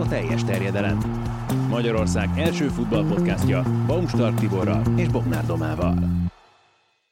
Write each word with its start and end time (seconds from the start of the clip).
a 0.00 0.08
teljes 0.08 0.44
terjedelem. 0.44 0.98
Magyarország 1.68 2.28
első 2.36 2.68
futballpodcastja 2.68 3.62
Baumstark 3.86 4.38
Tiborral 4.38 4.82
és 4.96 5.08
Bognár 5.08 5.46
Domával. 5.46 5.94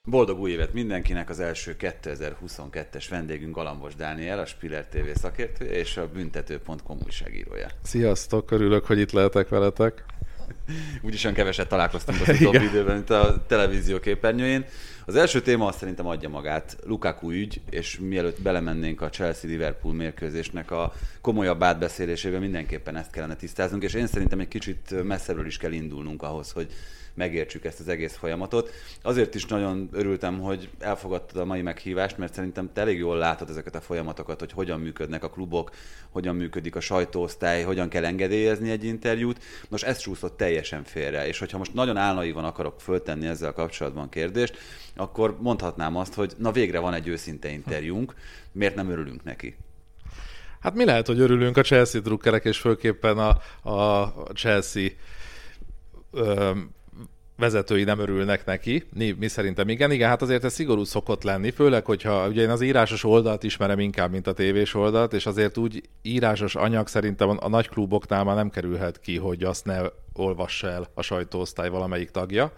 Boldog 0.05 0.41
új 0.41 0.51
évet 0.51 0.73
mindenkinek! 0.73 1.31
Az 1.31 1.41
első 1.41 1.77
2022-es 1.79 3.07
vendégünk 3.11 3.55
Galambos 3.55 3.95
Dániel, 3.95 4.39
a 4.39 4.47
Spiller 4.47 4.87
TV 4.87 5.19
szakértő 5.21 5.65
és 5.65 5.97
a 5.97 6.09
büntető.com 6.09 6.99
újságírója. 7.05 7.67
Sziasztok, 7.83 8.51
örülök, 8.51 8.85
hogy 8.85 8.99
itt 8.99 9.13
lehetek 9.13 9.49
veletek. 9.49 10.05
Úgyis 11.03 11.25
olyan 11.25 11.37
keveset 11.37 11.69
találkoztunk 11.69 12.21
az 12.21 12.37
utóbbi 12.41 12.65
időben, 12.65 12.95
mint 12.95 13.11
a 13.11 13.45
televízió 13.47 14.01
képernyőjén. 14.01 14.65
Az 15.07 15.17
első 15.17 15.41
téma 15.41 15.67
azt 15.67 15.79
szerintem 15.79 16.07
adja 16.07 16.29
magát, 16.29 16.77
Lukaku 16.85 17.31
ügy, 17.31 17.61
és 17.71 17.99
mielőtt 17.99 18.43
belemennénk 18.43 19.01
a 19.01 19.09
Chelsea-Liverpool 19.09 19.95
mérkőzésnek 19.95 20.71
a 20.71 20.93
komolyabb 21.21 21.63
átbeszélésébe, 21.63 22.39
mindenképpen 22.39 22.97
ezt 22.97 23.11
kellene 23.11 23.37
tisztáznunk, 23.37 23.83
és 23.83 23.95
én 23.95 24.07
szerintem 24.07 24.41
egy 24.41 24.49
kicsit 24.49 25.05
messzebbről 25.05 25.47
is 25.47 25.57
kell 25.57 25.73
indulnunk 25.73 26.23
ahhoz, 26.23 26.51
hogy 26.51 26.73
megértsük 27.19 27.65
ezt 27.65 27.81
az 27.81 27.89
egész 27.89 28.17
folyamatot. 28.17 28.71
Azért 29.03 29.35
is 29.35 29.47
nagyon 29.47 29.89
örültem, 29.93 30.41
hogy 30.41 30.69
elfogadtad 30.79 31.41
a 31.41 31.45
mai 31.45 31.63
meghívást, 31.63 32.19
mert 32.19 32.35
szerintem 32.35 32.73
te 32.73 32.81
elég 32.81 32.99
jól 32.99 33.17
látod 33.17 33.51
ezeket 33.51 33.75
a 33.75 33.81
folyamatokat, 33.81 34.41
hogy 34.41 34.53
hogyan 34.53 34.81
működnek 34.81 35.25
a 35.25 35.31
klubok, 35.31 35.71
hogyan 36.11 36.37
működik 36.37 36.77
a 36.77 36.81
sajtóosztály, 36.81 37.63
hogyan 37.63 37.89
kell 37.89 38.05
engedélyezni 38.05 38.71
egy 38.71 38.85
interjút. 38.85 39.43
Nos, 39.69 39.83
ez 39.83 39.99
csúszott 39.99 40.37
teljesen 40.37 40.85
félre, 40.85 41.27
és 41.27 41.39
hogyha 41.39 41.59
most 41.59 41.75
nagyon 41.75 41.97
álnaivan 41.97 42.45
akarok 42.45 42.81
föltenni 42.81 43.27
ezzel 43.27 43.53
kapcsolatban 43.53 44.09
kérdést, 44.09 44.57
akkor 44.97 45.37
mondhatnám 45.41 45.97
azt, 45.97 46.15
hogy 46.15 46.33
na 46.37 46.53
végre 46.53 46.79
van 46.79 46.95
egy 46.95 47.09
őszinte 47.09 47.49
interjúnk, 47.49 48.15
miért 48.53 48.75
nem 48.75 48.91
örülünk 48.91 49.25
neki? 49.25 49.57
Hát 50.61 50.75
mi 50.75 50.85
lehet, 50.85 51.07
hogy 51.07 51.21
örülünk 51.21 51.57
a 51.57 51.63
Chelsea 51.63 52.01
drukkerek, 52.01 52.45
és 52.45 52.59
főképpen 52.59 53.19
a, 53.19 53.29
a 53.71 54.13
Chelsea 54.35 54.89
vezetői 57.39 57.85
nem 57.85 57.99
örülnek 57.99 58.45
neki. 58.45 58.85
Mi, 58.95 59.15
mi 59.19 59.29
szerintem 59.29 59.69
igen, 59.69 59.91
igen, 59.91 60.09
hát 60.09 60.23
azért 60.23 60.45
ez 60.45 60.53
szigorú 60.53 60.85
szokott 60.85 61.23
lenni, 61.23 61.51
főleg, 61.51 61.85
hogyha 61.85 62.29
ugye 62.29 62.43
én 62.43 62.51
az 62.51 62.61
írásos 62.61 63.05
oldalt 63.05 63.43
ismerem 63.43 63.79
inkább, 63.79 64.11
mint 64.11 64.27
a 64.27 64.33
tévés 64.33 64.75
oldalt, 64.75 65.13
és 65.13 65.27
azért 65.27 65.57
úgy 65.57 65.83
írásos 66.03 66.55
anyag 66.55 66.89
szerintem 66.89 67.29
a, 67.41 67.49
nagy 67.49 67.69
kluboknál 67.69 68.25
már 68.25 68.37
nem 68.37 68.51
kerülhet 68.51 69.01
ki, 69.01 69.17
hogy 69.17 69.43
azt 69.43 69.65
ne 69.65 69.81
olvassa 70.13 70.69
el 70.69 70.91
a 70.95 71.03
sajtóosztály 71.03 71.69
valamelyik 71.69 72.11
tagja. 72.11 72.53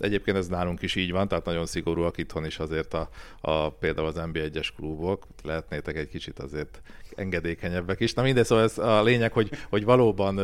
Egyébként 0.00 0.36
ez 0.36 0.46
nálunk 0.46 0.82
is 0.82 0.94
így 0.94 1.10
van, 1.10 1.28
tehát 1.28 1.44
nagyon 1.44 1.66
szigorúak 1.66 2.18
itthon 2.18 2.44
is 2.44 2.58
azért 2.58 2.94
a, 2.94 3.08
a 3.40 3.70
például 3.70 4.06
az 4.06 4.20
NB1-es 4.32 4.68
klubok. 4.76 5.26
Lehetnétek 5.42 5.96
egy 5.96 6.08
kicsit 6.08 6.38
azért 6.38 6.82
engedékenyebbek 7.18 8.00
is. 8.00 8.14
Na 8.14 8.22
mindegy, 8.22 8.44
szóval 8.44 8.64
ez 8.64 8.78
a 8.78 9.02
lényeg, 9.02 9.32
hogy, 9.32 9.50
hogy 9.68 9.84
valóban 9.84 10.40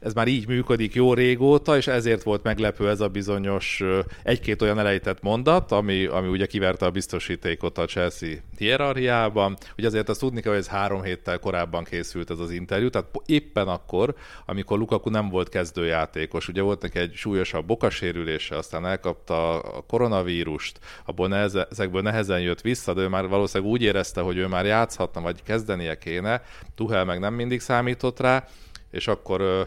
ez 0.00 0.12
már 0.12 0.28
így 0.28 0.46
működik 0.46 0.94
jó 0.94 1.14
régóta, 1.14 1.76
és 1.76 1.86
ezért 1.86 2.22
volt 2.22 2.42
meglepő 2.42 2.88
ez 2.88 3.00
a 3.00 3.08
bizonyos 3.08 3.82
egy-két 4.22 4.62
olyan 4.62 4.78
elejtett 4.78 5.22
mondat, 5.22 5.72
ami, 5.72 6.04
ami 6.04 6.28
ugye 6.28 6.46
kiverte 6.46 6.86
a 6.86 6.90
biztosítékot 6.90 7.78
a 7.78 7.84
Chelsea 7.84 8.30
hierarchiában. 8.58 9.56
Ugye 9.78 9.86
azért 9.86 10.08
azt 10.08 10.20
tudni 10.20 10.40
kell, 10.40 10.52
hogy 10.52 10.60
ez 10.60 10.68
három 10.68 11.02
héttel 11.02 11.38
korábban 11.38 11.84
készült 11.84 12.30
ez 12.30 12.38
az 12.38 12.50
interjú, 12.50 12.88
tehát 12.88 13.08
éppen 13.26 13.68
akkor, 13.68 14.14
amikor 14.46 14.78
Lukaku 14.78 15.10
nem 15.10 15.28
volt 15.28 15.48
kezdőjátékos, 15.48 16.48
ugye 16.48 16.62
volt 16.62 16.82
neki 16.82 16.98
egy 16.98 17.14
súlyosabb 17.14 17.66
bokasérülése, 17.66 18.56
aztán 18.56 18.86
elkapta 18.86 19.60
a 19.60 19.80
koronavírust, 19.80 20.78
abból 21.04 21.28
neheze, 21.28 21.66
ezekből 21.70 22.02
nehezen 22.02 22.40
jött 22.40 22.60
vissza, 22.60 22.94
de 22.94 23.00
ő 23.00 23.08
már 23.08 23.28
valószínűleg 23.28 23.72
úgy 23.72 23.82
érezte, 23.82 24.20
hogy 24.20 24.36
ő 24.36 24.46
már 24.46 24.66
játszhatna, 24.66 25.20
vagy 25.20 25.42
kezdenie 25.42 25.98
kéne. 25.98 26.09
Tuhel 26.74 27.04
meg 27.04 27.18
nem 27.18 27.34
mindig 27.34 27.60
számított 27.60 28.20
rá, 28.20 28.44
és 28.90 29.08
akkor 29.08 29.40
ö, 29.40 29.62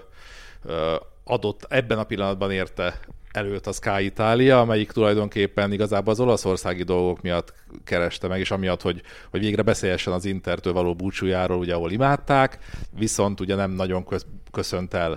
ö, 0.63 0.95
adott, 1.23 1.65
ebben 1.69 1.97
a 1.97 2.03
pillanatban 2.03 2.51
érte 2.51 2.99
előtt 3.31 3.67
a 3.67 3.71
Sky 3.71 4.05
Italia, 4.05 4.59
amelyik 4.59 4.91
tulajdonképpen 4.91 5.71
igazából 5.71 6.13
az 6.13 6.19
olaszországi 6.19 6.83
dolgok 6.83 7.21
miatt 7.21 7.53
kereste 7.83 8.27
meg, 8.27 8.39
és 8.39 8.51
amiatt, 8.51 8.81
hogy, 8.81 9.01
hogy 9.29 9.39
végre 9.39 9.61
beszélhessen 9.61 10.13
az 10.13 10.25
Intertől 10.25 10.73
való 10.73 10.95
búcsújáról, 10.95 11.57
ugye, 11.57 11.73
ahol 11.73 11.91
imádták, 11.91 12.57
viszont 12.97 13.39
ugye 13.39 13.55
nem 13.55 13.71
nagyon 13.71 14.05
köz, 14.05 14.25
köszönt 14.51 14.93
el 14.93 15.11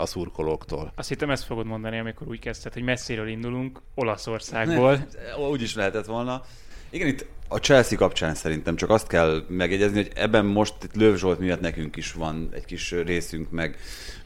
a 0.00 0.06
szurkolóktól. 0.06 0.92
Azt 0.96 1.08
hittem 1.08 1.30
ezt 1.30 1.44
fogod 1.44 1.66
mondani, 1.66 1.98
amikor 1.98 2.28
úgy 2.28 2.38
kezdted, 2.38 2.72
hogy 2.72 2.82
messziről 2.82 3.28
indulunk, 3.28 3.80
Olaszországból. 3.94 5.06
úgy 5.50 5.62
is 5.62 5.74
lehetett 5.74 6.06
volna. 6.06 6.42
Igen, 6.90 7.08
itt 7.08 7.26
a 7.48 7.56
Chelsea 7.56 7.98
kapcsán 7.98 8.34
szerintem 8.34 8.76
csak 8.76 8.90
azt 8.90 9.06
kell 9.06 9.44
megjegyezni, 9.48 9.96
hogy 9.96 10.10
ebben 10.14 10.44
most 10.44 10.74
Löv 10.94 11.16
Zsolt 11.16 11.38
miatt 11.38 11.60
nekünk 11.60 11.96
is 11.96 12.12
van 12.12 12.48
egy 12.52 12.64
kis 12.64 12.90
részünk, 12.90 13.50
meg, 13.50 13.76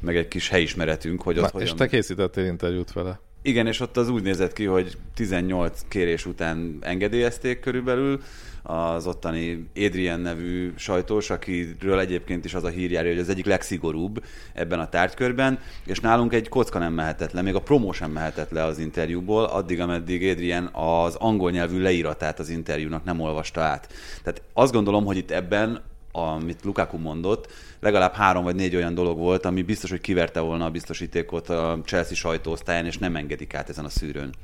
meg 0.01 0.17
egy 0.17 0.29
kis 0.29 0.49
helyismeretünk, 0.49 1.23
hogy 1.23 1.37
ott 1.37 1.45
Na, 1.45 1.51
hogyan... 1.53 1.67
És 1.67 1.75
te 1.75 1.87
készítettél 1.87 2.45
interjút 2.45 2.93
vele. 2.93 3.21
Igen, 3.43 3.67
és 3.67 3.81
ott 3.81 3.97
az 3.97 4.09
úgy 4.09 4.23
nézett 4.23 4.53
ki, 4.53 4.65
hogy 4.65 4.97
18 5.15 5.81
kérés 5.89 6.27
után 6.27 6.79
engedélyezték 6.81 7.61
körülbelül 7.61 8.21
az 8.63 9.07
ottani 9.07 9.69
Adrian 9.77 10.21
nevű 10.21 10.73
sajtós, 10.77 11.31
akiről 11.31 11.99
egyébként 11.99 12.45
is 12.45 12.55
az 12.55 12.65
a 12.65 12.69
hír 12.69 12.91
járja, 12.91 13.11
hogy 13.11 13.21
az 13.21 13.29
egyik 13.29 13.47
legszigorúbb 13.47 14.25
ebben 14.53 14.81
a 14.81 14.89
tárgykörben, 14.89 15.59
és 15.85 16.01
nálunk 16.01 16.33
egy 16.33 16.49
kocka 16.49 16.79
nem 16.79 16.93
mehetett 16.93 17.33
le, 17.33 17.43
még 17.43 17.55
a 17.55 17.61
promó 17.61 17.93
sem 17.93 18.11
mehetett 18.11 18.51
le 18.51 18.65
az 18.65 18.79
interjúból, 18.79 19.45
addig, 19.45 19.81
ameddig 19.81 20.31
Adrian 20.31 20.69
az 20.73 21.15
angol 21.15 21.51
nyelvű 21.51 21.81
leíratát 21.81 22.39
az 22.39 22.49
interjúnak 22.49 23.05
nem 23.05 23.21
olvasta 23.21 23.61
át. 23.61 23.89
Tehát 24.23 24.43
azt 24.53 24.73
gondolom, 24.73 25.05
hogy 25.05 25.17
itt 25.17 25.31
ebben 25.31 25.81
amit 26.13 26.65
Lukaku 26.65 26.99
mondott, 26.99 27.53
legalább 27.81 28.13
három 28.13 28.45
vagy 28.45 28.55
négy 28.55 28.77
olyan 28.77 28.95
dolog 28.95 29.19
volt, 29.19 29.45
ami 29.45 29.63
biztos, 29.63 29.91
hogy 29.91 30.01
kiverte 30.01 30.41
volna 30.41 30.65
a 30.65 30.71
biztosítékot 30.71 31.49
a 31.49 31.81
Chelsea 31.85 32.15
sajtóosztályán, 32.15 32.87
és 32.87 32.99
nem 32.99 33.17
engedik 33.17 33.55
át 33.55 33.69
ezen 33.69 33.85
a 33.85 33.89
szűrőn. 33.89 34.35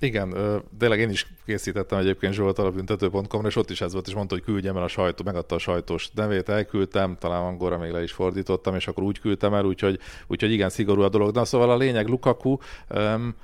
Igen, 0.00 0.34
tényleg 0.78 0.98
én 0.98 1.10
is 1.10 1.26
készítettem 1.46 1.98
egyébként 1.98 2.34
Zsolt 2.34 2.58
alapbüntető.com-ra, 2.58 3.48
és 3.48 3.56
ott 3.56 3.70
is 3.70 3.80
ez 3.80 3.92
volt, 3.92 4.06
és 4.06 4.14
mondta, 4.14 4.34
hogy 4.34 4.44
küldjem 4.44 4.76
el 4.76 4.82
a 4.82 4.88
sajtó, 4.88 5.24
megadta 5.24 5.54
a 5.54 5.58
sajtós 5.58 6.10
nevét, 6.14 6.48
elküldtem, 6.48 7.16
talán 7.18 7.42
angolra 7.42 7.78
még 7.78 7.90
le 7.90 8.02
is 8.02 8.12
fordítottam, 8.12 8.74
és 8.74 8.88
akkor 8.88 9.02
úgy 9.02 9.20
küldtem 9.20 9.54
el, 9.54 9.64
úgyhogy, 9.64 9.98
úgyhogy 10.26 10.52
igen, 10.52 10.68
szigorú 10.68 11.02
a 11.02 11.08
dolog. 11.08 11.34
Na 11.34 11.44
szóval 11.44 11.70
a 11.70 11.76
lényeg 11.76 12.08
Lukaku, 12.08 12.56
um, 12.94 13.34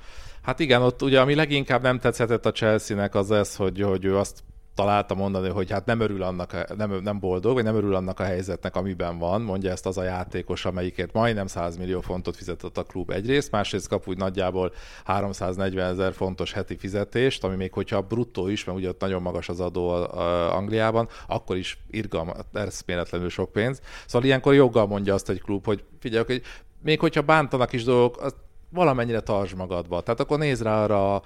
Hát 0.41 0.59
igen, 0.59 0.81
ott 0.81 1.01
ugye 1.01 1.19
ami 1.19 1.35
leginkább 1.35 1.81
nem 1.81 1.99
tetszett 1.99 2.45
a 2.45 2.51
Chelsea-nek 2.51 3.15
az 3.15 3.31
ez, 3.31 3.55
hogy, 3.55 3.81
hogy 3.81 4.05
ő 4.05 4.17
azt 4.17 4.43
találta 4.77 5.15
mondani, 5.15 5.49
hogy 5.49 5.71
hát 5.71 5.85
nem 5.85 5.99
örül 5.99 6.23
annak, 6.23 6.75
nem, 6.77 6.91
nem 7.03 7.19
boldog, 7.19 7.53
vagy 7.53 7.63
nem 7.63 7.75
örül 7.75 7.95
annak 7.95 8.19
a 8.19 8.23
helyzetnek, 8.23 8.75
amiben 8.75 9.17
van, 9.17 9.41
mondja 9.41 9.71
ezt 9.71 9.85
az 9.85 9.97
a 9.97 10.03
játékos, 10.03 10.65
amelyikért 10.65 11.13
majdnem 11.13 11.47
100 11.47 11.77
millió 11.77 12.01
fontot 12.01 12.35
fizetett 12.35 12.77
a 12.77 12.83
klub 12.83 13.09
egyrészt, 13.09 13.51
másrészt 13.51 13.87
kap 13.87 14.07
úgy 14.07 14.17
nagyjából 14.17 14.73
340 15.05 15.91
ezer 15.91 16.13
fontos 16.13 16.53
heti 16.53 16.77
fizetést, 16.77 17.43
ami 17.43 17.55
még 17.55 17.73
hogyha 17.73 18.01
bruttó 18.01 18.47
is, 18.47 18.63
mert 18.63 18.77
ugye 18.77 18.89
ott 18.89 19.01
nagyon 19.01 19.21
magas 19.21 19.49
az 19.49 19.59
adó 19.59 19.89
Angliában, 20.51 21.07
akkor 21.27 21.57
is 21.57 21.77
irgalmat, 21.89 22.45
eszméletlenül 22.53 23.29
sok 23.29 23.51
pénz. 23.51 23.81
Szóval 24.05 24.27
ilyenkor 24.27 24.53
joggal 24.53 24.87
mondja 24.87 25.13
azt 25.13 25.29
egy 25.29 25.41
klub, 25.41 25.65
hogy 25.65 25.83
figyelj, 25.99 26.23
hogy 26.25 26.41
még 26.83 26.99
hogyha 26.99 27.21
bántanak 27.21 27.73
is 27.73 27.83
dolgok, 27.83 28.21
az 28.21 28.35
valamennyire 28.69 29.19
tartsd 29.19 29.55
magadba. 29.55 30.01
Tehát 30.01 30.19
akkor 30.19 30.37
nézd 30.37 30.63
rá 30.63 30.83
arra 30.83 31.21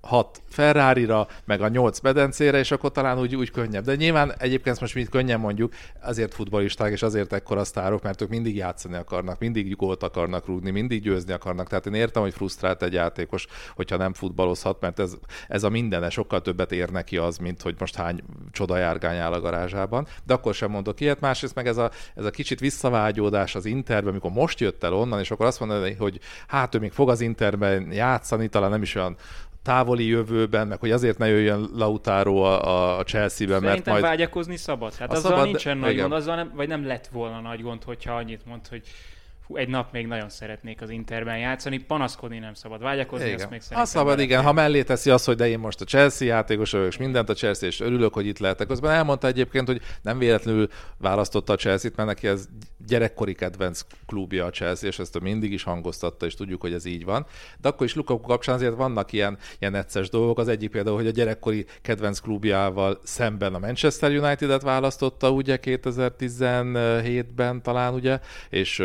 hat 0.00 0.42
Ferrari-ra, 0.48 1.28
meg 1.44 1.60
a 1.60 1.68
nyolc 1.68 2.00
medencére, 2.00 2.58
és 2.58 2.70
akkor 2.70 2.92
talán 2.92 3.18
úgy, 3.18 3.36
úgy 3.36 3.50
könnyebb. 3.50 3.84
De 3.84 3.94
nyilván 3.94 4.34
egyébként 4.38 4.80
most 4.80 4.94
mit 4.94 5.08
könnyen 5.08 5.40
mondjuk, 5.40 5.72
azért 6.02 6.34
futbolisták, 6.34 6.92
és 6.92 7.02
azért 7.02 7.32
ekkora 7.32 7.64
sztárok, 7.64 8.02
mert 8.02 8.22
ők 8.22 8.28
mindig 8.28 8.56
játszani 8.56 8.94
akarnak, 8.94 9.38
mindig 9.38 9.76
gólt 9.76 10.02
akarnak 10.02 10.46
rúgni, 10.46 10.70
mindig 10.70 11.02
győzni 11.02 11.32
akarnak. 11.32 11.68
Tehát 11.68 11.86
én 11.86 11.94
értem, 11.94 12.22
hogy 12.22 12.34
frusztrált 12.34 12.82
egy 12.82 12.92
játékos, 12.92 13.46
hogyha 13.74 13.96
nem 13.96 14.12
futballozhat, 14.12 14.80
mert 14.80 14.98
ez, 14.98 15.16
ez 15.48 15.62
a 15.62 15.68
mindene 15.68 16.10
sokkal 16.10 16.42
többet 16.42 16.72
ér 16.72 16.90
neki 16.90 17.16
az, 17.16 17.36
mint 17.36 17.62
hogy 17.62 17.74
most 17.78 17.94
hány 17.94 18.22
csoda 18.52 18.76
járgány 18.76 19.16
áll 19.16 19.32
a 19.32 19.40
garázsában. 19.40 20.06
De 20.24 20.34
akkor 20.34 20.54
sem 20.54 20.70
mondok 20.70 21.00
ilyet. 21.00 21.20
Másrészt 21.20 21.54
meg 21.54 21.66
ez 21.66 21.76
a, 21.76 21.90
ez 22.14 22.24
a 22.24 22.30
kicsit 22.30 22.60
visszavágyódás 22.60 23.54
az 23.54 23.64
Interben, 23.64 24.10
amikor 24.10 24.30
most 24.30 24.60
jött 24.60 24.84
el 24.84 24.94
onnan, 24.94 25.20
és 25.20 25.30
akkor 25.30 25.46
azt 25.46 25.60
mondani, 25.60 25.94
hogy 25.94 26.20
hát 26.46 26.74
ő 26.74 26.78
még 26.78 26.92
fog 26.92 27.10
az 27.10 27.20
Interben 27.20 27.92
játszani, 27.92 28.48
talán 28.48 28.70
nem 28.70 28.82
is 28.82 28.94
olyan 28.94 29.16
távoli 29.62 30.06
jövőben, 30.06 30.66
meg 30.66 30.78
hogy 30.78 30.90
azért 30.90 31.18
ne 31.18 31.26
jöjjön 31.26 31.68
Lautaro 31.74 32.42
a, 32.42 32.98
a 32.98 33.02
Chelsea-be, 33.02 33.60
mert 33.60 33.86
majd... 33.86 34.02
vágyakozni 34.02 34.56
szabad. 34.56 34.94
Hát 34.94 35.10
azzal 35.12 35.30
szabad, 35.30 35.44
nincsen 35.44 35.78
nagy 35.78 35.96
gond, 36.00 36.12
azzal 36.12 36.36
nem, 36.36 36.52
vagy 36.54 36.68
nem 36.68 36.86
lett 36.86 37.06
volna 37.06 37.40
nagy 37.40 37.62
gond, 37.62 37.82
hogyha 37.82 38.14
annyit 38.14 38.46
mond, 38.46 38.66
hogy 38.66 38.82
hú, 39.48 39.56
egy 39.56 39.68
nap 39.68 39.92
még 39.92 40.06
nagyon 40.06 40.28
szeretnék 40.28 40.82
az 40.82 40.90
Interben 40.90 41.38
játszani, 41.38 41.78
panaszkodni 41.78 42.38
nem 42.38 42.54
szabad, 42.54 42.82
vágyakozni, 42.82 43.26
igen. 43.26 43.38
azt 43.38 43.50
még 43.50 43.60
szerintem. 43.60 43.82
Azt 43.82 43.92
szabad, 43.92 44.20
igen, 44.20 44.42
ha 44.42 44.52
mellé 44.52 44.82
teszi 44.82 45.10
azt, 45.10 45.26
hogy 45.26 45.36
de 45.36 45.48
én 45.48 45.58
most 45.58 45.80
a 45.80 45.84
Chelsea 45.84 46.28
játékos 46.28 46.70
vagyok, 46.70 46.86
és 46.86 46.96
mindent 46.96 47.28
a 47.28 47.34
Chelsea, 47.34 47.68
és 47.68 47.80
örülök, 47.80 48.14
hogy 48.14 48.26
itt 48.26 48.38
lehetek. 48.38 48.66
Közben 48.66 48.90
elmondta 48.90 49.26
egyébként, 49.26 49.66
hogy 49.66 49.80
nem 50.02 50.18
véletlenül 50.18 50.68
választotta 50.98 51.52
a 51.52 51.56
Chelsea-t, 51.56 51.96
mert 51.96 52.08
neki 52.08 52.26
ez 52.26 52.48
gyerekkori 52.86 53.34
kedvenc 53.34 53.80
klubja 54.06 54.44
a 54.44 54.50
Chelsea, 54.50 54.88
és 54.88 54.98
ezt 54.98 55.16
ő 55.16 55.18
mindig 55.22 55.52
is 55.52 55.62
hangoztatta, 55.62 56.26
és 56.26 56.34
tudjuk, 56.34 56.60
hogy 56.60 56.72
ez 56.72 56.84
így 56.84 57.04
van. 57.04 57.26
De 57.60 57.68
akkor 57.68 57.86
is 57.86 57.94
Lukaku 57.94 58.20
kapcsán 58.20 58.54
azért 58.54 58.74
vannak 58.74 59.12
ilyen, 59.12 59.38
ilyen 59.58 59.72
necces 59.72 60.08
dolgok. 60.08 60.38
Az 60.38 60.48
egyik 60.48 60.70
például, 60.70 60.96
hogy 60.96 61.06
a 61.06 61.10
gyerekkori 61.10 61.66
kedvenc 61.82 62.18
klubjával 62.18 63.00
szemben 63.02 63.54
a 63.54 63.58
Manchester 63.58 64.10
United-et 64.10 64.62
választotta 64.62 65.30
ugye 65.30 65.58
2017-ben 65.62 67.62
talán, 67.62 67.94
ugye, 67.94 68.20
és 68.48 68.82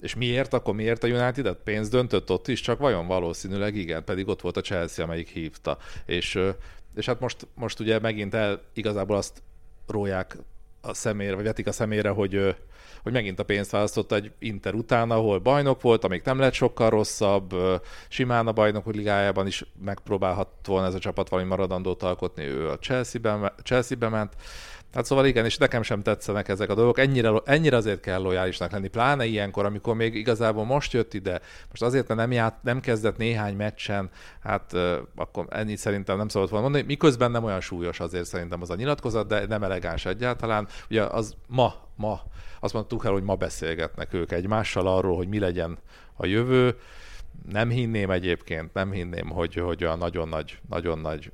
és 0.00 0.14
miért? 0.14 0.52
Akkor 0.52 0.74
miért 0.74 1.04
a 1.04 1.08
United? 1.08 1.56
Pénz 1.64 1.88
döntött 1.88 2.30
ott 2.30 2.48
is, 2.48 2.60
csak 2.60 2.78
vajon 2.78 3.06
valószínűleg 3.06 3.74
igen, 3.74 4.04
pedig 4.04 4.28
ott 4.28 4.40
volt 4.40 4.56
a 4.56 4.60
Chelsea, 4.60 5.04
amelyik 5.04 5.28
hívta. 5.28 5.78
És, 6.06 6.38
és 6.94 7.06
hát 7.06 7.20
most, 7.20 7.46
most 7.54 7.80
ugye 7.80 7.98
megint 7.98 8.34
el 8.34 8.62
igazából 8.72 9.16
azt 9.16 9.42
róják 9.86 10.38
a 10.80 10.94
szemére, 10.94 11.34
vagy 11.34 11.44
vetik 11.44 11.66
a 11.66 11.72
szemére, 11.72 12.08
hogy, 12.08 12.56
hogy 13.02 13.12
megint 13.12 13.38
a 13.38 13.44
pénzt 13.44 13.70
választotta 13.70 14.14
egy 14.14 14.32
Inter 14.38 14.74
után, 14.74 15.10
ahol 15.10 15.38
bajnok 15.38 15.80
volt, 15.80 16.04
amíg 16.04 16.22
nem 16.24 16.38
lett 16.38 16.52
sokkal 16.52 16.90
rosszabb, 16.90 17.54
simán 18.08 18.46
a 18.46 18.52
bajnokok 18.52 18.94
ligájában 18.94 19.46
is 19.46 19.64
megpróbálhat 19.84 20.48
volna 20.66 20.86
ez 20.86 20.94
a 20.94 20.98
csapat 20.98 21.28
valami 21.28 21.48
maradandót 21.48 22.02
alkotni, 22.02 22.44
ő 22.44 22.68
a 22.68 22.78
Chelsea-be, 22.78 23.54
Chelsea-be 23.62 24.08
ment, 24.08 24.36
Hát 24.92 25.04
szóval 25.04 25.26
igen, 25.26 25.44
és 25.44 25.56
nekem 25.56 25.82
sem 25.82 26.02
tetszenek 26.02 26.48
ezek 26.48 26.70
a 26.70 26.74
dolgok. 26.74 26.98
Ennyire, 26.98 27.32
ennyire 27.44 27.76
azért 27.76 28.00
kell 28.00 28.20
lojálisnak 28.20 28.70
lenni, 28.70 28.88
pláne 28.88 29.24
ilyenkor, 29.24 29.64
amikor 29.64 29.94
még 29.94 30.14
igazából 30.14 30.64
most 30.64 30.92
jött 30.92 31.14
ide, 31.14 31.40
most 31.68 31.82
azért, 31.82 32.08
mert 32.08 32.20
nem, 32.20 32.32
ját, 32.32 32.62
nem 32.62 32.80
kezdett 32.80 33.16
néhány 33.16 33.56
meccsen, 33.56 34.10
hát 34.40 34.72
uh, 34.72 34.96
akkor 35.16 35.46
ennyit 35.48 35.78
szerintem 35.78 36.16
nem 36.16 36.28
szabad 36.28 36.50
volna 36.50 36.64
mondani. 36.64 36.86
Miközben 36.86 37.30
nem 37.30 37.44
olyan 37.44 37.60
súlyos 37.60 38.00
azért 38.00 38.24
szerintem 38.26 38.62
az 38.62 38.70
a 38.70 38.74
nyilatkozat, 38.74 39.26
de 39.26 39.46
nem 39.46 39.62
elegáns 39.62 40.06
egyáltalán. 40.06 40.68
Ugye 40.90 41.02
az 41.02 41.34
ma, 41.46 41.74
ma, 41.96 42.20
azt 42.60 42.74
mondtuk 42.74 43.04
el, 43.04 43.12
hogy 43.12 43.22
ma 43.22 43.34
beszélgetnek 43.34 44.14
ők 44.14 44.32
egymással 44.32 44.86
arról, 44.86 45.16
hogy 45.16 45.28
mi 45.28 45.38
legyen 45.38 45.78
a 46.14 46.26
jövő. 46.26 46.76
Nem 47.48 47.68
hinném 47.68 48.10
egyébként, 48.10 48.74
nem 48.74 48.92
hinném, 48.92 49.28
hogy, 49.30 49.54
hogy 49.54 49.84
a 49.84 49.96
nagyon 49.96 50.28
nagy, 50.28 50.58
nagyon 50.68 50.98
nagy 50.98 51.32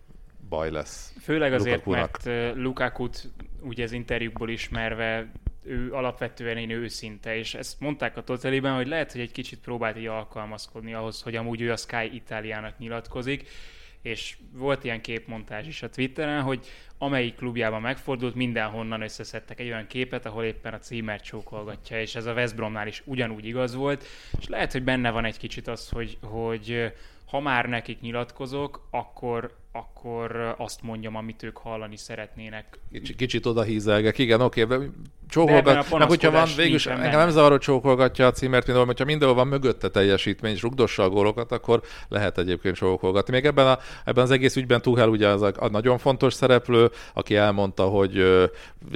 baj 0.49 0.71
lesz. 0.71 1.15
Főleg 1.21 1.53
azért, 1.53 1.85
Lukaku-nak. 1.85 2.25
mert 2.25 2.57
Lukakut 2.57 3.31
ugye 3.61 3.85
az 3.85 3.93
interjúkból 3.93 4.51
ismerve 4.51 5.31
ő 5.67 5.93
alapvetően 5.93 6.57
én 6.57 6.71
őszinte, 6.71 7.37
és 7.37 7.55
ezt 7.55 7.81
mondták 7.81 8.17
a 8.17 8.23
Totaliben, 8.23 8.75
hogy 8.75 8.87
lehet, 8.87 9.13
hogy 9.13 9.21
egy 9.21 9.33
kicsit 9.33 9.59
próbált 9.59 9.99
így 9.99 10.07
alkalmazkodni 10.07 10.95
ahhoz, 10.95 11.23
hogy 11.23 11.37
amúgy 11.37 11.61
ő 11.61 11.73
a 11.73 11.77
Sky 11.77 12.15
Itáliának 12.15 12.79
nyilatkozik, 12.79 13.49
és 14.03 14.37
volt 14.53 14.85
ilyen 14.85 15.01
képmontázs 15.01 15.67
is 15.67 15.83
a 15.83 15.91
Twitteren, 15.91 16.43
hogy 16.43 16.67
amelyik 16.99 17.35
klubjában 17.35 17.81
megfordult, 17.81 18.35
mindenhonnan 18.35 19.03
összeszedtek 19.03 19.61
egy 19.61 19.67
olyan 19.67 19.87
képet, 19.87 20.27
ahol 20.27 20.45
éppen 20.45 20.75
a 20.75 20.79
címert 20.79 21.25
csókolgatja, 21.25 22.01
és 22.01 22.15
ez 22.15 22.27
a 22.27 22.33
West 22.33 22.57
Bromnál 22.57 22.87
is 22.87 23.03
ugyanúgy 23.05 23.45
igaz 23.45 23.75
volt, 23.75 24.05
és 24.39 24.49
lehet, 24.49 24.73
hogy 24.73 24.83
benne 24.83 25.11
van 25.11 25.25
egy 25.25 25.39
kicsit 25.39 25.69
az, 25.69 25.89
hogy, 25.89 26.19
hogy 26.23 26.93
ha 27.27 27.41
már 27.41 27.69
nekik 27.69 28.01
nyilatkozok, 28.01 28.89
akkor, 28.91 29.57
akkor 29.77 30.55
azt 30.59 30.83
mondjam, 30.83 31.17
amit 31.17 31.43
ők 31.43 31.57
hallani 31.57 31.97
szeretnének. 31.97 32.79
Kicsit, 32.93 33.17
kicsit 33.17 33.47
oda 33.47 33.63
hízelgek, 33.63 34.19
igen, 34.19 34.41
oké, 34.41 34.65
de 34.65 34.79
csókolgat, 35.29 35.99
meg 35.99 36.09
hogyha 36.09 36.31
van, 36.31 36.49
végül 36.57 36.79
engem 36.87 37.19
nem 37.19 37.31
zavar, 37.31 37.51
hogy 37.51 37.61
csókolgatja 37.61 38.27
a 38.27 38.31
címert, 38.31 38.65
például, 38.65 38.87
hogyha 38.87 39.05
mindenhol 39.05 39.37
van 39.37 39.47
mögötte 39.47 39.89
teljesítmény, 39.89 40.53
és 40.53 40.63
rugdossa 40.63 41.03
a 41.03 41.09
gólokat, 41.09 41.53
akkor 41.53 41.83
lehet 42.09 42.39
egyébként 42.39 42.77
csókolgatni. 42.77 43.33
Még 43.33 43.45
ebben, 43.45 43.67
a, 43.67 43.79
ebben 44.05 44.25
az 44.25 44.31
egész 44.31 44.57
ügyben 44.57 44.83
Tuchel 44.83 45.09
ugye 45.09 45.29
az 45.29 45.43
a, 45.43 45.53
a 45.57 45.69
nagyon 45.69 45.99
fontos 45.99 46.35
szereplő, 46.35 46.91
aki 47.15 47.37
elmondta, 47.37 47.85
hogy 47.85 48.25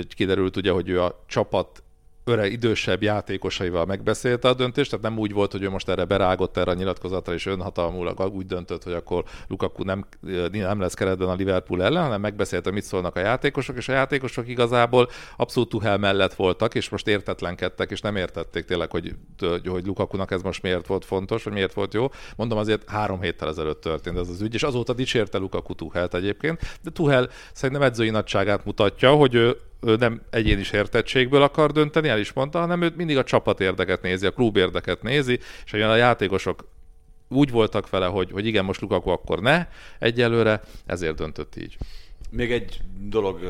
kiderült 0.08 0.56
ugye, 0.56 0.70
hogy 0.70 0.88
ő 0.88 1.02
a 1.02 1.24
csapat 1.26 1.82
öreg, 2.30 2.52
idősebb 2.52 3.02
játékosaival 3.02 3.84
megbeszélte 3.84 4.48
a 4.48 4.54
döntést, 4.54 4.90
tehát 4.90 5.04
nem 5.04 5.18
úgy 5.18 5.32
volt, 5.32 5.52
hogy 5.52 5.62
ő 5.62 5.70
most 5.70 5.88
erre 5.88 6.04
berágott 6.04 6.56
erre 6.56 6.70
a 6.70 6.74
nyilatkozatra, 6.74 7.32
és 7.32 7.46
önhatalmulag 7.46 8.34
úgy 8.34 8.46
döntött, 8.46 8.82
hogy 8.82 8.92
akkor 8.92 9.24
Lukaku 9.48 9.82
nem, 9.82 10.06
nem 10.50 10.80
lesz 10.80 10.94
keretben 10.94 11.28
a 11.28 11.34
Liverpool 11.34 11.82
ellen, 11.82 12.02
hanem 12.02 12.20
megbeszélte, 12.20 12.70
mit 12.70 12.84
szólnak 12.84 13.16
a 13.16 13.20
játékosok, 13.20 13.76
és 13.76 13.88
a 13.88 13.92
játékosok 13.92 14.48
igazából 14.48 15.08
abszolút 15.36 15.68
Tuhel 15.68 15.98
mellett 15.98 16.34
voltak, 16.34 16.74
és 16.74 16.88
most 16.88 17.08
értetlenkedtek, 17.08 17.90
és 17.90 18.00
nem 18.00 18.16
értették 18.16 18.64
tényleg, 18.64 18.90
hogy, 18.90 19.14
hogy 19.64 19.86
Lukakunak 19.86 20.30
ez 20.30 20.42
most 20.42 20.62
miért 20.62 20.86
volt 20.86 21.04
fontos, 21.04 21.42
vagy 21.42 21.52
miért 21.52 21.72
volt 21.72 21.94
jó. 21.94 22.10
Mondom, 22.36 22.58
azért 22.58 22.90
három 22.90 23.20
héttel 23.20 23.48
ezelőtt 23.48 23.80
történt 23.80 24.18
ez 24.18 24.28
az 24.28 24.40
ügy, 24.40 24.54
és 24.54 24.62
azóta 24.62 24.92
dicsérte 24.92 25.38
Lukaku 25.38 25.74
Tuhelt 25.74 26.14
egyébként, 26.14 26.60
de 26.82 26.90
Tuhel 26.90 27.28
szerintem 27.52 27.86
edzői 27.86 28.10
nagyságát 28.10 28.64
mutatja, 28.64 29.12
hogy 29.12 29.34
ő 29.34 29.56
ő 29.80 29.96
nem 29.96 30.22
egyéni 30.30 30.62
sértettségből 30.62 31.42
akar 31.42 31.72
dönteni, 31.72 32.08
el 32.08 32.18
is 32.18 32.32
mondta, 32.32 32.58
hanem 32.58 32.82
ő 32.82 32.92
mindig 32.96 33.16
a 33.16 33.24
csapat 33.24 33.60
érdeket 33.60 34.02
nézi, 34.02 34.26
a 34.26 34.30
klub 34.30 34.56
érdeket 34.56 35.02
nézi, 35.02 35.38
és 35.64 35.72
olyan 35.72 35.90
a 35.90 35.96
játékosok 35.96 36.64
úgy 37.28 37.50
voltak 37.50 37.90
vele, 37.90 38.06
hogy, 38.06 38.30
hogy 38.30 38.46
igen, 38.46 38.64
most 38.64 38.80
Lukaku 38.80 39.10
akkor 39.10 39.40
ne, 39.40 39.66
egyelőre, 39.98 40.60
ezért 40.86 41.16
döntött 41.16 41.56
így. 41.56 41.76
Még 42.30 42.52
egy 42.52 42.80
dolog, 43.00 43.40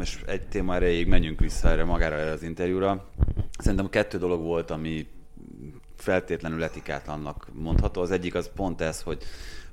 és 0.00 0.18
egy 0.26 0.46
téma 0.46 0.74
erejéig 0.74 1.06
menjünk 1.06 1.40
vissza 1.40 1.68
erre 1.68 1.84
magára 1.84 2.14
erre 2.14 2.30
az 2.30 2.42
interjúra. 2.42 3.08
Szerintem 3.58 3.88
kettő 3.88 4.18
dolog 4.18 4.42
volt, 4.42 4.70
ami 4.70 5.06
feltétlenül 5.96 6.62
etikátlannak 6.62 7.48
mondható. 7.52 8.00
Az 8.00 8.10
egyik 8.10 8.34
az 8.34 8.50
pont 8.54 8.80
ez, 8.80 9.02
hogy 9.02 9.22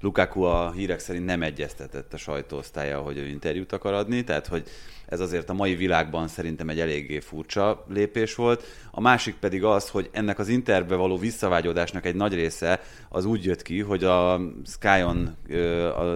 Lukaku 0.01 0.42
a 0.42 0.71
hírek 0.71 1.00
szerint 1.00 1.25
nem 1.25 1.42
egyeztetett 1.42 2.13
a 2.13 2.18
sajtóosztálya, 2.18 3.00
hogy 3.00 3.18
ő 3.18 3.27
interjút 3.27 3.71
akar 3.71 3.94
adni, 3.94 4.24
tehát 4.24 4.48
hogy 4.48 4.63
ez 5.06 5.19
azért 5.19 5.50
a 5.50 5.53
mai 5.53 5.75
világban 5.75 6.27
szerintem 6.27 6.69
egy 6.69 6.80
eléggé 6.80 7.19
furcsa 7.19 7.86
lépés 7.89 8.36
volt. 8.36 8.63
A 8.92 9.01
másik 9.01 9.36
pedig 9.36 9.63
az, 9.63 9.89
hogy 9.89 10.09
ennek 10.12 10.39
az 10.39 10.48
interbe 10.48 10.95
való 10.95 11.18
visszavágyódásnak 11.18 12.06
egy 12.06 12.15
nagy 12.15 12.33
része 12.33 12.81
az 13.09 13.25
úgy 13.25 13.45
jött 13.45 13.62
ki, 13.62 13.80
hogy 13.80 14.03
a 14.03 14.42
Skyon 14.65 15.38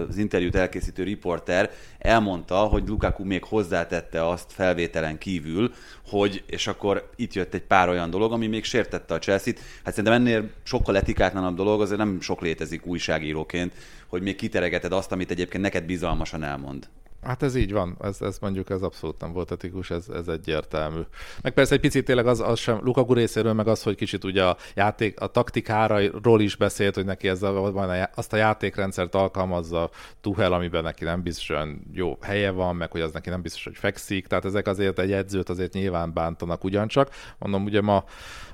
az 0.08 0.16
interjút 0.16 0.54
elkészítő 0.54 1.02
riporter 1.02 1.70
elmondta, 1.98 2.56
hogy 2.56 2.88
Lukaku 2.88 3.24
még 3.24 3.44
hozzátette 3.44 4.28
azt 4.28 4.52
felvételen 4.52 5.18
kívül, 5.18 5.72
hogy, 6.08 6.44
és 6.46 6.66
akkor 6.66 7.10
itt 7.16 7.34
jött 7.34 7.54
egy 7.54 7.62
pár 7.62 7.88
olyan 7.88 8.10
dolog, 8.10 8.32
ami 8.32 8.46
még 8.46 8.64
sértette 8.64 9.14
a 9.14 9.18
Chelsea-t. 9.18 9.58
Hát 9.84 9.94
szerintem 9.94 10.20
ennél 10.20 10.50
sokkal 10.62 10.96
etikátlanabb 10.96 11.56
dolog, 11.56 11.80
azért 11.80 11.98
nem 11.98 12.20
sok 12.20 12.40
létezik 12.40 12.86
újságíróként, 12.86 13.72
hogy 14.06 14.22
még 14.22 14.36
kiteregeted 14.36 14.92
azt, 14.92 15.12
amit 15.12 15.30
egyébként 15.30 15.62
neked 15.62 15.84
bizalmasan 15.84 16.42
elmond. 16.42 16.88
Hát 17.26 17.42
ez 17.42 17.54
így 17.54 17.72
van, 17.72 17.96
ez, 18.00 18.20
ez 18.20 18.38
mondjuk 18.38 18.70
ez 18.70 18.82
abszolút 18.82 19.20
nem 19.20 19.32
volt 19.32 19.50
etikus, 19.50 19.90
ez, 19.90 20.08
ez 20.08 20.28
egyértelmű. 20.28 21.00
Meg 21.42 21.52
persze 21.52 21.74
egy 21.74 21.80
picit 21.80 22.04
tényleg 22.04 22.26
az, 22.26 22.40
az 22.40 22.58
sem, 22.58 22.80
Lukaku 22.82 23.12
részéről 23.12 23.52
meg 23.52 23.68
az, 23.68 23.82
hogy 23.82 23.96
kicsit 23.96 24.24
ugye 24.24 24.44
a 24.44 24.56
játék, 24.74 25.20
a 25.20 25.26
taktikáról 25.26 26.40
is 26.40 26.56
beszélt, 26.56 26.94
hogy 26.94 27.04
neki 27.04 27.28
ez 27.28 27.42
a, 27.42 28.10
azt 28.14 28.32
a 28.32 28.36
játékrendszert 28.36 29.14
alkalmazza 29.14 29.90
Tuhel, 30.20 30.52
amiben 30.52 30.82
neki 30.82 31.04
nem 31.04 31.22
biztosan 31.22 31.86
jó 31.92 32.18
helye 32.20 32.50
van, 32.50 32.76
meg 32.76 32.90
hogy 32.90 33.00
az 33.00 33.12
neki 33.12 33.28
nem 33.28 33.42
biztos, 33.42 33.64
hogy 33.64 33.76
fekszik, 33.76 34.26
tehát 34.26 34.44
ezek 34.44 34.66
azért 34.66 34.98
egy 34.98 35.12
edzőt 35.12 35.48
azért 35.48 35.72
nyilván 35.72 36.12
bántanak 36.12 36.64
ugyancsak. 36.64 37.10
Mondom, 37.38 37.64
ugye 37.64 37.80
ma 37.80 38.04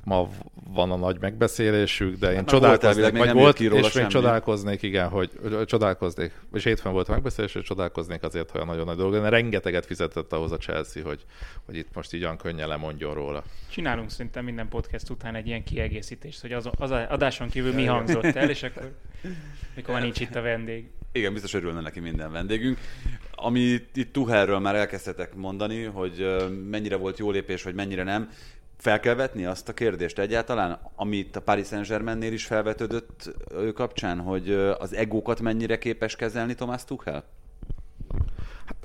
ma 0.04 0.28
van 0.74 0.90
a 0.90 0.96
nagy 0.96 1.20
megbeszélésük, 1.20 2.18
de 2.18 2.30
én 2.30 2.36
hát 2.36 2.46
csodálkoznék, 2.46 3.16
vagy 3.16 3.32
volt, 3.32 3.60
és 3.60 3.92
még 3.92 4.06
csodálkoznék, 4.06 4.82
igen, 4.82 5.08
hogy 5.08 5.30
csodálkoznék, 5.64 6.32
és 6.52 6.64
hétfőn 6.64 6.92
volt 6.92 7.08
a 7.08 7.12
megbeszélés, 7.12 7.52
hogy 7.52 7.62
csodálkoznék 7.62 8.22
azért, 8.22 8.50
hogy 8.50 8.60
a 8.60 8.64
nagyon 8.64 8.84
nagy 8.84 8.96
dolog, 8.96 9.12
de 9.12 9.28
rengeteget 9.28 9.86
fizetett 9.86 10.32
ahhoz 10.32 10.52
a 10.52 10.56
Chelsea, 10.56 11.04
hogy, 11.04 11.24
hogy 11.64 11.76
itt 11.76 11.88
most 11.94 12.14
így 12.14 12.22
olyan 12.22 12.36
könnyen 12.36 12.68
lemondjon 12.68 13.14
róla. 13.14 13.42
Csinálunk 13.70 14.10
szerintem 14.10 14.44
minden 14.44 14.68
podcast 14.68 15.10
után 15.10 15.34
egy 15.34 15.46
ilyen 15.46 15.64
kiegészítést, 15.64 16.40
hogy 16.40 16.52
az, 16.52 16.68
az 16.78 16.90
adáson 16.90 17.48
kívül 17.48 17.72
mi 17.72 17.84
hangzott 17.84 18.24
el, 18.24 18.50
és 18.50 18.62
akkor 18.62 18.92
mikor 19.76 19.94
van 19.94 20.02
nincs 20.02 20.20
itt 20.20 20.34
a 20.34 20.40
vendég. 20.40 20.90
Igen, 21.12 21.32
biztos 21.32 21.54
örülne 21.54 21.80
neki 21.80 22.00
minden 22.00 22.32
vendégünk. 22.32 22.78
Ami 23.34 23.60
itt 23.94 24.12
Tuhelről 24.12 24.58
már 24.58 24.74
elkezdhetek 24.74 25.34
mondani, 25.34 25.82
hogy 25.82 26.26
mennyire 26.70 26.96
volt 26.96 27.18
jó 27.18 27.30
lépés, 27.30 27.62
vagy 27.62 27.74
mennyire 27.74 28.02
nem, 28.02 28.30
fel 28.82 29.00
kell 29.00 29.14
vetni 29.14 29.44
azt 29.44 29.68
a 29.68 29.72
kérdést 29.72 30.18
egyáltalán, 30.18 30.78
amit 30.94 31.36
a 31.36 31.40
Paris 31.40 31.66
Saint-Germainnél 31.66 32.32
is 32.32 32.46
felvetődött 32.46 33.30
ő 33.52 33.72
kapcsán, 33.72 34.20
hogy 34.20 34.50
az 34.78 34.94
egókat 34.94 35.40
mennyire 35.40 35.78
képes 35.78 36.16
kezelni 36.16 36.54
Thomas 36.54 36.84
Tuchel? 36.84 37.24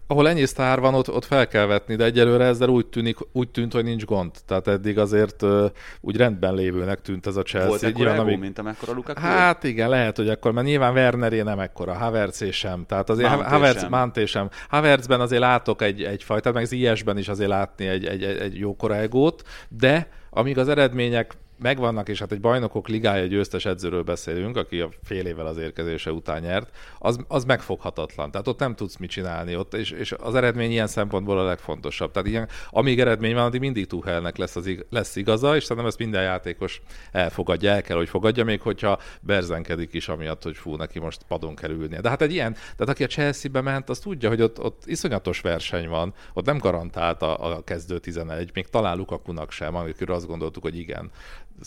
Ahol 0.08 0.30
ennyi 0.30 0.46
sztár 0.46 0.80
van, 0.80 0.94
ott, 0.94 1.12
ott 1.12 1.26
fel 1.26 1.48
kell 1.48 1.66
vetni, 1.66 1.96
de 1.96 2.04
egyelőre 2.04 2.44
ezzel 2.44 2.70
úgy, 2.70 2.86
tűnik, 2.86 3.18
úgy 3.32 3.50
tűnt, 3.50 3.74
hogy 3.74 3.84
nincs 3.84 4.06
gond. 4.06 4.32
Tehát 4.46 4.68
eddig 4.68 5.00
azért 5.00 5.42
uh, 5.42 5.66
úgy 6.02 6.18
rendben 6.18 6.54
lévőnek 6.54 7.02
tűnt 7.02 7.28
ez 7.28 7.36
a 7.36 7.42
Chelsea. 7.42 7.70
Volt 7.70 7.84
ekkora 7.84 8.12
ego, 8.12 8.22
amíg... 8.22 8.40
mint 8.40 8.60
amekkora 8.60 8.94
Lukaku? 8.94 9.22
Hát 9.22 9.64
igen, 9.64 9.90
lehet, 9.90 10.16
hogy 10.18 10.30
akkor, 10.30 10.52
mert 10.52 10.68
nyilván 10.68 10.94
Werneré 10.94 11.42
nem 11.42 11.60
ekkora, 11.60 11.94
Havertzé 11.94 12.52
sem. 12.52 12.86
Tehát 12.88 13.10
azért 13.10 13.30
Manté 13.30 13.50
Havertz, 13.50 13.80
sem. 13.80 13.90
Manté 13.90 14.26
sem. 14.26 14.50
Havertzben 14.70 15.22
azért 15.22 15.42
látok 15.42 15.82
egy, 15.82 16.04
egyfajta, 16.04 16.52
meg 16.52 16.66
Ziyechben 16.66 17.18
is 17.18 17.28
azért 17.28 17.50
látni 17.50 17.88
egy, 17.88 18.06
egy, 18.06 18.24
egy, 18.24 18.38
egy 18.38 18.58
jókora 18.58 18.96
egót, 18.96 19.44
de 19.70 20.08
amíg 20.30 20.58
az 20.58 20.70
eredmények 20.70 21.38
megvannak, 21.58 22.10
és 22.10 22.20
hát 22.20 22.32
egy 22.32 22.40
bajnokok 22.40 22.88
ligája 22.88 23.26
győztes 23.26 23.66
edzőről 23.66 24.04
beszélünk, 24.04 24.58
aki 24.58 24.80
a 24.80 24.90
fél 25.04 25.26
évvel 25.26 25.46
az 25.46 25.58
érkezése 25.58 26.12
után 26.12 26.42
nyert, 26.42 26.76
az, 27.00 27.20
az 27.28 27.44
megfoghatatlan. 27.44 28.32
Tehát 28.32 28.48
ott 28.48 28.60
nem 28.60 28.76
tudsz 28.76 28.98
mit 28.98 29.10
csinálni, 29.10 29.56
ott, 29.56 29.74
és, 29.74 29.92
és 29.92 30.12
az 30.12 30.36
eredmény 30.36 30.72
ilyen 30.72 30.88
szempontból 30.88 31.40
a 31.40 31.46
legfontosabb. 31.46 32.12
Tehát 32.12 32.28
ilyen, 32.28 32.48
amíg 32.70 33.00
eredmény 33.00 33.34
van, 33.34 33.44
addig 33.44 33.60
mindig 33.60 33.88
Tuchelnek 33.88 34.38
lesz, 34.38 34.56
az, 34.56 34.70
lesz 34.90 35.16
igaza, 35.16 35.56
és 35.56 35.64
szerintem 35.64 35.86
ezt 35.86 35.98
minden 35.98 36.24
játékos 36.24 36.82
elfogadja, 37.12 37.72
el 37.72 37.82
kell, 37.82 37.98
hogy 37.98 38.10
fogadja, 38.10 38.44
még 38.44 38.62
hogyha 38.62 39.00
berzenkedik 39.22 39.94
is 39.94 40.08
amiatt, 40.08 40.44
hogy 40.44 40.56
fú, 40.58 40.76
neki 40.76 41.00
most 41.00 41.24
padon 41.28 41.56
kell 41.56 41.72
ülnie. 41.72 42.02
De 42.02 42.10
hát 42.10 42.22
egy 42.22 42.32
ilyen, 42.32 42.54
tehát 42.54 42.90
aki 42.90 43.04
a 43.04 43.08
Chelsea-be 43.08 43.62
ment, 43.62 43.90
az 43.90 44.00
tudja, 44.00 44.30
hogy 44.30 44.42
ott, 44.42 44.60
ott 44.60 44.82
iszonyatos 44.86 45.42
verseny 45.42 45.88
van, 45.88 46.14
ott 46.34 46.46
nem 46.46 46.58
garantált 46.58 47.22
a, 47.22 47.56
a 47.56 47.64
kezdő 47.64 48.00
11, 48.00 48.50
még 48.54 48.68
talán 48.68 48.98
Lukakunak 48.98 49.52
sem, 49.52 49.76
amikor 49.76 50.10
azt 50.10 50.28
gondoltuk, 50.28 50.64
hogy 50.64 50.78
igen. 50.78 51.12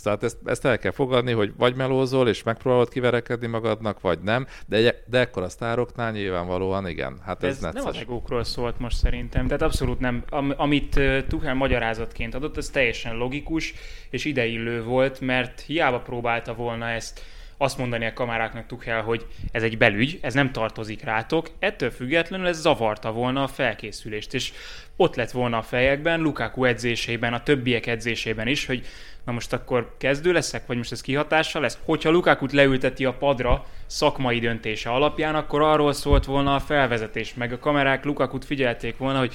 Tehát 0.03 0.23
ezt, 0.23 0.37
ezt 0.45 0.65
el 0.65 0.79
kell 0.79 0.91
fogadni, 0.91 1.33
hogy 1.33 1.53
vagy 1.57 1.75
melózol, 1.75 2.29
és 2.29 2.43
megpróbálod 2.43 2.89
kiverekedni 2.89 3.47
magadnak, 3.47 4.01
vagy 4.01 4.19
nem, 4.19 4.47
de, 4.67 5.03
de 5.07 5.19
ekkor 5.19 5.43
a 5.43 5.49
sztároknál 5.49 6.13
nyilvánvalóan 6.13 6.89
igen. 6.89 7.21
Hát 7.25 7.43
ez, 7.43 7.65
ez 7.65 7.75
nem 7.75 7.87
a 7.87 7.91
legókról 7.91 8.45
szólt 8.45 8.79
most 8.79 8.97
szerintem, 8.97 9.47
tehát 9.47 9.63
abszolút 9.63 10.01
nem. 10.01 10.25
Am, 10.29 10.53
amit 10.57 11.01
Tuchel 11.29 11.55
magyarázatként 11.55 12.35
adott, 12.35 12.57
ez 12.57 12.69
teljesen 12.69 13.17
logikus, 13.17 13.75
és 14.11 14.25
ideillő 14.25 14.83
volt, 14.83 15.21
mert 15.21 15.61
hiába 15.61 16.01
próbálta 16.01 16.55
volna 16.55 16.89
ezt 16.89 17.21
azt 17.63 17.79
mondani 17.79 18.07
a 18.07 18.13
kameráknak 18.13 18.67
Tuchel, 18.67 19.03
hogy 19.03 19.27
ez 19.53 19.63
egy 19.63 19.79
belügy, 19.79 20.19
ez 20.21 20.35
nem 20.35 20.53
tartozik 20.53 21.05
rátok, 21.05 21.51
ettől 21.59 21.91
függetlenül 21.91 22.47
ez 22.47 22.61
zavarta 22.61 23.13
volna 23.13 23.43
a 23.43 23.47
felkészülést, 23.47 24.35
és 24.35 24.53
ott 24.97 25.17
lett 25.17 25.31
volna 25.31 25.59
a 25.59 25.63
fejekben, 25.63 26.21
Lukaku 26.21 26.65
edzésében, 26.65 27.33
a 27.33 27.43
többiek 27.43 27.87
edzésében 27.87 28.47
is, 28.47 28.67
hogy 28.67 28.87
na 29.25 29.33
most 29.33 29.53
akkor 29.53 29.95
kezdő 29.99 30.33
leszek, 30.33 30.67
vagy 30.67 30.77
most 30.77 30.93
ez 30.93 31.01
kihatással 31.01 31.63
lesz? 31.63 31.79
Hogyha 31.85 32.11
Lukakut 32.11 32.53
leülteti 32.53 33.05
a 33.05 33.13
padra 33.13 33.67
szakmai 33.87 34.39
döntése 34.39 34.91
alapján, 34.91 35.35
akkor 35.35 35.63
arról 35.63 35.93
szólt 35.93 36.25
volna 36.25 36.55
a 36.55 36.61
felvezetés, 36.61 37.35
meg 37.35 37.53
a 37.53 37.59
kamerák 37.59 38.05
Lukakut 38.05 38.45
figyelték 38.45 38.97
volna, 38.97 39.19
hogy 39.19 39.35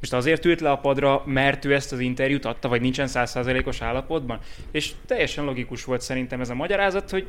most 0.00 0.12
azért 0.12 0.44
ült 0.44 0.60
le 0.60 0.70
a 0.70 0.78
padra, 0.78 1.22
mert 1.26 1.64
ő 1.64 1.74
ezt 1.74 1.92
az 1.92 1.98
interjút 1.98 2.44
adta, 2.44 2.68
vagy 2.68 2.80
nincsen 2.80 3.06
százszázalékos 3.06 3.80
állapotban? 3.80 4.38
És 4.70 4.92
teljesen 5.06 5.44
logikus 5.44 5.84
volt 5.84 6.00
szerintem 6.00 6.40
ez 6.40 6.50
a 6.50 6.54
magyarázat, 6.54 7.10
hogy 7.10 7.26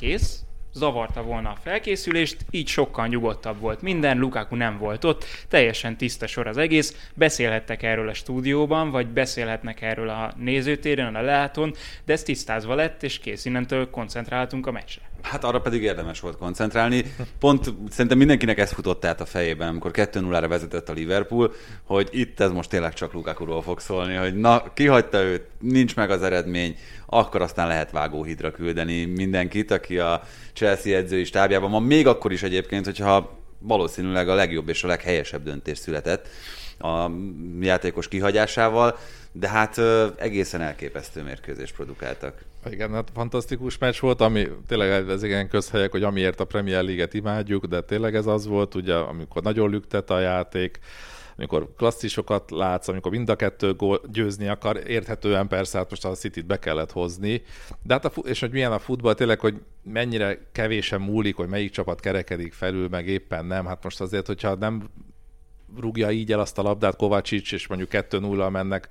kész, 0.00 0.42
zavarta 0.74 1.22
volna 1.22 1.50
a 1.50 1.58
felkészülést, 1.62 2.44
így 2.50 2.68
sokkal 2.68 3.06
nyugodtabb 3.06 3.60
volt 3.60 3.82
minden, 3.82 4.18
Lukaku 4.18 4.54
nem 4.54 4.78
volt 4.78 5.04
ott, 5.04 5.24
teljesen 5.48 5.96
tiszta 5.96 6.26
sor 6.26 6.46
az 6.46 6.56
egész, 6.56 7.10
beszélhettek 7.14 7.82
erről 7.82 8.08
a 8.08 8.14
stúdióban, 8.14 8.90
vagy 8.90 9.06
beszélhetnek 9.06 9.82
erről 9.82 10.08
a 10.08 10.32
nézőtéren, 10.36 11.14
a 11.14 11.20
leáton, 11.20 11.74
de 12.04 12.12
ez 12.12 12.22
tisztázva 12.22 12.74
lett, 12.74 13.02
és 13.02 13.18
kész, 13.18 13.44
innentől 13.44 13.90
koncentráltunk 13.90 14.66
a 14.66 14.72
meccsre. 14.72 15.07
Hát 15.22 15.44
arra 15.44 15.60
pedig 15.60 15.82
érdemes 15.82 16.20
volt 16.20 16.36
koncentrálni. 16.36 17.04
Pont 17.38 17.74
szerintem 17.90 18.18
mindenkinek 18.18 18.58
ez 18.58 18.72
futott 18.72 19.04
át 19.04 19.20
a 19.20 19.26
fejében, 19.26 19.68
amikor 19.68 19.90
2-0-ra 19.94 20.46
vezetett 20.48 20.88
a 20.88 20.92
Liverpool, 20.92 21.52
hogy 21.84 22.08
itt 22.12 22.40
ez 22.40 22.50
most 22.50 22.70
tényleg 22.70 22.92
csak 22.92 23.12
Lukakuról 23.12 23.62
fog 23.62 23.80
szólni, 23.80 24.14
hogy 24.14 24.34
na, 24.34 24.72
kihagyta 24.74 25.22
őt, 25.22 25.42
nincs 25.60 25.96
meg 25.96 26.10
az 26.10 26.22
eredmény, 26.22 26.76
akkor 27.06 27.42
aztán 27.42 27.66
lehet 27.66 27.90
vágóhidra 27.90 28.50
küldeni 28.50 29.04
mindenkit, 29.04 29.70
aki 29.70 29.98
a 29.98 30.22
Chelsea 30.52 30.96
edzői 30.96 31.24
stábjában 31.24 31.70
van, 31.70 31.82
még 31.82 32.06
akkor 32.06 32.32
is 32.32 32.42
egyébként, 32.42 32.84
hogyha 32.84 33.38
valószínűleg 33.58 34.28
a 34.28 34.34
legjobb 34.34 34.68
és 34.68 34.84
a 34.84 34.86
leghelyesebb 34.86 35.42
döntés 35.42 35.78
született 35.78 36.28
a 36.78 37.10
játékos 37.60 38.08
kihagyásával, 38.08 38.98
de 39.32 39.48
hát 39.48 39.80
egészen 40.16 40.60
elképesztő 40.60 41.22
mérkőzést 41.22 41.74
produkáltak. 41.74 42.34
Igen, 42.70 42.92
hát 42.92 43.10
fantasztikus 43.14 43.78
meccs 43.78 44.00
volt, 44.00 44.20
ami 44.20 44.48
tényleg 44.66 45.08
ez 45.08 45.22
igen 45.22 45.48
közhelyek, 45.48 45.90
hogy 45.90 46.02
amiért 46.02 46.40
a 46.40 46.44
Premier 46.44 46.82
League-et 46.82 47.14
imádjuk, 47.14 47.66
de 47.66 47.80
tényleg 47.80 48.14
ez 48.14 48.26
az 48.26 48.46
volt, 48.46 48.74
ugye, 48.74 48.94
amikor 48.94 49.42
nagyon 49.42 49.70
lüktet 49.70 50.10
a 50.10 50.18
játék, 50.18 50.78
amikor 51.36 51.74
klasszisokat 51.76 52.50
látsz, 52.50 52.88
amikor 52.88 53.10
mind 53.10 53.28
a 53.28 53.36
kettő 53.36 53.74
gól 53.74 54.00
győzni 54.12 54.48
akar, 54.48 54.82
érthetően 54.86 55.48
persze, 55.48 55.78
hát 55.78 55.90
most 55.90 56.04
a 56.04 56.14
City-t 56.14 56.46
be 56.46 56.58
kellett 56.58 56.92
hozni, 56.92 57.42
de 57.82 57.94
hát 57.94 58.04
a, 58.04 58.12
és 58.20 58.40
hogy 58.40 58.50
milyen 58.50 58.72
a 58.72 58.78
futball, 58.78 59.14
tényleg, 59.14 59.40
hogy 59.40 59.60
mennyire 59.82 60.38
kevésen 60.52 61.00
múlik, 61.00 61.36
hogy 61.36 61.48
melyik 61.48 61.70
csapat 61.70 62.00
kerekedik 62.00 62.52
felül, 62.52 62.88
meg 62.88 63.06
éppen 63.06 63.46
nem, 63.46 63.66
hát 63.66 63.84
most 63.84 64.00
azért, 64.00 64.26
hogyha 64.26 64.54
nem 64.54 64.88
rúgja 65.80 66.10
így 66.10 66.32
el 66.32 66.40
azt 66.40 66.58
a 66.58 66.62
labdát 66.62 66.96
Kovácsics, 66.96 67.52
és 67.52 67.66
mondjuk 67.66 67.90
2-0 67.92 68.50
mennek 68.50 68.88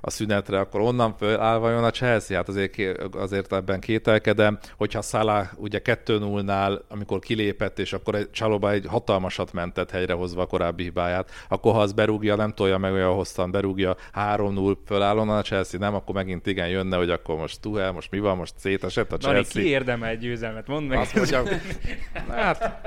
a 0.00 0.10
szünetre, 0.10 0.58
akkor 0.58 0.80
onnan 0.80 1.14
áll 1.38 1.58
vajon 1.58 1.84
a 1.84 1.90
Chelsea? 1.90 2.36
Hát 2.36 2.48
azért, 2.48 2.76
azért 3.14 3.52
ebben 3.52 3.80
kételkedem, 3.80 4.58
hogyha 4.76 5.02
Salah 5.02 5.48
ugye 5.56 5.80
2-0-nál, 5.84 6.80
amikor 6.88 7.18
kilépett, 7.18 7.78
és 7.78 7.92
akkor 7.92 8.14
egy 8.14 8.30
Csaloba 8.30 8.70
egy 8.70 8.84
hatalmasat 8.88 9.52
mentett 9.52 9.90
helyrehozva 9.90 10.42
a 10.42 10.46
korábbi 10.46 10.82
hibáját, 10.82 11.30
akkor 11.48 11.72
ha 11.72 11.80
az 11.80 11.92
berúgja, 11.92 12.34
nem 12.34 12.52
tolja 12.52 12.78
meg 12.78 12.92
olyan 12.92 13.14
hosszan, 13.14 13.50
berúgja 13.50 13.96
3-0 14.14 14.76
föláll 14.86 15.18
onnan 15.18 15.38
a 15.38 15.42
Chelsea, 15.42 15.80
nem, 15.80 15.94
akkor 15.94 16.14
megint 16.14 16.46
igen 16.46 16.68
jönne, 16.68 16.96
hogy 16.96 17.10
akkor 17.10 17.36
most 17.36 17.60
Tuhel, 17.60 17.92
most 17.92 18.10
mi 18.10 18.18
van, 18.18 18.36
most 18.36 18.54
szétesett 18.56 19.12
a 19.12 19.16
Chelsea. 19.16 19.52
Dani, 19.52 19.64
ki 19.64 19.70
érdemel 19.70 20.08
egy 20.08 20.18
győzelmet? 20.18 20.66
Mondd 20.66 20.86
meg. 20.86 20.98
Azt 20.98 21.14
mondjam, 21.14 21.46
hát 22.28 22.80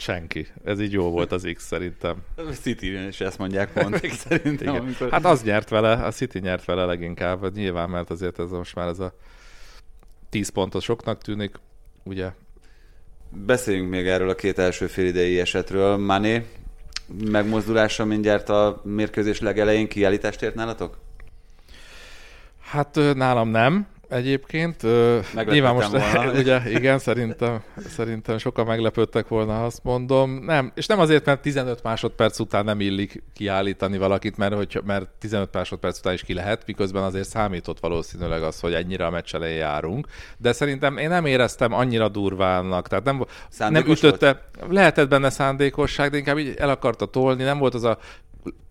Senki. 0.00 0.46
Ez 0.64 0.80
így 0.80 0.92
jó 0.92 1.10
volt 1.10 1.32
az 1.32 1.48
X 1.54 1.66
szerintem. 1.66 2.16
A 2.36 2.40
City 2.40 3.06
is 3.06 3.20
ezt 3.20 3.38
mondják 3.38 3.72
pont. 3.72 4.06
szerintem, 4.14 4.74
amikor... 4.74 5.10
Hát 5.10 5.24
az 5.24 5.42
nyert 5.42 5.68
vele, 5.68 5.92
a 5.92 6.10
City 6.10 6.38
nyert 6.38 6.64
vele 6.64 6.84
leginkább, 6.84 7.54
nyilván, 7.54 7.90
mert 7.90 8.10
azért 8.10 8.38
ez 8.38 8.50
most 8.50 8.74
már 8.74 8.88
ez 8.88 8.98
a 8.98 9.14
10 10.30 10.48
pontos 10.48 10.84
soknak 10.84 11.22
tűnik, 11.22 11.54
ugye? 12.02 12.30
Beszéljünk 13.28 13.90
még 13.90 14.06
erről 14.06 14.28
a 14.28 14.34
két 14.34 14.58
első 14.58 14.86
félidei 14.86 15.40
esetről. 15.40 15.96
Mané 15.96 16.46
megmozdulása 17.24 18.04
mindjárt 18.04 18.48
a 18.48 18.80
mérkőzés 18.84 19.40
legelején 19.40 19.88
kiállítást 19.88 20.42
ért 20.42 20.54
nálatok? 20.54 20.98
Hát 22.60 22.94
nálam 23.14 23.48
nem, 23.48 23.86
egyébként. 24.10 24.82
Nyilván 25.44 25.74
most, 25.74 25.88
volna. 25.88 26.32
ugye, 26.40 26.70
igen, 26.70 26.98
szerintem, 26.98 27.62
szerintem 27.88 28.38
sokan 28.38 28.66
meglepődtek 28.66 29.28
volna, 29.28 29.64
azt 29.64 29.84
mondom. 29.84 30.30
Nem, 30.30 30.72
és 30.74 30.86
nem 30.86 31.00
azért, 31.00 31.24
mert 31.24 31.40
15 31.40 31.82
másodperc 31.82 32.38
után 32.38 32.64
nem 32.64 32.80
illik 32.80 33.22
kiállítani 33.34 33.98
valakit, 33.98 34.36
mert, 34.36 34.54
hogy, 34.54 34.80
mert 34.84 35.08
15 35.18 35.52
másodperc 35.52 35.98
után 35.98 36.12
is 36.12 36.22
ki 36.22 36.34
lehet, 36.34 36.62
miközben 36.66 37.02
azért 37.02 37.28
számított 37.28 37.80
valószínűleg 37.80 38.42
az, 38.42 38.60
hogy 38.60 38.74
ennyire 38.74 39.06
a 39.06 39.10
meccs 39.10 39.34
elején 39.34 39.58
járunk. 39.58 40.06
De 40.38 40.52
szerintem 40.52 40.96
én 40.96 41.08
nem 41.08 41.26
éreztem 41.26 41.72
annyira 41.72 42.08
durvának, 42.08 42.88
tehát 42.88 43.04
nem, 43.04 43.24
nem 43.58 43.86
ütötte, 43.86 44.48
volt? 44.58 44.72
lehetett 44.72 45.08
benne 45.08 45.30
szándékosság, 45.30 46.10
de 46.10 46.16
inkább 46.16 46.38
így 46.38 46.54
el 46.58 46.68
akarta 46.68 47.06
tolni, 47.06 47.42
nem 47.42 47.58
volt 47.58 47.74
az 47.74 47.84
a 47.84 47.98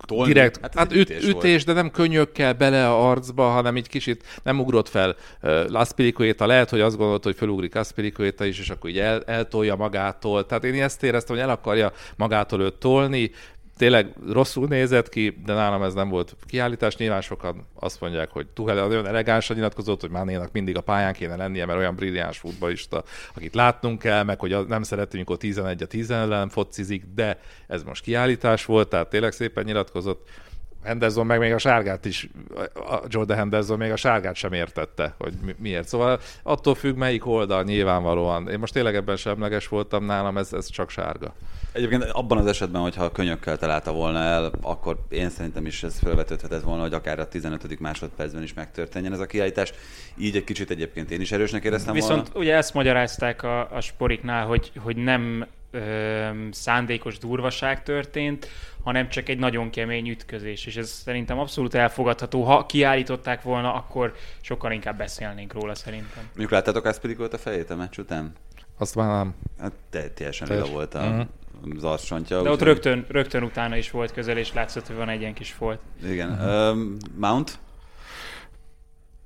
Tolni. 0.06 0.34
Direkt, 0.34 0.60
hát, 0.62 0.76
hát 0.76 0.92
üt, 0.92 1.10
ütés, 1.10 1.28
ütés 1.28 1.64
de 1.64 1.74
nem 1.74 1.92
könyökkel 1.92 2.54
bele 2.54 2.88
a 2.90 3.10
arcba, 3.10 3.44
hanem 3.50 3.78
így 3.78 3.88
kicsit 3.88 4.24
nem 4.44 4.60
ugrott 4.60 4.90
fel 4.90 5.16
uh, 5.42 5.70
Laspilicueta. 5.70 6.46
Lehet, 6.46 6.70
hogy 6.70 6.80
azt 6.82 6.98
gondolta, 6.98 7.28
hogy 7.28 7.38
felugrik 7.38 7.76
Laspilicueta 7.76 8.46
is, 8.46 8.60
és 8.60 8.70
akkor 8.70 8.90
így 8.90 9.00
el, 9.00 9.24
eltolja 9.24 9.76
magától. 9.76 10.46
Tehát 10.46 10.64
én 10.64 10.84
ezt 10.84 11.04
éreztem, 11.04 11.36
hogy 11.36 11.46
el 11.46 11.52
akarja 11.52 11.92
magától 12.18 12.62
őt 12.62 12.74
tolni, 12.74 13.32
tényleg 13.80 14.14
rosszul 14.28 14.68
nézett 14.68 15.10
ki, 15.10 15.42
de 15.46 15.54
nálam 15.54 15.84
ez 15.84 15.94
nem 15.94 16.10
volt 16.10 16.36
kiállítás. 16.46 16.96
Nyilván 16.96 17.22
sokan 17.22 17.68
azt 17.74 18.02
mondják, 18.02 18.30
hogy 18.30 18.48
Tuhel 18.48 18.76
nagyon 18.76 19.08
elegánsan 19.08 19.56
nyilatkozott, 19.56 20.02
hogy 20.02 20.10
Mánénak 20.10 20.52
mindig 20.52 20.78
a 20.78 20.82
pályán 20.82 21.14
kéne 21.14 21.36
lennie, 21.36 21.66
mert 21.66 21.80
olyan 21.80 21.96
brilliáns 21.96 22.38
futballista, 22.38 23.04
akit 23.36 23.56
látnunk 23.56 24.00
kell, 24.00 24.24
meg 24.24 24.40
hogy 24.40 24.68
nem 24.68 24.84
szeretünk, 24.84 25.28
hogy 25.28 25.38
11 25.38 25.84
a 25.84 25.86
10 25.86 26.12
ellen 26.12 26.50
focizik, 26.50 27.04
de 27.16 27.40
ez 27.68 27.84
most 27.84 28.04
kiállítás 28.04 28.66
volt, 28.66 28.90
tehát 28.90 29.10
tényleg 29.10 29.32
szépen 29.32 29.64
nyilatkozott. 29.64 30.28
Henderson 30.84 31.26
meg 31.26 31.40
még 31.40 31.54
a 31.54 31.58
sárgát 31.58 32.06
is, 32.06 32.30
a 32.74 33.00
Jordan 33.08 33.38
Henderson 33.38 33.78
még 33.78 33.92
a 33.92 33.96
sárgát 33.96 34.36
sem 34.36 34.54
értette, 34.54 35.16
hogy 35.18 35.34
miért. 35.58 35.88
Szóval 35.88 36.20
attól 36.44 36.76
függ, 36.76 36.96
melyik 36.96 37.26
oldal 37.26 37.64
nyilvánvalóan. 37.64 38.50
Én 38.50 38.60
most 38.60 38.74
tényleg 38.74 38.96
ebben 38.96 39.16
semleges 39.16 39.68
voltam 39.68 40.06
nálam, 40.06 40.38
ez, 40.38 40.54
ez 40.54 40.70
csak 40.70 40.90
sárga. 40.90 41.34
Egyébként 41.72 42.04
abban 42.04 42.38
az 42.38 42.46
esetben, 42.46 42.82
hogyha 42.82 43.04
a 43.04 43.12
könyökkel 43.12 43.58
találta 43.58 43.92
volna 43.92 44.20
el, 44.20 44.52
akkor 44.62 44.98
én 45.10 45.30
szerintem 45.30 45.66
is 45.66 45.84
ez 45.84 46.00
felvetődhetett 46.00 46.64
volna, 46.64 46.82
hogy 46.82 46.94
akár 46.94 47.20
a 47.20 47.28
15. 47.28 47.80
másodpercben 47.80 48.44
is 48.44 48.54
megtörténjen 48.54 49.14
ez 49.14 49.20
a 49.20 49.26
kiállítás. 49.26 49.74
Így 50.18 50.36
egy 50.36 50.44
kicsit 50.44 50.70
egyébként 50.70 51.12
én 51.12 51.22
is 51.22 51.32
erősnek 51.32 51.64
éreztem 51.64 51.94
Viszont 51.94 52.28
volna. 52.28 52.40
ugye 52.40 52.56
ezt 52.56 52.74
magyarázták 52.74 53.44
a, 53.44 53.76
a 53.76 53.82
sporiknál, 53.82 54.46
hogy, 54.46 54.72
hogy 54.84 54.96
nem 54.96 55.48
ö, 55.72 56.28
szándékos 56.52 57.18
durvaság 57.18 57.84
történt, 57.84 58.48
hanem 58.84 59.10
csak 59.10 59.30
egy 59.30 59.38
nagyon 59.38 59.70
kemény 59.70 60.10
ütközés, 60.10 60.66
és 60.66 60.76
ez 60.78 60.90
szerintem 60.90 61.40
abszolút 61.40 61.74
elfogadható. 61.74 62.44
Ha 62.44 62.66
kiállították 62.66 63.42
volna, 63.42 63.74
akkor 63.74 64.14
sokkal 64.42 64.72
inkább 64.72 64.98
beszélnénk 64.98 65.54
róla 65.54 65.76
szerintem. 65.76 66.24
Mondjuk 66.26 66.52
láttátok 66.52 66.86
ezt 66.86 67.16
volt 67.18 67.34
a 67.34 67.38
fejét 67.38 67.70
a 67.70 67.76
meccs 67.76 67.98
után? 67.98 68.34
Azt 68.78 68.96
már 68.96 69.08
nem. 69.08 69.36
Hát 69.60 69.74
teljesen 70.14 70.48
lila 70.48 70.66
volt 70.66 70.94
a, 70.94 71.00
uh-huh 71.00 71.28
az 71.76 71.84
arcsontja. 71.84 72.42
De 72.42 72.50
ott 72.50 72.62
rögtön, 72.62 73.06
rögtön 73.08 73.44
utána 73.44 73.78
is 73.78 73.92
volt 73.92 74.12
közel, 74.12 74.38
és 74.38 74.54
látszott, 74.54 74.88
hogy 74.88 74.96
van 74.96 75.10
egy 75.10 75.20
ilyen 75.20 75.34
kis 75.34 75.52
folt. 75.52 75.80
Igen. 76.04 76.30
Um, 76.30 76.98
Mount? 77.16 77.60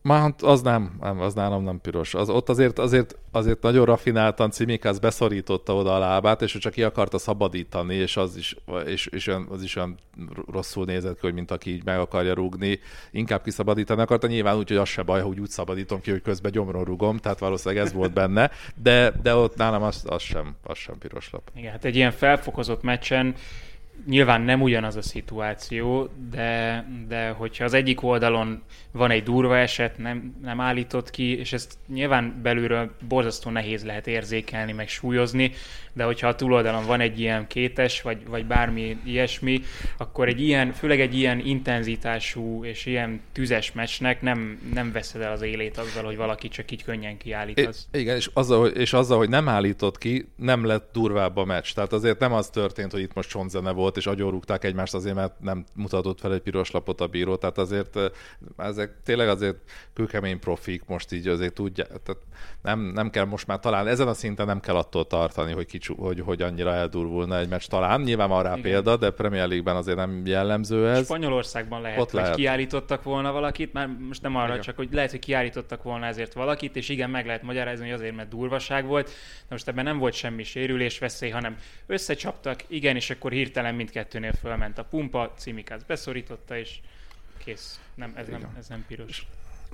Már 0.03 0.33
az 0.41 0.61
nem, 0.61 0.97
nem, 0.99 1.19
az 1.19 1.33
nálam 1.33 1.63
nem 1.63 1.81
piros. 1.81 2.13
Az, 2.13 2.29
ott 2.29 2.49
azért, 2.49 2.79
azért, 2.79 3.17
azért 3.31 3.61
nagyon 3.61 3.85
rafináltan 3.85 4.51
Cimikász 4.51 4.97
beszorította 4.97 5.75
oda 5.75 5.95
a 5.95 5.99
lábát, 5.99 6.41
és 6.41 6.55
ő 6.55 6.59
csak 6.59 6.73
ki 6.73 6.83
akarta 6.83 7.17
szabadítani, 7.17 7.95
és 7.95 8.17
az 8.17 8.37
is, 8.37 8.55
és, 8.85 9.05
és 9.05 9.31
az 9.49 9.63
is 9.63 9.75
olyan 9.75 9.97
rosszul 10.51 10.85
nézett 10.85 11.13
ki, 11.13 11.19
hogy 11.21 11.33
mint 11.33 11.51
aki 11.51 11.69
így 11.69 11.83
meg 11.83 11.99
akarja 11.99 12.33
rúgni. 12.33 12.79
Inkább 13.11 13.43
kiszabadítani 13.43 14.01
akarta, 14.01 14.27
nyilván 14.27 14.57
úgy, 14.57 14.67
hogy 14.67 14.77
az 14.77 14.89
se 14.89 15.03
baj, 15.03 15.21
hogy 15.21 15.39
úgy 15.39 15.49
szabadítom 15.49 16.01
ki, 16.01 16.11
hogy 16.11 16.21
közben 16.21 16.51
gyomron 16.51 16.83
rugom, 16.83 17.17
tehát 17.17 17.39
valószínűleg 17.39 17.85
ez 17.85 17.93
volt 17.93 18.13
benne, 18.13 18.51
de, 18.75 19.11
de 19.21 19.35
ott 19.35 19.55
nálam 19.55 19.83
az, 19.83 20.03
az, 20.07 20.21
sem, 20.21 20.55
az 20.63 20.77
sem 20.77 20.97
piros 20.97 21.29
lap. 21.31 21.51
Igen, 21.55 21.71
hát 21.71 21.85
egy 21.85 21.95
ilyen 21.95 22.11
felfokozott 22.11 22.81
meccsen 22.81 23.35
nyilván 24.07 24.41
nem 24.41 24.61
ugyanaz 24.61 24.95
a 24.95 25.01
szituáció, 25.01 26.09
de, 26.31 26.85
de 27.07 27.29
hogyha 27.29 27.63
az 27.63 27.73
egyik 27.73 28.03
oldalon 28.03 28.63
van 28.91 29.11
egy 29.11 29.23
durva 29.23 29.57
eset, 29.57 29.97
nem, 29.97 30.35
nem 30.41 30.59
állított 30.59 31.09
ki, 31.09 31.37
és 31.37 31.53
ezt 31.53 31.73
nyilván 31.93 32.39
belülről 32.41 32.91
borzasztó 33.07 33.49
nehéz 33.49 33.83
lehet 33.83 34.07
érzékelni, 34.07 34.71
meg 34.71 34.87
súlyozni, 34.87 35.51
de 35.93 36.03
hogyha 36.03 36.27
a 36.27 36.35
túloldalon 36.35 36.85
van 36.85 36.99
egy 36.99 37.19
ilyen 37.19 37.47
kétes, 37.47 38.01
vagy, 38.01 38.27
vagy 38.27 38.45
bármi 38.45 38.97
ilyesmi, 39.03 39.61
akkor 39.97 40.27
egy 40.27 40.41
ilyen, 40.41 40.71
főleg 40.71 40.99
egy 40.99 41.17
ilyen 41.17 41.39
intenzitású 41.39 42.65
és 42.65 42.85
ilyen 42.85 43.21
tüzes 43.31 43.71
meccsnek 43.71 44.21
nem, 44.21 44.59
nem 44.73 44.91
veszed 44.91 45.21
el 45.21 45.31
az 45.31 45.41
élét 45.41 45.77
azzal, 45.77 46.03
hogy 46.03 46.17
valaki 46.17 46.47
csak 46.47 46.71
így 46.71 46.83
könnyen 46.83 47.17
kiállítasz. 47.17 47.87
I- 47.91 47.99
igen, 47.99 48.15
és 48.15 48.29
azzal, 48.33 48.67
és 48.67 48.93
azzal, 48.93 49.17
hogy 49.17 49.29
nem 49.29 49.47
állított 49.47 49.97
ki, 49.97 50.27
nem 50.35 50.65
lett 50.65 50.89
durvább 50.91 51.37
a 51.37 51.45
meccs. 51.45 51.73
Tehát 51.73 51.93
azért 51.93 52.19
nem 52.19 52.33
az 52.33 52.49
történt, 52.49 52.91
hogy 52.91 53.01
itt 53.01 53.13
most 53.13 53.29
csontzene 53.29 53.71
volt, 53.71 53.82
és 53.97 54.07
agyorúgták 54.07 54.63
egymást 54.63 54.93
azért, 54.93 55.15
mert 55.15 55.39
nem 55.39 55.65
mutatott 55.75 56.19
fel 56.19 56.33
egy 56.33 56.41
piros 56.41 56.71
lapot 56.71 57.01
a 57.01 57.07
bíró. 57.07 57.35
Tehát 57.35 57.57
azért 57.57 57.99
ezek 58.57 58.93
tényleg 59.03 59.27
azért 59.27 59.57
kőkemény 59.93 60.39
profik 60.39 60.85
most 60.85 61.11
így 61.11 61.27
azért 61.27 61.53
tudja, 61.53 61.85
tehát 61.85 62.17
nem, 62.61 62.79
nem 62.79 63.09
kell 63.09 63.25
most 63.25 63.47
már 63.47 63.59
talán 63.59 63.87
ezen 63.87 64.07
a 64.07 64.13
szinten 64.13 64.45
nem 64.45 64.59
kell 64.59 64.75
attól 64.75 65.07
tartani, 65.07 65.53
hogy, 65.53 65.65
kicsú, 65.65 65.95
hogy, 65.95 66.19
hogy 66.19 66.41
annyira 66.41 66.73
eldurvulna 66.73 67.39
egy 67.39 67.47
meccs. 67.47 67.65
Talán 67.67 68.01
nyilván 68.01 68.29
van 68.29 68.43
rá 68.43 68.49
Igen. 68.49 68.61
példa, 68.61 68.97
de 68.97 69.09
Premier 69.09 69.47
League-ben 69.47 69.75
azért 69.75 69.97
nem 69.97 70.21
jellemző 70.25 70.89
ez. 70.89 71.03
Spanyolországban 71.03 71.81
lehet, 71.81 71.99
Ott 71.99 72.11
hogy 72.11 72.19
lehet. 72.19 72.35
kiállítottak 72.35 73.03
volna 73.03 73.31
valakit, 73.31 73.73
már 73.73 73.87
most 74.07 74.21
nem 74.21 74.35
arra, 74.35 74.47
Igen. 74.47 74.61
csak 74.61 74.75
hogy 74.75 74.87
lehet, 74.91 75.11
hogy 75.11 75.19
kiállítottak 75.19 75.83
volna 75.83 76.05
ezért 76.05 76.33
valakit, 76.33 76.75
és 76.75 76.89
igen, 76.89 77.09
meg 77.09 77.25
lehet 77.25 77.43
magyarázni, 77.43 77.85
hogy 77.85 77.93
azért, 77.93 78.15
mert 78.15 78.29
durvaság 78.29 78.85
volt. 78.85 79.07
De 79.07 79.45
most 79.49 79.67
ebben 79.67 79.83
nem 79.83 79.97
volt 79.97 80.13
semmi 80.13 80.43
sérülés, 80.43 80.99
veszély, 80.99 81.29
hanem 81.29 81.57
összecsaptak, 81.85 82.63
igen, 82.67 82.95
és 82.95 83.09
akkor 83.09 83.31
hirtelen 83.31 83.72
mindkettőnél 83.73 84.33
fölment 84.33 84.77
a 84.77 84.83
pumpa, 84.83 85.33
Cimikász 85.37 85.81
beszorította, 85.87 86.57
és 86.57 86.79
kész. 87.37 87.79
Nem, 87.95 88.13
ez, 88.15 88.27
nem, 88.27 88.55
ez 88.57 88.67
nem 88.67 88.85
piros. 88.87 89.27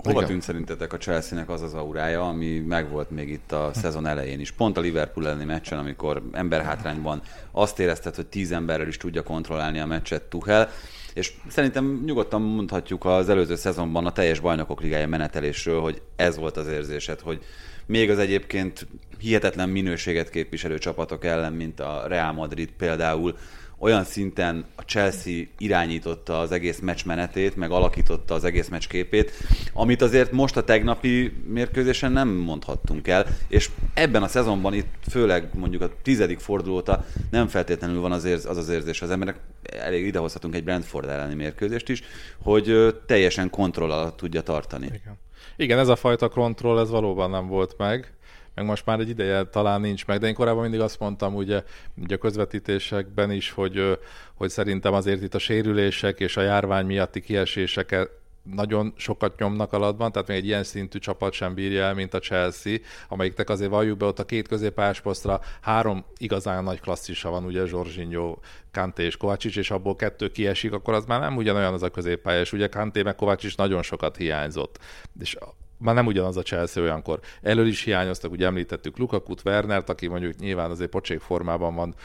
Hova 0.04 0.26
tűnt 0.26 0.42
szerintetek 0.42 0.94
a 0.94 0.98
Chelsea-nek 0.98 1.50
az 1.50 1.62
az 1.62 1.74
aurája, 1.74 2.28
ami 2.28 2.60
megvolt 2.60 3.10
még 3.10 3.30
itt 3.30 3.52
a 3.52 3.72
szezon 3.74 4.06
elején 4.06 4.40
is? 4.40 4.52
Pont 4.52 4.78
a 4.78 4.82
Liverpool 4.82 5.28
elleni 5.28 5.44
meccsen, 5.44 5.78
amikor 5.78 6.22
emberhátrányban 6.32 7.22
azt 7.52 7.80
érezted, 7.80 8.16
hogy 8.16 8.28
tíz 8.28 8.52
emberrel 8.52 8.88
is 8.88 8.98
tudja 8.98 9.24
kontrollálni 9.24 9.80
a 9.80 9.86
meccset 9.86 10.24
Tuchel, 10.24 10.70
és 11.14 11.34
szerintem 11.48 12.02
nyugodtan 12.06 12.42
mondhatjuk 12.42 13.06
az 13.06 13.30
előző 13.30 13.56
szezonban 13.56 14.06
a 14.06 14.12
teljes 14.12 14.40
bajnokok 14.40 14.82
ligája 14.82 15.08
menetelésről, 15.08 15.82
hogy 15.82 16.02
ez 16.16 16.38
volt 16.38 16.58
az 16.58 16.68
érzésed, 16.68 17.20
hogy 17.20 17.44
még 17.86 18.10
az 18.10 18.20
egyébként 18.20 18.88
hihetetlen 19.18 19.70
minőséget 19.70 20.30
képviselő 20.30 20.78
csapatok 20.78 21.26
ellen, 21.26 21.54
mint 21.54 21.80
a 21.80 22.04
Real 22.08 22.32
Madrid 22.32 22.70
például, 22.78 23.38
olyan 23.80 24.04
szinten 24.04 24.66
a 24.76 24.82
Chelsea 24.82 25.44
irányította 25.58 26.40
az 26.40 26.52
egész 26.52 26.80
meccs 26.80 27.06
menetét, 27.06 27.56
meg 27.56 27.72
alakította 27.72 28.34
az 28.34 28.44
egész 28.44 28.68
meccs 28.68 28.88
képét, 28.88 29.32
amit 29.74 30.02
azért 30.02 30.32
most 30.32 30.58
a 30.58 30.64
tegnapi 30.64 31.32
mérkőzésen 31.48 32.12
nem 32.12 32.28
mondhattunk 32.28 33.08
el, 33.08 33.26
és 33.48 33.70
ebben 33.94 34.24
a 34.24 34.28
szezonban 34.28 34.74
itt 34.74 34.94
főleg 35.10 35.50
mondjuk 35.54 35.82
a 35.82 35.92
tizedik 36.02 36.40
fordulóta 36.40 37.06
nem 37.32 37.48
feltétlenül 37.48 38.02
van 38.02 38.12
az, 38.12 38.26
érz, 38.26 38.46
az 38.46 38.58
az 38.58 38.70
érzés 38.70 39.02
az 39.02 39.10
emberek, 39.10 39.40
elég 39.64 40.06
idehozhatunk 40.06 40.56
egy 40.56 40.64
Brentford 40.64 41.10
elleni 41.10 41.36
mérkőzést 41.36 41.90
is, 41.90 42.04
hogy 42.44 42.96
teljesen 43.06 43.50
kontroll 43.50 43.92
alatt 43.92 44.18
tudja 44.18 44.42
tartani. 44.42 44.86
Igen. 44.86 45.18
Igen, 45.56 45.80
ez 45.80 45.88
a 45.88 45.96
fajta 45.96 46.30
kontroll, 46.30 46.80
ez 46.80 46.90
valóban 46.90 47.30
nem 47.30 47.48
volt 47.48 47.76
meg 47.78 48.14
meg 48.56 48.66
most 48.66 48.86
már 48.86 49.00
egy 49.00 49.10
ideje 49.10 49.44
talán 49.44 49.82
nincs 49.82 50.06
meg, 50.06 50.20
de 50.20 50.28
én 50.28 50.34
korábban 50.34 50.62
mindig 50.62 50.80
azt 50.80 51.00
mondtam 51.00 51.36
ugye, 51.36 51.64
ugye 52.02 52.16
a 52.16 52.18
közvetítésekben 52.18 53.32
is, 53.32 53.52
hogy, 53.52 54.00
hogy 54.34 54.50
szerintem 54.50 54.94
azért 54.94 55.22
itt 55.22 55.36
a 55.36 55.40
sérülések 55.40 56.20
és 56.20 56.38
a 56.38 56.42
járvány 56.42 56.86
miatti 56.86 57.22
kieséseket 57.22 58.10
nagyon 58.44 58.94
sokat 58.98 59.40
nyomnak 59.40 59.74
alatban, 59.74 60.12
tehát 60.12 60.28
még 60.28 60.38
egy 60.38 60.46
ilyen 60.46 60.64
szintű 60.64 61.00
csapat 61.00 61.34
sem 61.34 61.54
bírja 61.54 61.84
el, 61.84 61.94
mint 61.94 62.14
a 62.14 62.20
Chelsea, 62.20 62.78
amelyiknek 63.08 63.50
azért 63.50 63.70
valljuk 63.70 63.98
be 63.98 64.06
ott 64.06 64.20
a 64.20 64.26
két 64.26 64.48
középpályás 64.48 65.02
posztra 65.02 65.42
három 65.62 66.06
igazán 66.18 66.64
nagy 66.64 66.80
klasszisa 66.80 67.30
van, 67.30 67.46
ugye 67.46 67.66
Zsorzsinyó, 67.66 68.42
Kanté 68.72 69.04
és 69.04 69.18
Kovácsics, 69.18 69.58
és 69.58 69.72
abból 69.72 69.96
kettő 69.96 70.32
kiesik, 70.32 70.74
akkor 70.74 70.94
az 70.94 71.06
már 71.06 71.20
nem 71.20 71.38
ugyanolyan 71.38 71.74
az 71.74 71.84
a 71.84 71.90
középpályás. 71.90 72.54
Ugye 72.54 72.68
Kanté 72.68 73.02
meg 73.02 73.16
Kovácsics 73.16 73.58
nagyon 73.58 73.82
sokat 73.82 74.18
hiányzott. 74.18 74.80
És 75.20 75.38
már 75.80 75.96
nem 75.96 76.06
ugyanaz 76.06 76.38
a 76.38 76.42
Chelsea 76.42 76.84
olyankor. 76.84 77.20
Elől 77.42 77.68
is 77.68 77.84
hiányoztak, 77.84 78.32
ugye 78.32 78.46
említettük 78.46 78.98
Lukakut, 78.98 79.42
Wernert, 79.46 79.90
aki 79.90 80.08
mondjuk 80.08 80.36
nyilván 80.36 80.72
azért 80.72 80.90
pocsék 80.90 81.20
formában 81.20 81.76
van 81.76 81.96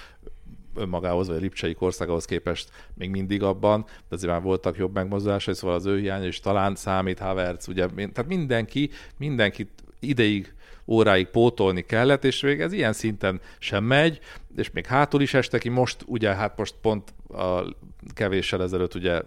önmagához, 0.76 1.26
vagy 1.26 1.36
a 1.36 1.40
Lipcsei 1.40 1.76
országához 1.78 2.24
képest 2.24 2.68
még 2.94 3.10
mindig 3.10 3.42
abban, 3.42 3.84
de 3.84 4.14
azért 4.14 4.32
már 4.32 4.42
voltak 4.42 4.76
jobb 4.76 4.94
megmozdulásai, 4.94 5.54
szóval 5.54 5.76
az 5.76 5.86
ő 5.86 5.98
hiány, 5.98 6.24
és 6.24 6.40
talán 6.40 6.74
számít 6.74 7.18
Havertz, 7.18 7.68
ugye, 7.68 7.86
tehát 7.86 8.26
mindenki, 8.26 8.90
mindenki 9.18 9.70
ideig 10.00 10.54
óráig 10.86 11.26
pótolni 11.26 11.82
kellett, 11.82 12.24
és 12.24 12.40
még 12.40 12.60
ez 12.60 12.72
ilyen 12.72 12.92
szinten 12.92 13.40
sem 13.58 13.84
megy, 13.84 14.20
és 14.56 14.70
még 14.70 14.86
hátul 14.86 15.20
is 15.20 15.34
este 15.34 15.58
ki, 15.58 15.68
most 15.68 16.04
ugye 16.06 16.34
hát 16.34 16.58
most 16.58 16.74
pont 16.80 17.14
a 17.34 17.76
kevéssel 18.14 18.62
ezelőtt 18.62 18.94
ugye 18.94 19.20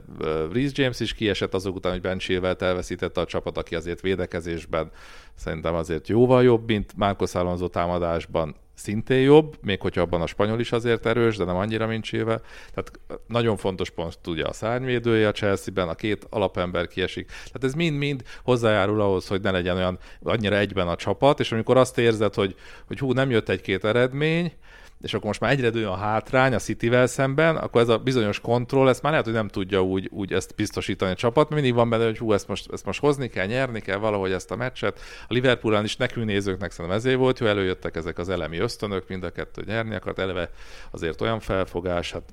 Reece 0.51 0.81
James 0.81 0.99
is 0.99 1.13
kiesett 1.13 1.53
azok 1.53 1.75
után, 1.75 1.91
hogy 1.91 2.01
Ben 2.01 2.17
Chilwell 2.17 2.55
elveszítette 2.59 3.21
a 3.21 3.25
csapat, 3.25 3.57
aki 3.57 3.75
azért 3.75 4.01
védekezésben 4.01 4.91
szerintem 5.35 5.75
azért 5.75 6.07
jóval 6.07 6.43
jobb, 6.43 6.67
mint 6.67 6.93
Marcos 6.95 7.35
Alonso 7.35 7.67
támadásban 7.67 8.55
szintén 8.77 9.21
jobb, 9.21 9.57
még 9.61 9.81
hogyha 9.81 10.01
abban 10.01 10.21
a 10.21 10.27
spanyol 10.27 10.59
is 10.59 10.71
azért 10.71 11.05
erős, 11.05 11.37
de 11.37 11.43
nem 11.43 11.55
annyira, 11.55 11.87
mint 11.87 12.03
Chilwell. 12.03 12.41
Tehát 12.73 12.91
nagyon 13.27 13.57
fontos 13.57 13.89
pont 13.89 14.27
ugye 14.27 14.45
a 14.45 14.53
szárnyvédője 14.53 15.27
a 15.27 15.31
Chelsea-ben, 15.31 15.87
a 15.87 15.95
két 15.95 16.27
alapember 16.29 16.87
kiesik. 16.87 17.25
Tehát 17.25 17.63
ez 17.63 17.73
mind-mind 17.73 18.23
hozzájárul 18.43 19.01
ahhoz, 19.01 19.27
hogy 19.27 19.41
ne 19.41 19.51
legyen 19.51 19.75
olyan 19.75 19.99
annyira 20.23 20.57
egyben 20.57 20.87
a 20.87 20.95
csapat, 20.95 21.39
és 21.39 21.51
amikor 21.51 21.77
azt 21.77 21.97
érzed, 21.97 22.33
hogy, 22.33 22.55
hogy 22.87 22.99
hú, 22.99 23.11
nem 23.11 23.29
jött 23.29 23.49
egy-két 23.49 23.85
eredmény, 23.85 24.53
és 25.01 25.13
akkor 25.13 25.25
most 25.25 25.39
már 25.39 25.51
egyre 25.51 25.69
dő 25.69 25.87
a 25.87 25.95
hátrány 25.95 26.53
a 26.53 26.57
City-vel 26.57 27.07
szemben, 27.07 27.55
akkor 27.55 27.81
ez 27.81 27.87
a 27.87 27.97
bizonyos 27.97 28.39
kontroll, 28.39 28.89
ezt 28.89 29.01
már 29.01 29.11
lehet, 29.11 29.27
hogy 29.27 29.35
nem 29.35 29.47
tudja 29.47 29.83
úgy, 29.83 30.09
úgy 30.11 30.33
ezt 30.33 30.55
biztosítani 30.55 31.11
a 31.11 31.15
csapat, 31.15 31.49
mindig 31.49 31.73
van 31.73 31.89
benne, 31.89 32.05
hogy 32.05 32.17
hú, 32.17 32.33
ezt 32.33 32.47
most, 32.47 32.71
ezt 32.71 32.85
most 32.85 32.99
hozni 32.99 33.27
kell, 33.27 33.45
nyerni 33.45 33.81
kell 33.81 33.97
valahogy 33.97 34.31
ezt 34.31 34.51
a 34.51 34.55
meccset. 34.55 34.99
A 35.27 35.33
Liverpoolán 35.33 35.83
is 35.83 35.95
nekünk 35.95 36.25
nézőknek 36.25 36.71
szerintem 36.71 36.99
ezért 36.99 37.17
volt, 37.17 37.37
hogy 37.37 37.47
előjöttek 37.47 37.95
ezek 37.95 38.17
az 38.17 38.29
elemi 38.29 38.57
ösztönök, 38.57 39.07
mind 39.07 39.23
a 39.23 39.29
kettő 39.29 39.63
nyerni 39.65 39.95
akart, 39.95 40.19
eleve 40.19 40.49
azért 40.91 41.21
olyan 41.21 41.39
felfogás, 41.39 42.11
hát 42.11 42.23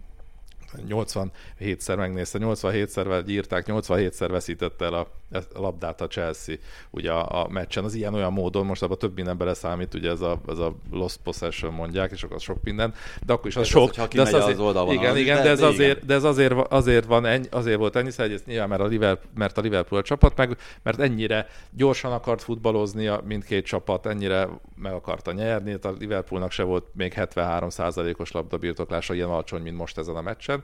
87-szer 0.88 1.96
megnézte, 1.96 2.38
87-szer 2.42 3.28
írták, 3.28 3.64
87-szer 3.68 4.28
veszítette 4.30 4.84
el 4.84 4.94
a, 4.94 5.06
a 5.54 5.60
labdát 5.60 6.00
a 6.00 6.06
Chelsea 6.06 6.56
ugye 6.90 7.12
a, 7.12 7.42
a 7.42 7.48
meccsen. 7.48 7.84
Az 7.84 7.94
ilyen 7.94 8.14
olyan 8.14 8.32
módon, 8.32 8.66
most 8.66 8.82
abban 8.82 8.98
több 8.98 9.14
minden 9.14 9.36
beleszámít, 9.36 9.94
ugye 9.94 10.10
ez 10.10 10.20
a, 10.20 10.40
ez 10.48 10.58
a 10.58 10.74
lost 10.90 11.20
possession 11.22 11.72
mondják, 11.72 12.10
és 12.10 12.22
akkor 12.22 12.36
az 12.36 12.42
sok 12.42 12.62
minden, 12.62 12.94
de 13.26 13.32
akkor 13.32 13.46
is 13.46 13.56
az 13.56 13.62
ez 13.62 13.68
sok. 13.68 13.90
Az, 13.90 14.08
de 14.08 14.20
az, 14.20 14.32
azért, 14.32 14.58
az 14.58 14.92
igen, 14.92 15.10
az 15.10 15.16
igen, 15.16 15.42
de, 15.42 15.48
ez 15.48 15.62
azért, 15.62 16.04
de 16.04 16.14
ez 16.14 16.24
azért, 16.24 16.54
azért, 16.54 17.04
van 17.04 17.26
ennyi, 17.26 17.46
azért 17.50 17.78
volt 17.78 17.96
ennyi, 17.96 18.10
hogy 18.16 18.32
ez 18.32 18.42
nyilván 18.46 18.68
mert 18.68 18.80
a, 18.80 18.86
Liverpool, 18.86 19.30
mert 19.34 19.58
a 19.58 19.60
Liverpool 19.60 20.00
a 20.00 20.04
csapat, 20.04 20.36
meg 20.36 20.56
mert 20.82 21.00
ennyire 21.00 21.46
gyorsan 21.70 22.12
akart 22.12 22.42
futballozni 22.42 23.06
a 23.06 23.20
mindkét 23.24 23.64
csapat, 23.64 24.06
ennyire 24.06 24.48
meg 24.76 24.92
akarta 24.92 25.32
nyerni, 25.32 25.72
a 25.82 25.88
Liverpoolnak 25.98 26.50
se 26.50 26.62
volt 26.62 26.84
még 26.92 27.12
73%-os 27.16 28.32
labdabirtoklása 28.32 29.14
ilyen 29.14 29.28
alacsony, 29.28 29.62
mint 29.62 29.76
most 29.76 29.98
ezen 29.98 30.16
a 30.16 30.20
meccsen. 30.20 30.63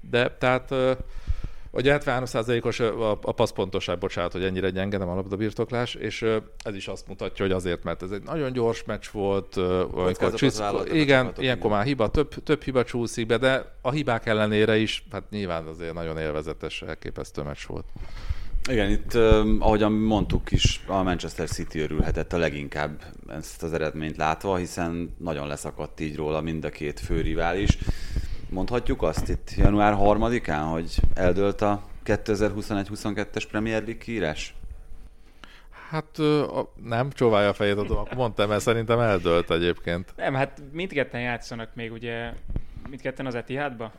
De 0.00 0.36
tehát 0.38 0.74
Ugye 1.76 1.98
73%-os 2.04 2.80
a, 2.80 3.10
a 3.10 3.32
passzpontosság, 3.32 3.98
bocsánat, 3.98 4.32
hogy 4.32 4.44
ennyire 4.44 4.70
gyenge, 4.70 4.98
nem 4.98 5.08
a 5.08 5.14
labdabirtoklás, 5.14 5.94
és 5.94 6.26
ez 6.62 6.74
is 6.74 6.88
azt 6.88 7.08
mutatja, 7.08 7.44
hogy 7.44 7.54
azért, 7.54 7.84
mert 7.84 8.02
ez 8.02 8.10
egy 8.10 8.22
nagyon 8.22 8.52
gyors 8.52 8.84
meccs 8.84 9.06
volt, 9.12 9.56
amikor 9.92 10.34
csisz... 10.34 10.62
igen, 10.92 11.32
ilyenkor 11.36 11.70
már 11.70 11.84
hiba, 11.84 12.08
több, 12.08 12.42
több 12.42 12.62
hiba 12.62 12.84
csúszik 12.84 13.26
be, 13.26 13.36
de 13.36 13.74
a 13.80 13.90
hibák 13.90 14.26
ellenére 14.26 14.76
is, 14.76 15.06
hát 15.10 15.22
nyilván 15.30 15.66
azért 15.66 15.94
nagyon 15.94 16.18
élvezetes, 16.18 16.82
elképesztő 16.82 17.42
meccs 17.42 17.66
volt. 17.66 17.84
Igen, 18.70 18.90
itt 18.90 19.14
ahogyan 19.58 19.92
mondtuk 19.92 20.50
is, 20.50 20.84
a 20.86 21.02
Manchester 21.02 21.48
City 21.48 21.80
örülhetett 21.80 22.32
a 22.32 22.38
leginkább 22.38 23.02
ezt 23.28 23.62
az 23.62 23.72
eredményt 23.72 24.16
látva, 24.16 24.56
hiszen 24.56 25.14
nagyon 25.18 25.46
leszakadt 25.46 26.00
így 26.00 26.16
róla 26.16 26.40
mind 26.40 26.64
a 26.64 26.70
két 26.70 27.00
főrivális. 27.00 27.78
Mondhatjuk 28.54 29.02
azt 29.02 29.28
itt 29.28 29.54
január 29.56 29.94
3-án, 29.98 30.66
hogy 30.70 31.00
eldőlt 31.14 31.60
a 31.60 31.82
2021-22-es 32.04 33.44
Premier 33.50 33.82
League 33.82 33.98
kiírás? 33.98 34.54
Hát 35.90 36.20
nem, 36.84 37.10
csóválja 37.10 37.48
a 37.48 37.52
fejét, 37.52 37.76
adom, 37.76 37.96
akkor 37.96 38.16
mondtam, 38.16 38.48
mert 38.48 38.60
szerintem 38.60 38.98
eldölt 38.98 39.50
egyébként. 39.50 40.12
Nem, 40.16 40.34
hát 40.34 40.62
mindketten 40.72 41.20
játszanak 41.20 41.68
még 41.74 41.92
ugye, 41.92 42.32
mindketten 42.88 43.26
az 43.26 43.34
Etihadba? 43.34 43.92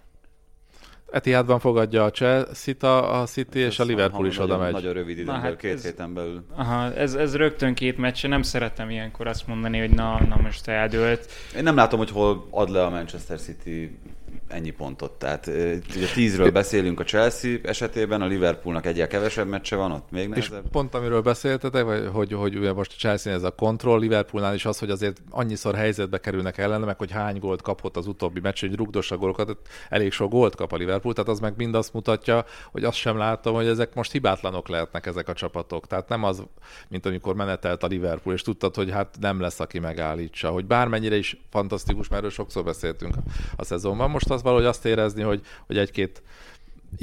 Etihadban 1.12 1.60
fogadja 1.60 2.04
a 2.04 2.12
Chelsea-t 2.12 2.84
a, 2.84 3.24
City, 3.26 3.60
és 3.60 3.80
a 3.80 3.84
Liverpool 3.84 4.28
is 4.28 4.39
oda 4.39 4.58
megy. 4.58 4.72
Nagyon 4.72 4.94
rövid 4.94 5.18
időn 5.18 5.41
hát 5.41 5.56
két 5.56 5.74
ez, 5.74 5.84
héten 5.84 6.13
belül. 6.13 6.46
Aha, 6.56 6.94
ez, 6.94 7.13
ez 7.13 7.36
rögtön 7.36 7.74
két 7.74 7.98
meccs, 7.98 8.26
nem 8.26 8.41
szeretem 8.41 8.89
ilyenkor 8.89 9.28
azt 9.28 9.48
mondani, 9.48 9.80
hogy 9.80 9.91
na, 9.91 10.22
na 10.28 10.38
most 10.41 10.68
eldőlt. 10.68 11.32
Én 11.56 11.63
nem 11.63 11.76
látom, 11.76 12.00
hogy 12.00 12.12
hol 12.12 12.48
ad 12.50 12.70
le 12.70 12.84
a 12.84 12.89
Manchester 12.89 13.39
City 13.39 13.98
ennyi 14.47 14.69
pontot. 14.69 15.12
Tehát 15.12 15.47
ugye 15.95 16.08
tízről 16.13 16.51
beszélünk 16.51 16.99
a 16.99 17.03
Chelsea 17.03 17.58
esetében, 17.63 18.21
a 18.21 18.25
Liverpoolnak 18.25 18.86
egyel 18.86 19.08
kevesebb 19.08 19.47
meccse 19.47 19.75
van, 19.75 19.91
ott 19.91 20.12
még 20.12 20.29
nehezebb. 20.29 20.63
És 20.63 20.69
pont 20.71 20.95
amiről 20.95 21.21
beszéltetek, 21.21 21.84
vagy, 21.84 22.10
hogy, 22.12 22.34
hogy 22.34 22.58
ugye 22.58 22.73
most 22.73 22.91
a 22.95 22.97
Chelsea 22.97 23.34
ez 23.34 23.43
a 23.43 23.51
kontroll, 23.51 23.99
Liverpoolnál 23.99 24.53
is 24.53 24.65
az, 24.65 24.79
hogy 24.79 24.89
azért 24.89 25.21
annyiszor 25.29 25.75
helyzetbe 25.75 26.17
kerülnek 26.17 26.58
ellene, 26.58 26.86
meg 26.86 26.97
hogy 26.97 27.12
hány 27.12 27.39
gólt 27.39 27.62
kapott 27.62 27.97
az 27.97 28.08
utóbbi 28.08 28.39
meccs, 28.39 28.60
hogy 28.60 28.75
rugdossa 28.75 29.17
gólokat, 29.17 29.58
elég 29.89 30.12
sok 30.12 30.31
gólt 30.31 30.55
kap 30.55 30.71
a 30.71 30.75
Liverpool, 30.75 31.13
tehát 31.13 31.29
az 31.29 31.39
meg 31.39 31.53
mind 31.58 31.75
azt 31.75 31.93
mutatja, 31.93 32.45
hogy 32.71 32.84
azt 32.84 32.97
sem 32.97 33.17
látom, 33.17 33.55
hogy 33.55 33.67
ezek 33.67 33.93
most 33.93 34.12
hibátlanok 34.12 34.67
lehetnek 34.67 35.05
ezek 35.05 35.27
a 35.27 35.34
csapatok. 35.34 35.88
Tehát 35.88 36.10
nem 36.10 36.23
az, 36.23 36.43
mint 36.88 37.05
amikor 37.05 37.36
menetelt 37.36 37.84
a 37.84 37.88
Liverpool, 37.88 38.36
és 38.36 38.41
tudtad, 38.41 38.75
hogy 38.75 38.91
hát 38.91 39.15
nem 39.19 39.41
lesz, 39.41 39.60
aki 39.60 39.79
megállítsa. 39.79 40.49
Hogy 40.49 40.65
bármennyire 40.65 41.15
is 41.15 41.38
fantasztikus, 41.49 42.08
mert 42.08 42.17
erről 42.17 42.31
sokszor 42.31 42.63
beszéltünk 42.63 43.15
a 43.55 43.63
szezonban. 43.63 44.10
Most 44.10 44.29
az 44.36 44.41
valahogy 44.41 44.65
azt 44.65 44.86
érezni, 44.86 45.21
hogy, 45.21 45.41
hogy 45.67 45.78
egy-két 45.78 46.21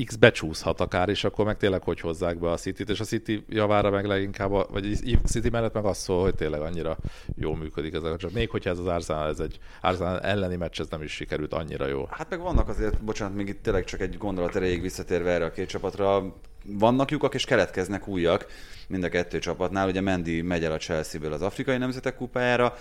X 0.05 0.17
becsúszhat 0.17 0.81
akár, 0.81 1.09
és 1.09 1.25
akkor 1.25 1.45
meg 1.45 1.57
tényleg 1.57 1.83
hogy 1.83 2.01
hozzák 2.01 2.39
be 2.39 2.51
a 2.51 2.57
City-t, 2.57 2.91
és 2.91 3.01
a 3.01 3.05
City 3.05 3.45
javára 3.49 3.91
meg 3.91 4.07
leginkább, 4.07 4.53
a, 4.53 4.67
vagy 4.71 5.19
a 5.25 5.29
City 5.29 5.49
mellett 5.49 5.73
meg 5.73 5.85
azt 5.85 6.01
szól, 6.01 6.23
hogy 6.23 6.35
tényleg 6.35 6.61
annyira 6.61 6.97
jól 7.37 7.57
működik 7.57 7.95
ez 7.95 8.03
a 8.03 8.17
csak 8.17 8.33
még 8.33 8.51
hogyha 8.51 8.71
ez 8.71 8.79
az 8.79 8.87
Arsenal, 8.87 9.29
ez 9.29 9.41
egy 9.41 9.59
Arsenal 9.81 10.21
elleni 10.21 10.57
meccs, 10.57 10.81
ez 10.81 10.87
nem 10.91 11.03
is 11.03 11.13
sikerült 11.13 11.55
annyira 11.55 11.87
jó. 11.87 12.07
Hát 12.11 12.31
meg 12.31 12.41
vannak 12.41 12.69
azért, 12.69 13.05
bocsánat, 13.05 13.37
még 13.37 13.49
itt 13.49 13.63
tényleg 13.63 13.85
csak 13.85 14.01
egy 14.01 14.19
gondolat 14.19 14.57
erejéig 14.57 14.81
visszatérve 14.81 15.31
erre 15.31 15.45
a 15.45 15.51
két 15.51 15.69
csapatra, 15.69 16.35
vannak 16.65 17.11
lyukak 17.11 17.35
és 17.35 17.45
keletkeznek 17.45 18.09
újak 18.09 18.47
mind 18.89 19.05
a 19.05 19.09
kettő 19.09 19.39
csapatnál. 19.39 19.89
Ugye 19.89 20.01
Mendy 20.01 20.43
megy 20.43 20.65
el 20.65 20.73
a 20.73 20.77
Chelsea-ből 20.77 21.33
az 21.33 21.43
Afrikai 21.43 21.77
Nemzetek 21.77 22.17
Kupájára, 22.17 22.77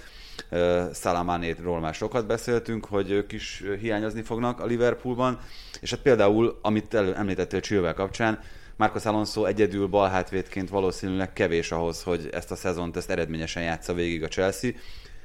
Salamánétról 0.93 1.79
már 1.79 1.93
sokat 1.93 2.27
beszéltünk, 2.27 2.85
hogy 2.85 3.11
ők 3.11 3.31
is 3.31 3.63
hiányozni 3.79 4.21
fognak 4.21 4.59
a 4.59 4.65
Liverpoolban, 4.65 5.39
és 5.81 5.89
hát 5.89 5.99
például, 5.99 6.59
amit 6.61 6.93
említettél 6.93 7.59
Csillvel 7.59 7.93
kapcsán, 7.93 8.39
Marcos 8.75 9.05
Alonso 9.05 9.45
egyedül 9.45 9.87
balhátvédként 9.87 10.69
valószínűleg 10.69 11.33
kevés 11.33 11.71
ahhoz, 11.71 12.03
hogy 12.03 12.29
ezt 12.31 12.51
a 12.51 12.55
szezont 12.55 12.97
ezt 12.97 13.09
eredményesen 13.09 13.63
játsza 13.63 13.93
végig 13.93 14.23
a 14.23 14.27
Chelsea, 14.27 14.71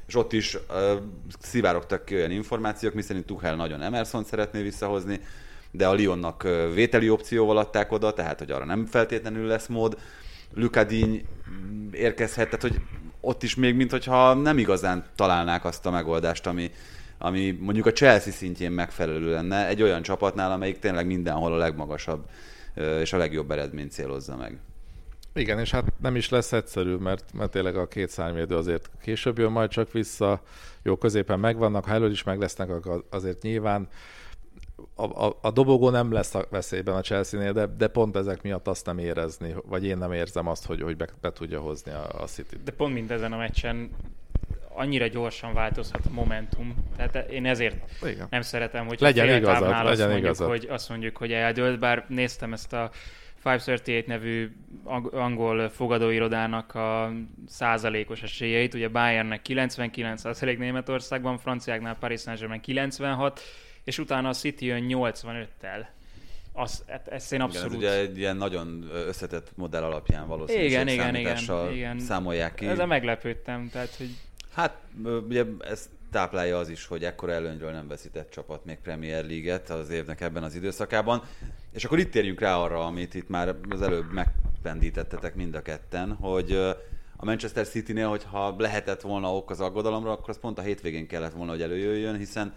és 0.07 0.15
ott 0.15 0.33
is 0.33 0.55
uh, 0.55 0.63
szivárogtak 1.41 2.05
ki 2.05 2.15
olyan 2.15 2.31
információk, 2.31 2.95
miszerint 2.95 3.27
Tuchel 3.27 3.57
nagyon 3.57 3.83
Emerson 3.83 4.25
szeretné 4.25 4.63
visszahozni, 4.63 5.21
de 5.71 5.87
a 5.87 5.95
Lyonnak 5.95 6.43
vételi 6.75 7.11
opcióval 7.11 7.57
adták 7.57 7.93
oda, 7.93 8.13
tehát 8.13 8.39
hogy 8.39 8.51
arra 8.51 8.65
nem 8.65 8.87
feltétlenül 8.87 9.47
lesz 9.47 9.67
mód. 9.67 9.99
Lukadíny 10.55 11.25
érkezhet, 11.93 12.45
tehát 12.45 12.63
hogy 12.63 12.81
ott 13.27 13.43
is 13.43 13.55
még, 13.55 13.75
mintha 13.75 14.35
nem 14.35 14.59
igazán 14.59 15.05
találnák 15.15 15.65
azt 15.65 15.87
a 15.87 15.91
megoldást, 15.91 16.47
ami, 16.47 16.71
ami 17.19 17.51
mondjuk 17.61 17.87
a 17.87 17.93
Chelsea 17.93 18.33
szintjén 18.33 18.71
megfelelő 18.71 19.31
lenne 19.31 19.67
egy 19.67 19.83
olyan 19.83 20.03
csapatnál, 20.03 20.53
amelyik 20.53 20.79
tényleg 20.79 21.07
mindenhol 21.07 21.53
a 21.53 21.57
legmagasabb 21.57 22.25
és 23.01 23.13
a 23.13 23.17
legjobb 23.17 23.51
eredményt 23.51 23.93
célozza 23.93 24.37
meg. 24.37 24.59
Igen, 25.35 25.59
és 25.59 25.71
hát 25.71 25.93
nem 26.01 26.17
is 26.17 26.29
lesz 26.29 26.53
egyszerű, 26.53 26.95
mert, 26.95 27.33
mert 27.33 27.51
tényleg 27.51 27.77
a 27.77 27.89
két 27.89 28.11
szárnyvédő 28.11 28.57
azért 28.57 28.91
később 29.03 29.39
jön 29.39 29.53
majd 29.53 29.71
csak 29.71 29.93
vissza, 29.93 30.43
jó 30.83 30.97
középen 30.97 31.39
megvannak, 31.39 31.85
ha 31.85 31.93
elől 31.93 32.11
is 32.11 32.23
meg 32.23 32.39
lesznek, 32.39 32.71
azért 33.11 33.43
nyilván 33.43 33.89
a, 34.99 35.27
a, 35.27 35.39
a 35.41 35.51
dobogó 35.51 35.91
nem 35.91 36.13
lesz 36.13 36.35
a 36.35 36.47
veszélyben 36.51 36.95
a 36.95 37.01
Chelsea-nél, 37.01 37.53
de, 37.53 37.67
de 37.67 37.89
pont 37.89 38.17
ezek 38.17 38.43
miatt 38.43 38.67
azt 38.67 38.87
nem 38.87 38.99
érezni, 38.99 39.55
vagy 39.65 39.85
én 39.85 39.99
nem 39.99 40.13
érzem 40.13 40.47
azt, 40.47 40.67
hogy, 40.67 40.83
hogy 40.83 40.97
be, 40.97 41.09
be 41.21 41.33
tudja 41.33 41.61
hozni 41.61 41.93
a, 41.93 42.23
a 42.23 42.25
City. 42.27 42.57
De 42.65 42.73
pont 42.73 42.95
mint 42.95 43.11
ezen 43.11 43.33
a 43.33 43.37
meccsen 43.37 43.91
annyira 44.69 45.07
gyorsan 45.07 45.53
változhat 45.53 46.07
a 46.07 46.13
momentum. 46.13 46.75
Tehát 46.97 47.31
én 47.31 47.47
ezért 47.47 47.77
Igen. 48.03 48.27
nem 48.31 48.43
szeretem, 48.43 48.87
hogy 48.87 49.01
legyen 49.01 49.37
igazad, 49.37 49.69
legyen 49.69 49.87
azt 49.87 50.01
mondjuk, 50.01 50.19
igazad. 50.19 50.49
hogy 50.49 50.67
azt 50.71 50.89
mondjuk, 50.89 51.17
hogy 51.17 51.33
eldőlt, 51.33 51.79
bár 51.79 52.05
néztem 52.09 52.53
ezt 52.53 52.73
a 52.73 52.91
538 53.43 54.07
nevű 54.07 54.51
angol 55.13 55.69
fogadóirodának 55.69 56.75
a 56.75 57.13
százalékos 57.49 58.23
esélyeit, 58.23 58.75
ugye 58.75 58.89
Bayernnek 58.89 59.43
99 59.43 60.21
százalék 60.21 60.59
Németországban, 60.59 61.39
franciáknál 61.39 61.97
Paris 61.97 62.21
Saint-Germain 62.21 62.61
96, 62.61 63.41
és 63.87 63.99
utána 63.99 64.29
a 64.29 64.33
City 64.33 64.67
jön 64.67 64.87
85-tel. 64.89 65.87
Az, 66.53 66.85
hát 66.89 67.09
ezt 67.09 67.33
én 67.33 67.41
abszolút... 67.41 67.77
Igen, 67.77 67.93
ez 67.93 67.97
ugye 67.97 68.01
egy 68.01 68.19
ilyen 68.19 68.37
nagyon 68.37 68.89
összetett 68.93 69.51
modell 69.55 69.83
alapján 69.83 70.27
valószínűleg 70.27 70.71
igen, 70.71 70.89
igen, 70.89 71.15
igen, 71.15 71.73
igen. 71.73 71.99
számolják 71.99 72.55
ki. 72.55 72.67
Ezzel 72.67 72.87
meglepődtem, 72.87 73.69
tehát 73.73 73.95
hogy... 73.97 74.11
Hát 74.53 74.77
ugye 75.29 75.45
ez 75.61 75.89
táplálja 76.11 76.59
az 76.59 76.69
is, 76.69 76.87
hogy 76.87 77.05
ekkora 77.05 77.33
előnyről 77.33 77.71
nem 77.71 77.89
veszített 77.89 78.31
csapat 78.31 78.65
még 78.65 78.79
Premier 78.79 79.25
League-et 79.25 79.71
az 79.71 79.91
évnek 79.91 80.21
ebben 80.21 80.43
az 80.43 80.55
időszakában. 80.55 81.23
És 81.73 81.85
akkor 81.85 81.99
itt 81.99 82.11
térjünk 82.11 82.41
rá 82.41 82.57
arra, 82.57 82.87
amit 82.87 83.15
itt 83.15 83.29
már 83.29 83.55
az 83.69 83.83
előbb 83.83 84.13
megpendítettetek 84.13 85.35
mind 85.35 85.55
a 85.55 85.63
ketten, 85.63 86.13
hogy 86.13 86.53
a 87.17 87.25
Manchester 87.25 87.69
City-nél, 87.69 88.09
hogyha 88.09 88.55
lehetett 88.59 89.01
volna 89.01 89.37
ok 89.37 89.51
az 89.51 89.61
aggodalomra, 89.61 90.11
akkor 90.11 90.31
az 90.31 90.39
pont 90.39 90.59
a 90.59 90.63
hétvégén 90.63 91.07
kellett 91.07 91.33
volna, 91.33 91.51
hogy 91.51 91.63
előjöjjön, 91.63 92.17
hiszen 92.17 92.55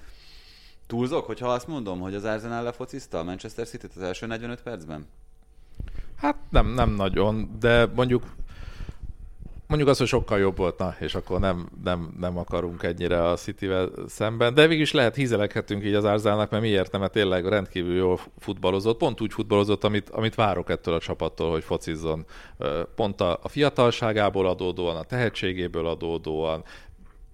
Túlzok, 0.90 1.26
hogyha 1.26 1.48
azt 1.48 1.68
mondom, 1.68 2.00
hogy 2.00 2.14
az 2.14 2.24
Arsenal 2.24 2.64
lefocizta 2.64 3.20
a 3.20 3.24
Manchester 3.24 3.68
city 3.68 3.88
az 3.96 4.02
első 4.02 4.26
45 4.26 4.62
percben? 4.62 5.08
Hát 6.16 6.36
nem, 6.50 6.68
nem 6.68 6.90
nagyon, 6.90 7.56
de 7.60 7.86
mondjuk 7.96 8.24
mondjuk 9.68 9.90
az, 9.90 9.98
hogy 9.98 10.08
sokkal 10.08 10.40
jobb 10.40 10.58
volt, 10.58 10.78
na, 10.78 10.96
és 11.00 11.16
akkor 11.16 11.40
nem, 11.40 11.70
nem, 11.84 12.14
nem 12.20 12.38
akarunk 12.38 12.84
ennyire 12.84 13.30
a 13.30 13.36
City-vel 13.36 13.90
szemben, 14.08 14.54
de 14.54 14.68
végig 14.68 14.82
is 14.82 14.92
lehet 14.92 15.16
hízelekhetünk 15.16 15.84
így 15.84 15.94
az 15.94 16.06
Árzának, 16.06 16.50
mert 16.50 16.64
miért 16.64 16.92
nem, 16.92 17.02
mert 17.02 17.14
tényleg 17.14 17.46
rendkívül 17.46 17.96
jól 17.96 18.20
futballozott, 18.38 18.98
pont 18.98 19.22
úgy 19.22 19.34
futballozott, 19.34 19.84
amit, 19.84 20.10
amit 20.10 20.36
várok 20.36 20.70
ettől 20.70 20.94
a 20.94 21.00
csapattól, 21.00 21.52
hogy 21.52 21.64
focizzon. 21.64 22.26
Pont 22.96 23.22
a, 23.22 23.40
a 23.42 23.48
fiatalságából 23.48 24.48
adódóan, 24.48 24.96
a 24.96 25.04
tehetségéből 25.04 25.88
adódóan, 25.88 26.64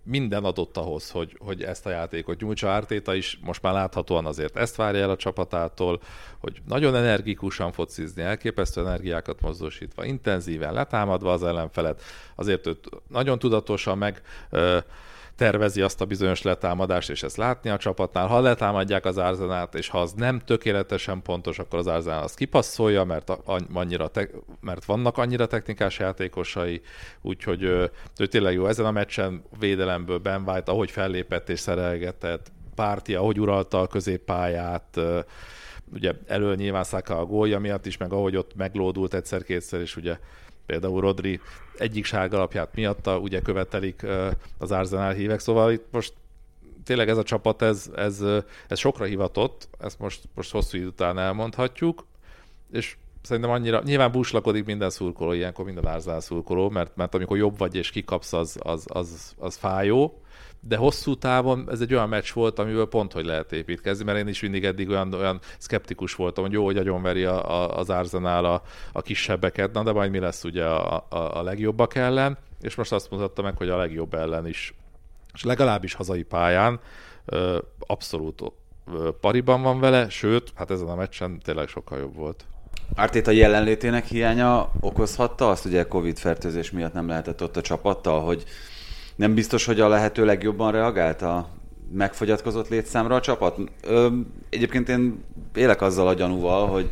minden 0.06 0.44
adott 0.44 0.78
ahhoz, 0.78 1.12
hogy, 1.12 1.38
hogy 1.39 1.63
ezt 1.63 1.86
a 1.86 1.89
játékot 1.89 2.39
nyújtsa. 2.39 2.70
Ártéta 2.70 3.15
is 3.15 3.39
most 3.41 3.62
már 3.62 3.74
láthatóan 3.74 4.26
azért 4.26 4.58
ezt 4.58 4.76
várja 4.76 5.02
el 5.02 5.10
a 5.10 5.15
csapatától, 5.15 6.02
hogy 6.38 6.62
nagyon 6.68 6.96
energikusan 6.96 7.72
focizni, 7.72 8.22
elképesztő 8.22 8.82
energiákat 8.82 9.41
mozgósítva, 9.41 10.06
intenzíven 10.06 10.74
letámadva 10.74 11.32
az 11.32 11.44
ellenfelet, 11.44 12.02
azért 12.36 12.68
őt 12.68 12.89
nagyon 13.08 13.39
tudatosan 13.39 13.98
meg 13.98 14.22
tervezi 15.36 15.82
azt 15.82 16.02
a 16.02 16.06
bizonyos 16.06 16.41
letámadást, 16.41 17.10
és 17.10 17.24
ezt 17.24 17.38
látni 17.38 17.69
a 17.69 17.78
csapatnál. 17.78 18.28
Ha 18.28 18.39
letámadják 18.39 19.06
az 19.06 19.19
árzenát, 19.19 19.76
és 19.76 19.89
ha 19.89 20.02
az 20.02 20.13
nem 20.13 20.39
tökéletesen 20.39 21.21
pontos, 21.21 21.60
akkor 21.60 21.80
az 21.80 21.88
árzenát 21.88 22.24
azt 22.24 22.36
kipasszolja, 22.36 23.04
mert, 23.04 23.32
annyira 23.74 24.08
te, 24.08 24.30
mert 24.62 24.86
vannak 24.86 25.17
annyira 25.17 25.45
technikás 25.45 26.00
játékosai, 26.00 26.82
úgyhogy 27.21 27.63
ő, 27.63 27.91
ő 28.19 28.26
tényleg 28.26 28.54
jó. 28.54 28.67
Ezen 28.67 28.86
a 28.86 28.91
meccsen 28.91 29.43
védelemből 29.60 30.17
Ben 30.17 30.43
White, 30.48 30.71
ahogy 30.71 30.91
fellépett 30.91 31.50
és 31.50 31.60
szerelgetett, 31.60 32.52
párti, 32.76 33.15
ahogy 33.15 33.39
uralta 33.39 33.82
a 33.82 33.88
középpályát, 33.88 35.00
ugye 35.93 36.13
elől 36.28 36.56
nyilván 36.56 36.86
a 37.06 37.26
gólja 37.26 37.60
miatt 37.60 37.86
is, 37.86 37.98
meg 37.98 38.13
ahogy 38.13 38.36
ott 38.36 38.56
meglódult 38.56 39.13
egyszer-kétszer, 39.13 39.80
és 39.80 39.95
ugye 39.95 40.17
például 40.65 41.01
Rodri 41.01 41.39
egyik 41.78 42.13
alapját 42.13 42.75
miatta 42.75 43.17
ugye 43.17 43.41
követelik 43.41 44.06
az 44.58 44.71
Arsenal 44.71 45.13
hívek, 45.13 45.39
szóval 45.39 45.71
itt 45.71 45.86
most 45.91 46.13
tényleg 46.84 47.10
ez 47.10 47.17
a 47.17 47.23
csapat, 47.23 47.62
ez, 47.62 47.91
ez, 47.95 48.23
ez 48.67 48.80
sokra 48.80 49.06
hivatott, 49.06 49.67
ezt 49.80 49.99
most, 49.99 50.23
most 50.36 50.51
hosszú 50.51 50.78
idő 50.78 50.88
után 50.88 51.19
elmondhatjuk, 51.19 52.06
és 52.71 52.97
szerintem 53.21 53.51
annyira, 53.51 53.82
nyilván 53.84 54.12
búslakodik 54.12 54.65
minden 54.65 54.89
szurkoló, 54.89 55.32
ilyenkor 55.32 55.65
minden 55.65 55.86
Arsenal 55.86 56.19
szurkoló, 56.19 56.69
mert, 56.69 56.95
mert 56.95 57.15
amikor 57.15 57.38
jobb 57.38 57.58
vagy 57.58 57.75
és 57.75 57.89
kikapsz, 57.89 58.34
az, 58.34 58.58
az, 58.60 58.86
az, 58.88 59.36
az 59.38 59.56
fájó, 59.56 60.19
de 60.67 60.75
hosszú 60.75 61.15
távon 61.15 61.67
ez 61.71 61.82
egy 61.82 61.93
olyan 61.93 62.10
meccs 62.10 62.34
volt, 62.34 62.60
amiből 62.60 62.88
pont 62.88 63.13
hogy 63.13 63.25
lehet 63.25 63.51
építkezni, 63.51 64.04
mert 64.04 64.17
én 64.17 64.28
is 64.28 64.41
mindig 64.41 64.65
eddig 64.65 64.89
olyan, 64.89 65.13
olyan 65.13 65.39
szkeptikus 65.58 66.15
voltam, 66.15 66.43
hogy 66.43 66.54
jó, 66.54 66.65
hogy 66.65 66.78
agyonveri 66.78 67.23
a, 67.23 67.51
a, 67.51 67.78
az 67.78 67.89
Arsenal 67.89 68.45
a, 68.45 68.62
a 68.91 69.01
kisebbeket, 69.01 69.73
na 69.73 69.84
de 69.84 69.91
majd 69.91 70.12
mi 70.12 70.19
lesz 70.19 70.43
ugye 70.43 70.65
a, 70.65 71.06
a, 71.10 71.38
a 71.38 71.43
legjobbak 71.43 71.95
ellen, 71.95 72.38
és 72.62 72.75
most 72.75 72.91
azt 72.91 73.12
mutatta 73.12 73.41
meg, 73.41 73.58
hogy 73.58 73.69
a 73.69 73.78
legjobb 73.78 74.13
ellen 74.13 74.47
is, 74.47 74.73
és 75.34 75.43
legalábbis 75.43 75.93
hazai 75.93 76.23
pályán 76.23 76.80
abszolút 77.80 78.41
pariban 79.21 79.62
van 79.62 79.80
vele, 79.80 80.10
sőt, 80.10 80.51
hát 80.56 80.71
ezen 80.71 80.88
a 80.88 80.95
meccsen 80.95 81.39
tényleg 81.39 81.67
sokkal 81.67 81.99
jobb 81.99 82.15
volt. 82.15 82.45
Ártéta 82.95 83.32
jelenlétének 83.32 84.06
hiánya 84.06 84.71
okozhatta 84.80 85.49
azt, 85.49 85.65
ugye 85.65 85.88
Covid 85.88 86.17
fertőzés 86.17 86.71
miatt 86.71 86.93
nem 86.93 87.08
lehetett 87.08 87.43
ott 87.43 87.58
a 87.58 87.62
csapattal, 87.62 88.21
hogy 88.21 88.43
nem 89.15 89.34
biztos, 89.34 89.65
hogy 89.65 89.80
a 89.80 89.88
lehető 89.88 90.25
legjobban 90.25 90.71
reagált 90.71 91.21
a 91.21 91.49
megfogyatkozott 91.91 92.69
létszámra 92.69 93.15
a 93.15 93.21
csapat? 93.21 93.58
Ö, 93.82 94.08
egyébként 94.49 94.89
én 94.89 95.23
élek 95.56 95.82
azzal 95.82 96.08
a 96.08 96.13
gyanúval, 96.13 96.67
hogy, 96.67 96.89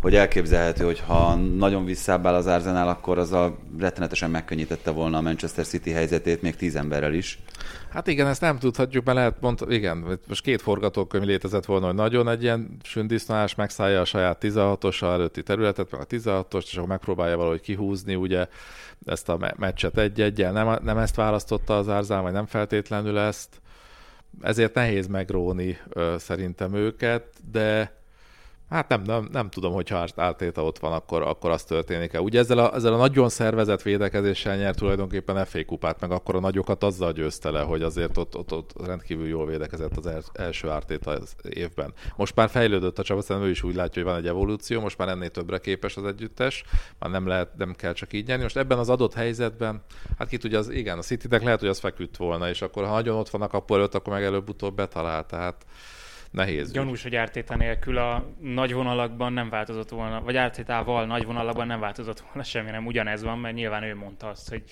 hogy 0.00 0.14
elképzelhető, 0.14 0.84
hogy 0.84 1.00
ha 1.06 1.34
nagyon 1.34 1.84
visszábbál 1.84 2.34
az 2.34 2.46
Arsenal, 2.46 2.88
akkor 2.88 3.18
az 3.18 3.32
a 3.32 3.58
rettenetesen 3.78 4.30
megkönnyítette 4.30 4.90
volna 4.90 5.18
a 5.18 5.20
Manchester 5.20 5.66
City 5.66 5.90
helyzetét 5.90 6.42
még 6.42 6.56
tíz 6.56 6.76
emberrel 6.76 7.14
is. 7.14 7.38
Hát 7.90 8.06
igen, 8.06 8.26
ezt 8.26 8.40
nem 8.40 8.58
tudhatjuk, 8.58 9.04
mert 9.04 9.18
lehet, 9.18 9.40
mond, 9.40 9.60
igen, 9.68 10.18
most 10.28 10.42
két 10.42 10.62
forgatókönyv 10.62 11.24
létezett 11.24 11.64
volna, 11.64 11.86
hogy 11.86 11.94
nagyon 11.94 12.28
egy 12.28 12.42
ilyen 12.42 12.76
sündisználás 12.82 13.54
megszállja 13.54 14.00
a 14.00 14.04
saját 14.04 14.38
16-os 14.40 15.02
előtti 15.02 15.42
területet, 15.42 15.90
meg 15.90 16.00
a 16.00 16.06
16-ost, 16.06 16.64
és 16.64 16.76
akkor 16.76 16.88
megpróbálja 16.88 17.36
valahogy 17.36 17.60
kihúzni, 17.60 18.14
ugye 18.14 18.46
ezt 19.04 19.28
a 19.28 19.54
meccset 19.56 19.98
egy-egyel. 19.98 20.52
Nem, 20.52 20.78
nem 20.82 20.98
ezt 20.98 21.14
választotta 21.14 21.78
az 21.78 21.88
Árzán, 21.88 22.22
vagy 22.22 22.32
nem 22.32 22.46
feltétlenül 22.46 23.18
ezt 23.18 23.60
ezért 24.40 24.74
nehéz 24.74 25.06
megróni 25.06 25.78
ö, 25.88 26.14
szerintem 26.18 26.74
őket, 26.74 27.24
de 27.52 27.99
Hát 28.70 28.88
nem, 28.88 29.02
nem, 29.02 29.28
nem 29.32 29.50
tudom, 29.50 29.72
hogyha 29.72 30.06
áttéta 30.16 30.64
ott 30.64 30.78
van, 30.78 30.92
akkor, 30.92 31.22
akkor 31.22 31.50
az 31.50 31.64
történik-e. 31.64 32.20
Ugye 32.20 32.38
ezzel 32.38 32.58
a, 32.58 32.74
ezzel 32.74 32.92
a 32.92 32.96
nagyon 32.96 33.28
szervezett 33.28 33.82
védekezéssel 33.82 34.56
nyert 34.56 34.78
tulajdonképpen 34.78 35.44
FA 35.44 35.64
kupát, 35.64 36.00
meg 36.00 36.10
akkor 36.10 36.34
a 36.34 36.40
nagyokat 36.40 36.84
azzal 36.84 37.12
győzte 37.12 37.50
le, 37.50 37.60
hogy 37.60 37.82
azért 37.82 38.16
ott, 38.16 38.36
ott, 38.36 38.52
ott 38.52 38.86
rendkívül 38.86 39.26
jól 39.26 39.46
védekezett 39.46 39.96
az 39.96 40.06
el, 40.06 40.22
első 40.32 40.68
ártéta 40.68 41.18
évben. 41.48 41.92
Most 42.16 42.34
már 42.34 42.48
fejlődött 42.48 42.98
a 42.98 43.02
csapat, 43.02 43.24
szerintem 43.24 43.50
ő 43.50 43.52
is 43.52 43.62
úgy 43.62 43.74
látja, 43.74 44.02
hogy 44.02 44.12
van 44.12 44.20
egy 44.20 44.28
evolúció, 44.28 44.80
most 44.80 44.98
már 44.98 45.08
ennél 45.08 45.30
többre 45.30 45.58
képes 45.58 45.96
az 45.96 46.04
együttes, 46.04 46.64
már 46.98 47.10
nem, 47.10 47.26
lehet, 47.26 47.56
nem 47.56 47.74
kell 47.74 47.92
csak 47.92 48.12
így 48.12 48.26
nyerni. 48.26 48.42
Most 48.42 48.56
ebben 48.56 48.78
az 48.78 48.88
adott 48.88 49.14
helyzetben, 49.14 49.82
hát 50.18 50.28
ki 50.28 50.36
tudja, 50.36 50.58
az, 50.58 50.68
igen, 50.68 50.98
a 50.98 51.02
city 51.02 51.26
lehet, 51.30 51.60
hogy 51.60 51.68
az 51.68 51.78
feküdt 51.78 52.16
volna, 52.16 52.48
és 52.48 52.62
akkor 52.62 52.84
ha 52.84 52.92
nagyon 52.92 53.16
ott 53.16 53.30
van 53.30 53.42
a 53.42 53.62
előtt, 53.66 53.94
akkor 53.94 54.12
meg 54.12 54.24
előbb-utóbb 54.24 54.74
betalál. 54.74 55.26
Tehát 55.26 55.64
nehéz. 56.30 56.72
Gyanús, 56.72 57.02
hogy 57.02 57.16
Ártéta 57.16 57.56
nélkül 57.56 57.98
a 57.98 58.26
nagy 58.40 58.72
vonalakban 58.72 59.32
nem 59.32 59.48
változott 59.48 59.88
volna, 59.88 60.20
vagy 60.20 60.36
Ártétával 60.36 61.06
nagy 61.06 61.24
vonalakban 61.24 61.66
nem 61.66 61.80
változott 61.80 62.20
volna 62.20 62.42
semmi, 62.42 62.70
nem 62.70 62.86
ugyanez 62.86 63.22
van, 63.22 63.38
mert 63.38 63.54
nyilván 63.54 63.82
ő 63.82 63.96
mondta 63.96 64.28
azt, 64.28 64.48
hogy 64.48 64.62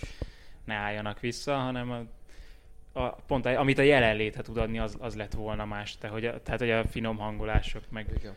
ne 0.65 0.75
álljanak 0.75 1.21
vissza, 1.21 1.55
hanem 1.55 1.91
a, 1.91 3.01
a, 3.01 3.09
pont 3.27 3.47
a, 3.47 3.61
amit 3.61 3.79
a 3.79 3.83
jelenléte 3.83 4.43
tud 4.43 4.57
adni, 4.57 4.79
az, 4.79 4.97
az 5.01 5.15
lett 5.15 5.33
volna 5.33 5.65
más. 5.65 5.99
Te, 5.99 6.09
hogy 6.09 6.25
a, 6.25 6.43
tehát, 6.43 6.61
hogy 6.61 6.71
a 6.71 6.87
finom 6.87 7.17
hangolások, 7.17 7.83
meg 7.91 8.07
Igen. 8.19 8.35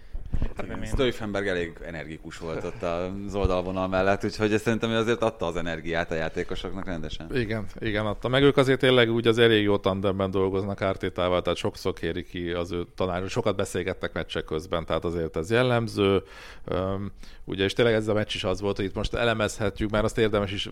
Hát, 0.58 0.88
Stoifenberg 0.88 1.48
elég 1.48 1.74
energikus 1.86 2.38
volt 2.38 2.64
ott 2.64 2.84
az 2.84 3.36
oldalvonal 3.36 3.88
mellett, 3.88 4.24
úgyhogy 4.24 4.54
ezt 4.54 4.64
szerintem 4.64 4.92
azért 4.92 5.22
adta 5.22 5.46
az 5.46 5.56
energiát 5.56 6.12
a 6.12 6.16
játékosoknak 6.16 6.86
rendesen. 6.86 7.36
Igen, 7.36 7.66
igen, 7.80 8.06
adta. 8.06 8.28
Meg 8.28 8.44
ők 8.44 8.58
azért 8.58 8.80
tényleg 8.80 9.12
úgy 9.12 9.28
az 9.28 9.38
elég 9.38 9.64
jó 9.64 9.78
tandemben 9.78 10.32
dolgoznak 10.32 10.82
Ártétával, 10.82 11.42
tehát 11.42 11.58
sokszor 11.58 11.94
kéri 11.94 12.24
ki 12.24 12.52
az 12.52 12.72
ő 12.72 12.86
tanár, 12.96 13.30
sokat 13.30 13.56
beszélgettek 13.56 14.14
meccsek 14.14 14.44
közben, 14.44 14.86
tehát 14.86 15.06
azért 15.06 15.38
ez 15.38 15.52
jellemző. 15.52 16.24
Um, 16.72 17.12
ugye, 17.46 17.64
és 17.64 17.74
tényleg 17.74 17.94
ez 17.94 18.08
a 18.08 18.14
meccs 18.14 18.36
is 18.36 18.44
az 18.44 18.62
volt, 18.62 18.76
hogy 18.76 18.86
itt 18.86 18.96
most 18.96 19.14
elemezhetjük, 19.14 19.90
mert 19.90 20.04
azt 20.04 20.18
érdemes 20.18 20.52
is, 20.52 20.70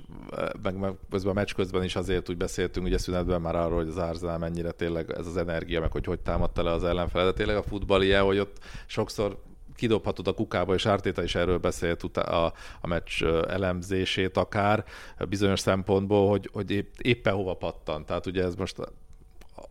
meg, 0.63 0.77
meg 0.77 0.93
közben 1.09 1.31
a 1.31 1.35
meccs 1.35 1.53
közben 1.53 1.83
is 1.83 1.95
azért 1.95 2.29
úgy 2.29 2.37
beszéltünk, 2.37 2.85
ugye 2.85 2.97
szünetben 2.97 3.41
már 3.41 3.55
arról, 3.55 3.77
hogy 3.77 3.87
az 3.87 3.97
Arsenal 3.97 4.37
mennyire 4.37 4.71
tényleg 4.71 5.11
ez 5.17 5.27
az 5.27 5.37
energia, 5.37 5.79
meg 5.79 5.91
hogy 5.91 6.05
hogy 6.05 6.19
támadta 6.19 6.63
le 6.63 6.71
az 6.71 6.83
ellenfele, 6.83 7.23
de 7.23 7.33
tényleg 7.33 7.55
a 7.55 7.63
futball 7.63 8.01
ilyen, 8.01 8.23
hogy 8.23 8.39
ott 8.39 8.57
sokszor 8.85 9.47
kidobhatod 9.79 10.27
a 10.27 10.33
kukába, 10.33 10.73
és 10.73 10.85
Ártéta 10.85 11.23
is 11.23 11.35
erről 11.35 11.57
beszélt 11.57 12.17
a, 12.17 12.53
a 12.81 12.87
meccs 12.87 13.23
elemzését 13.47 14.37
akár 14.37 14.83
bizonyos 15.29 15.59
szempontból, 15.59 16.29
hogy, 16.29 16.49
hogy 16.53 16.71
épp, 16.71 16.93
éppen 17.01 17.33
hova 17.33 17.53
pattan. 17.53 18.05
Tehát 18.05 18.25
ugye 18.25 18.43
ez 18.43 18.55
most 18.55 18.75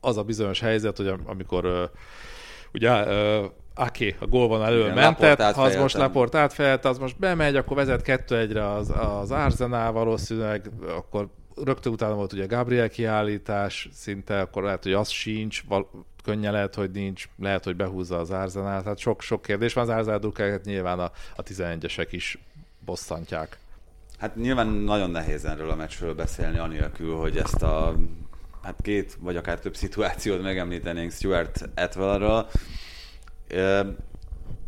az 0.00 0.16
a 0.16 0.22
bizonyos 0.22 0.60
helyzet, 0.60 0.96
hogy 0.96 1.14
amikor 1.26 1.90
ugye 2.72 2.90
Aki 3.74 4.16
a 4.18 4.26
gól 4.26 4.48
van 4.48 4.64
elő 4.64 4.92
mentett, 4.92 5.40
ha 5.40 5.62
az 5.62 5.76
most 5.76 5.96
Laport 5.96 6.34
átfejelt, 6.34 6.84
az 6.84 6.98
most 6.98 7.18
bemegy, 7.18 7.56
akkor 7.56 7.76
vezet 7.76 8.02
2-1-re 8.04 8.70
az, 8.70 8.92
az 9.20 9.30
Arsenal 9.30 9.92
valószínűleg, 9.92 10.70
akkor 10.96 11.28
rögtön 11.64 11.92
utána 11.92 12.14
volt 12.14 12.32
ugye 12.32 12.46
Gabriel 12.46 12.88
kiállítás, 12.88 13.88
szinte 13.92 14.40
akkor 14.40 14.62
lehet, 14.62 14.82
hogy 14.82 14.92
az 14.92 15.08
sincs, 15.08 15.62
val- 15.68 15.88
könnye 16.28 16.50
lehet, 16.50 16.74
hogy 16.74 16.90
nincs, 16.90 17.28
lehet, 17.38 17.64
hogy 17.64 17.76
behúzza 17.76 18.18
az 18.18 18.30
Arsenal, 18.30 18.82
tehát 18.82 18.98
sok-sok 18.98 19.42
kérdés 19.42 19.72
van 19.72 19.90
az 19.90 20.08
Arsenal 20.08 20.60
nyilván 20.64 20.98
a, 20.98 21.10
a 21.36 21.42
11-esek 21.42 22.08
is 22.10 22.38
bosszantják. 22.84 23.58
Hát 24.18 24.36
nyilván 24.36 24.66
nagyon 24.66 25.10
nehéz 25.10 25.44
erről 25.44 25.70
a 25.70 25.74
meccsről 25.74 26.14
beszélni, 26.14 26.58
anélkül, 26.58 27.16
hogy 27.16 27.36
ezt 27.36 27.62
a 27.62 27.94
hát 28.62 28.74
két 28.82 29.16
vagy 29.20 29.36
akár 29.36 29.58
több 29.58 29.76
szituációt 29.76 30.42
megemlítenénk 30.42 31.12
Stuart 31.12 31.68
Atwellről. 31.74 32.48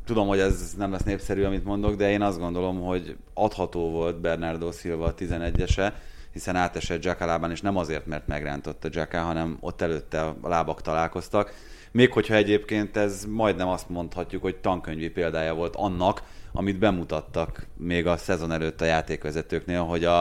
Tudom, 0.05 0.27
hogy 0.27 0.39
ez 0.39 0.75
nem 0.79 0.93
lesz 0.93 1.03
népszerű, 1.03 1.45
amit 1.45 1.65
mondok, 1.65 1.95
de 1.95 2.11
én 2.11 2.23
azt 2.23 2.39
gondolom, 2.39 2.81
hogy 2.81 3.17
adható 3.35 3.91
volt 3.91 4.21
Bernardo 4.21 4.73
Silva 4.73 5.05
a 5.05 5.15
11-ese, 5.15 5.93
hiszen 6.33 6.57
átesett 6.57 7.05
Jackalában, 7.05 7.51
és 7.51 7.61
nem 7.61 7.77
azért, 7.77 8.07
mert 8.07 8.27
megrántotta 8.27 8.89
Jacka, 8.91 9.21
hanem 9.21 9.57
ott 9.61 9.81
előtte 9.81 10.23
a 10.23 10.37
lábak 10.43 10.83
találkoztak. 10.83 11.55
Még 11.93 12.13
hogyha 12.13 12.35
egyébként 12.35 12.97
ez 12.97 13.25
majdnem 13.25 13.69
azt 13.69 13.89
mondhatjuk, 13.89 14.43
hogy 14.43 14.57
tankönyvi 14.57 15.09
példája 15.09 15.55
volt 15.55 15.77
annak, 15.77 16.23
amit 16.53 16.79
bemutattak 16.79 17.67
még 17.77 18.07
a 18.07 18.17
szezon 18.17 18.53
előtt 18.53 18.81
a 18.81 18.85
játékvezetőknél, 18.85 19.83
hogy 19.83 20.05
a, 20.05 20.21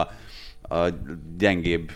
a 0.62 0.88
gyengébb 1.38 1.92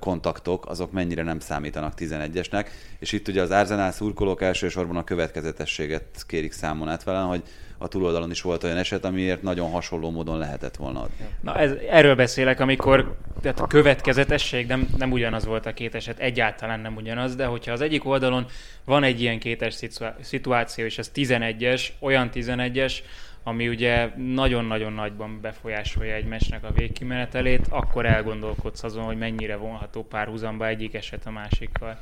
kontaktok, 0.00 0.66
azok 0.68 0.92
mennyire 0.92 1.22
nem 1.22 1.38
számítanak 1.38 1.92
11-esnek, 1.96 2.66
és 2.98 3.12
itt 3.12 3.28
ugye 3.28 3.42
az 3.42 3.50
Arsenal 3.50 3.90
szurkolók 3.90 4.42
elsősorban 4.42 4.96
a 4.96 5.04
következetességet 5.04 6.24
kérik 6.26 6.52
számon 6.52 6.88
át 6.88 7.04
vele, 7.04 7.20
hogy 7.20 7.42
a 7.78 7.88
túloldalon 7.88 8.30
is 8.30 8.42
volt 8.42 8.64
olyan 8.64 8.76
eset, 8.76 9.04
amiért 9.04 9.42
nagyon 9.42 9.70
hasonló 9.70 10.10
módon 10.10 10.38
lehetett 10.38 10.76
volna. 10.76 11.08
Na 11.40 11.56
ez, 11.56 11.72
erről 11.90 12.14
beszélek, 12.14 12.60
amikor 12.60 13.16
tehát 13.42 13.60
a 13.60 13.66
következetesség 13.66 14.66
nem, 14.66 14.88
nem 14.96 15.12
ugyanaz 15.12 15.44
volt 15.44 15.66
a 15.66 15.72
két 15.72 15.94
eset, 15.94 16.18
egyáltalán 16.18 16.80
nem 16.80 16.96
ugyanaz, 16.96 17.36
de 17.36 17.44
hogyha 17.44 17.72
az 17.72 17.80
egyik 17.80 18.04
oldalon 18.04 18.46
van 18.84 19.02
egy 19.02 19.20
ilyen 19.20 19.38
kétes 19.38 19.82
szituáció, 20.20 20.84
és 20.84 20.98
ez 20.98 21.10
11-es, 21.14 21.88
olyan 21.98 22.30
11-es, 22.34 22.94
ami 23.42 23.68
ugye 23.68 24.10
nagyon-nagyon 24.16 24.92
nagyban 24.92 25.40
befolyásolja 25.40 26.14
egy 26.14 26.24
meccsnek 26.24 26.64
a 26.64 26.72
végkimenetelét, 26.72 27.66
akkor 27.68 28.06
elgondolkodsz 28.06 28.82
azon, 28.82 29.04
hogy 29.04 29.18
mennyire 29.18 29.56
vonható 29.56 30.04
párhuzamba 30.04 30.66
egyik 30.66 30.94
eset 30.94 31.26
a 31.26 31.30
másikkal. 31.30 31.98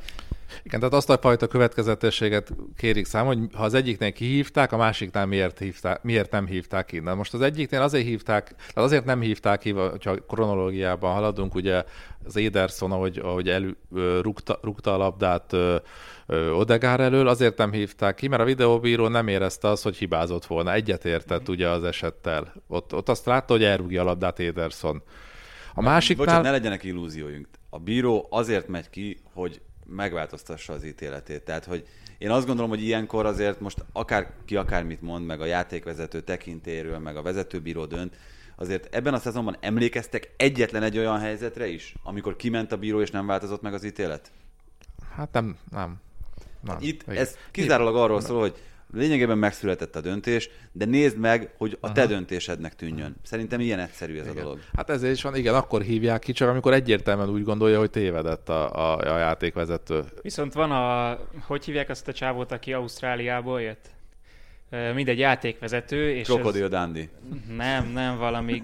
Igen, 0.63 0.79
tehát 0.79 0.93
azt 0.93 1.09
a 1.09 1.17
fajta 1.17 1.47
következetességet 1.47 2.53
kérik 2.77 3.05
szám, 3.05 3.25
hogy 3.25 3.39
ha 3.53 3.63
az 3.63 3.73
egyiknél 3.73 4.11
kihívták, 4.11 4.71
a 4.71 4.77
másiknál 4.77 5.25
miért, 5.25 5.59
hívták, 5.59 6.03
miért 6.03 6.31
nem 6.31 6.45
hívták 6.45 6.85
ki. 6.85 6.99
Na 6.99 7.15
most 7.15 7.33
az 7.33 7.41
egyiknél 7.41 7.81
azért 7.81 8.05
hívták, 8.05 8.55
tehát 8.55 8.75
azért 8.75 9.05
nem 9.05 9.21
hívták 9.21 9.59
ki, 9.59 9.71
hogyha 9.71 10.15
kronológiában 10.15 11.13
haladunk, 11.13 11.55
ugye 11.55 11.83
az 12.25 12.37
Ederson, 12.37 12.91
ahogy, 12.91 13.17
ahogy 13.17 13.49
elő, 13.49 13.77
rúgta, 14.21 14.59
rúgta 14.61 14.93
a 14.93 14.97
labdát 14.97 15.55
Odegár 16.53 16.99
elől, 16.99 17.27
azért 17.27 17.57
nem 17.57 17.71
hívták 17.71 18.15
ki, 18.15 18.27
mert 18.27 18.41
a 18.41 18.45
videóbíró 18.45 19.07
nem 19.07 19.27
érezte 19.27 19.67
azt, 19.67 19.83
hogy 19.83 19.95
hibázott 19.95 20.45
volna. 20.45 20.73
Egyetértett 20.73 21.49
ugye 21.49 21.69
az 21.69 21.83
esettel. 21.83 22.53
Ott, 22.67 22.93
ott 22.93 23.09
azt 23.09 23.25
látta, 23.25 23.53
hogy 23.53 23.63
elrúgja 23.63 24.01
a 24.01 24.05
labdát 24.05 24.39
Ederson. 24.39 25.03
A 25.73 25.81
másiknál... 25.81 26.25
Bocsánat, 26.25 26.45
ne 26.45 26.51
legyenek 26.51 26.83
illúzióink. 26.83 27.47
A 27.69 27.79
bíró 27.79 28.27
azért 28.29 28.67
megy 28.67 28.89
ki, 28.89 29.19
hogy 29.33 29.61
megváltoztassa 29.87 30.73
az 30.73 30.83
ítéletét. 30.83 31.41
Tehát, 31.41 31.65
hogy 31.65 31.87
én 32.17 32.29
azt 32.29 32.45
gondolom, 32.45 32.69
hogy 32.69 32.83
ilyenkor 32.83 33.25
azért 33.25 33.59
most 33.59 33.85
akár 33.91 34.31
ki 34.45 34.55
akármit 34.55 35.01
mond, 35.01 35.25
meg 35.25 35.41
a 35.41 35.45
játékvezető 35.45 36.21
tekintéről, 36.21 36.99
meg 36.99 37.17
a 37.17 37.21
vezetőbíró 37.21 37.85
dönt, 37.85 38.15
azért 38.55 38.95
ebben 38.95 39.13
a 39.13 39.19
szezonban 39.19 39.57
emlékeztek 39.59 40.33
egyetlen 40.37 40.83
egy 40.83 40.97
olyan 40.97 41.19
helyzetre 41.19 41.67
is, 41.67 41.95
amikor 42.03 42.35
kiment 42.35 42.71
a 42.71 42.77
bíró 42.77 43.01
és 43.01 43.11
nem 43.11 43.25
változott 43.25 43.61
meg 43.61 43.73
az 43.73 43.83
ítélet? 43.83 44.31
Hát 45.15 45.31
nem, 45.31 45.57
nem. 45.71 46.01
nem. 46.61 46.77
Itt 46.79 47.01
Igen. 47.01 47.17
ez 47.17 47.37
kizárólag 47.51 47.95
arról 47.95 48.21
szól, 48.21 48.39
hogy 48.39 48.55
lényegében 48.93 49.37
megszületett 49.37 49.95
a 49.95 50.01
döntés, 50.01 50.49
de 50.71 50.85
nézd 50.85 51.17
meg, 51.17 51.53
hogy 51.57 51.77
a 51.81 51.85
Aha. 51.85 51.93
te 51.93 52.05
döntésednek 52.05 52.75
tűnjön. 52.75 53.15
Szerintem 53.23 53.59
ilyen 53.59 53.79
egyszerű 53.79 54.17
ez 54.19 54.25
igen. 54.25 54.37
a 54.37 54.41
dolog. 54.41 54.59
Hát 54.75 54.89
ezért 54.89 55.13
is 55.13 55.21
van, 55.21 55.35
igen, 55.35 55.55
akkor 55.55 55.81
hívják 55.81 56.19
ki, 56.19 56.31
csak 56.31 56.49
amikor 56.49 56.73
egyértelműen 56.73 57.29
úgy 57.29 57.43
gondolja, 57.43 57.79
hogy 57.79 57.89
tévedett 57.89 58.49
a, 58.49 58.93
a, 58.93 59.13
a 59.13 59.17
játékvezető. 59.17 60.03
Viszont 60.21 60.53
van 60.53 60.71
a, 60.71 61.17
hogy 61.41 61.65
hívják 61.65 61.89
azt 61.89 62.07
a 62.07 62.13
csávót, 62.13 62.51
aki 62.51 62.73
Ausztráliából 62.73 63.61
jött? 63.61 63.93
Mindegy 64.93 65.19
játékvezető. 65.19 66.09
És 66.11 66.27
Krokodil 66.27 66.63
ez... 66.63 66.69
Dandy. 66.69 67.09
Nem, 67.55 67.87
nem, 67.87 68.17
valami 68.17 68.63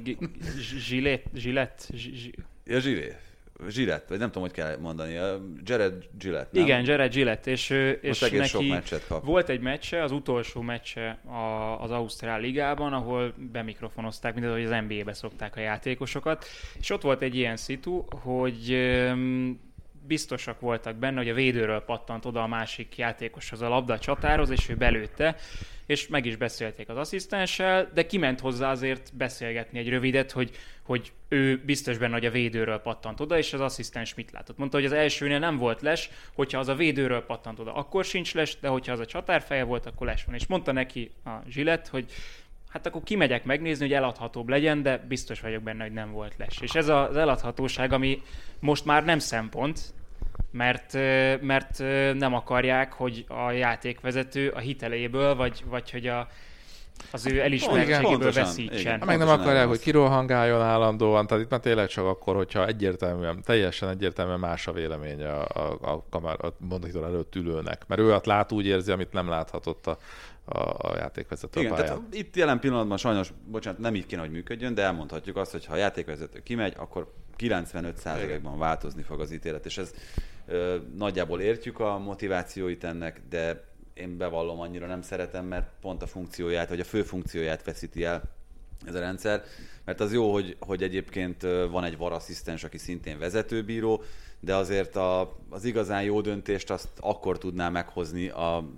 zsilét, 0.60 1.24
zsilett, 1.34 1.90
Ja, 2.66 2.80
zsilé. 2.80 3.16
Gillette, 3.67 4.06
vagy 4.08 4.19
nem 4.19 4.28
tudom, 4.28 4.43
hogy 4.43 4.52
kell 4.52 4.78
mondani, 4.78 5.13
Jared 5.63 5.93
Gillette, 6.19 6.50
nem? 6.52 6.63
Igen, 6.63 6.86
Jared 6.86 7.13
Gillette, 7.13 7.52
és, 7.52 7.69
és 8.02 8.19
neki 8.19 8.43
sok 8.43 8.67
meccset 8.67 9.08
kap. 9.08 9.26
volt 9.26 9.50
egy 9.50 9.60
meccse, 9.60 10.04
az 10.04 10.12
utolsó 10.12 10.62
meccse 10.62 11.19
a, 11.26 11.82
az 11.82 11.91
Ausztrál 11.91 12.39
Ligában, 12.39 12.93
ahol 12.93 13.34
bemikrofonozták, 13.52 14.34
mint 14.34 14.45
ahogy 14.45 14.63
az 14.63 14.84
NBA-be 14.88 15.13
szokták 15.13 15.56
a 15.56 15.60
játékosokat, 15.60 16.45
és 16.80 16.89
ott 16.89 17.02
volt 17.02 17.21
egy 17.21 17.36
ilyen 17.36 17.58
szitu, 17.58 18.04
hogy 18.10 18.78
biztosak 20.08 20.60
voltak 20.60 20.95
benne, 20.95 21.17
hogy 21.17 21.30
a 21.30 21.34
védőről 21.34 21.80
pattant 21.80 22.26
oda 22.26 22.43
a 22.43 22.47
másik 22.47 22.97
játékoshoz 22.97 23.62
a 23.62 23.69
labda 23.69 23.93
a 23.93 24.00
csatároz, 24.00 24.50
és 24.50 24.69
ő 24.69 24.76
belőtte, 24.76 25.36
és 25.86 26.08
meg 26.08 26.26
is 26.26 26.36
beszélték 26.36 26.89
az 26.89 26.97
asszisztenssel, 26.97 27.91
de 27.93 28.06
kiment 28.06 28.39
hozzá 28.39 28.71
azért 28.71 29.15
beszélgetni 29.15 29.80
egy 29.80 29.89
rövidet, 29.89 30.32
hogy, 30.32 30.52
hogy 30.91 31.12
ő 31.27 31.62
biztos 31.65 31.97
benne, 31.97 32.13
hogy 32.13 32.25
a 32.25 32.32
védőről 32.32 32.77
pattant 32.77 33.19
oda, 33.19 33.38
és 33.38 33.54
az 33.54 33.60
asszisztens 33.60 34.13
mit 34.13 34.32
látott. 34.32 34.58
Mondta, 34.58 34.77
hogy 34.77 34.86
az 34.86 34.91
elsőnél 34.91 35.39
nem 35.39 35.58
volt 35.58 35.82
les, 35.82 36.10
hogyha 36.34 36.60
az 36.60 36.67
a 36.67 36.75
védőről 36.75 37.21
pattant 37.21 37.60
oda, 37.60 37.73
akkor 37.73 38.06
sincs 38.06 38.34
les, 38.34 38.60
de 38.60 38.67
hogyha 38.67 38.91
az 38.91 38.99
a 38.99 39.06
csatárfeje 39.06 39.63
volt, 39.63 39.86
akkor 39.86 40.08
les 40.08 40.25
van. 40.25 40.36
És 40.36 40.47
mondta 40.47 40.71
neki 40.71 41.12
a 41.25 41.30
Zsilett, 41.49 41.88
hogy 41.88 42.06
hát 42.69 42.86
akkor 42.86 43.04
kimegyek 43.04 43.43
megnézni, 43.43 43.86
hogy 43.86 43.93
eladhatóbb 43.93 44.49
legyen, 44.49 44.82
de 44.82 44.97
biztos 44.97 45.39
vagyok 45.39 45.63
benne, 45.63 45.84
hogy 45.84 45.93
nem 45.93 46.12
volt 46.12 46.34
les. 46.38 46.58
És 46.62 46.75
ez 46.75 46.88
az 46.88 47.15
eladhatóság, 47.15 47.93
ami 47.93 48.21
most 48.60 48.86
már 48.86 49.06
nem 49.06 49.19
szempont, 49.19 49.80
mert, 50.51 50.93
mert 51.41 51.77
nem 52.17 52.34
akarják, 52.34 52.93
hogy 52.93 53.25
a 53.27 53.51
játékvezető 53.51 54.49
a 54.49 54.60
hiteléből, 54.60 55.36
vagy, 55.36 55.63
vagy 55.65 55.91
hogy 55.91 56.08
a, 56.08 56.27
az 57.12 57.26
ő 57.26 57.42
elismertségéből 57.42 58.32
veszítsen. 58.32 58.80
igen. 58.80 59.02
meg 59.06 59.18
nem 59.18 59.28
akarják, 59.28 59.68
hogy 59.68 59.80
kirohangáljon 59.80 60.62
állandóan, 60.62 61.28
tehát 61.28 61.44
itt 61.44 61.50
már 61.50 61.60
tényleg 61.60 61.88
csak 61.88 62.06
akkor, 62.06 62.36
hogyha 62.36 62.68
egyértelműen, 62.68 63.42
teljesen 63.44 63.90
egyértelműen 63.90 64.40
más 64.40 64.68
a 64.68 64.72
véleménye 64.72 65.34
a, 65.34 65.48
a, 65.54 65.92
a, 65.92 66.06
kamar, 66.10 66.46
a 66.46 66.54
monitor 66.58 67.04
előtt 67.04 67.36
ülőnek. 67.36 67.84
Mert 67.88 68.02
ő 68.02 68.14
ott 68.14 68.26
lát 68.26 68.52
úgy 68.52 68.66
érzi, 68.66 68.92
amit 68.92 69.12
nem 69.12 69.30
láthatott 69.30 69.88
a, 69.88 69.98
a, 70.46 70.60
a 70.60 70.98
játékvezető 70.98 71.60
Igen, 71.60 71.72
a 71.72 71.76
tehát 71.76 71.92
pályán. 71.92 72.08
itt 72.12 72.36
jelen 72.36 72.60
pillanatban 72.60 72.98
sajnos, 72.98 73.34
bocsánat, 73.46 73.80
nem 73.80 73.96
így 73.96 74.06
kéne, 74.06 74.22
hogy 74.22 74.32
működjön, 74.32 74.74
de 74.74 74.82
elmondhatjuk 74.82 75.38
azt, 75.38 75.52
hogy 75.52 75.66
ha 75.66 75.74
a 75.74 75.78
játékvezető 75.78 76.40
kimegy, 76.40 76.74
akkor 76.78 77.14
95%-ban 77.38 78.58
változni 78.58 79.02
fog 79.02 79.20
az 79.20 79.32
ítélet, 79.32 79.66
és 79.66 79.78
ez 79.78 79.94
ö, 80.48 80.76
nagyjából 80.98 81.42
értjük 81.42 81.80
a 81.80 81.98
motivációit 81.98 82.84
ennek, 82.84 83.22
de 83.30 83.70
én 84.02 84.18
bevallom, 84.18 84.60
annyira 84.60 84.88
nem 84.88 85.02
szeretem, 85.02 85.46
mert 85.46 85.70
pont 85.82 86.02
a 86.02 86.08
funkcióját, 86.08 86.70
vagy 86.70 86.80
a 86.80 86.84
fő 86.84 87.04
funkcióját 87.04 87.64
veszíti 87.64 88.04
el 88.04 88.22
ez 88.86 88.96
a 88.96 89.00
rendszer, 89.00 89.44
mert 89.86 90.00
az 90.00 90.14
jó, 90.14 90.34
hogy, 90.34 90.56
hogy 90.60 90.84
egyébként 90.84 91.42
van 91.72 91.84
egy 91.84 91.98
varasszisztens, 91.98 92.64
aki 92.64 92.78
szintén 92.78 93.20
vezetőbíró, 93.20 94.04
de 94.40 94.56
azért 94.56 94.96
a, 94.96 95.38
az 95.50 95.66
igazán 95.66 96.04
jó 96.04 96.22
döntést 96.22 96.70
azt 96.70 96.90
akkor 97.00 97.38
tudná 97.38 97.70
meghozni 97.70 98.28
a 98.30 98.70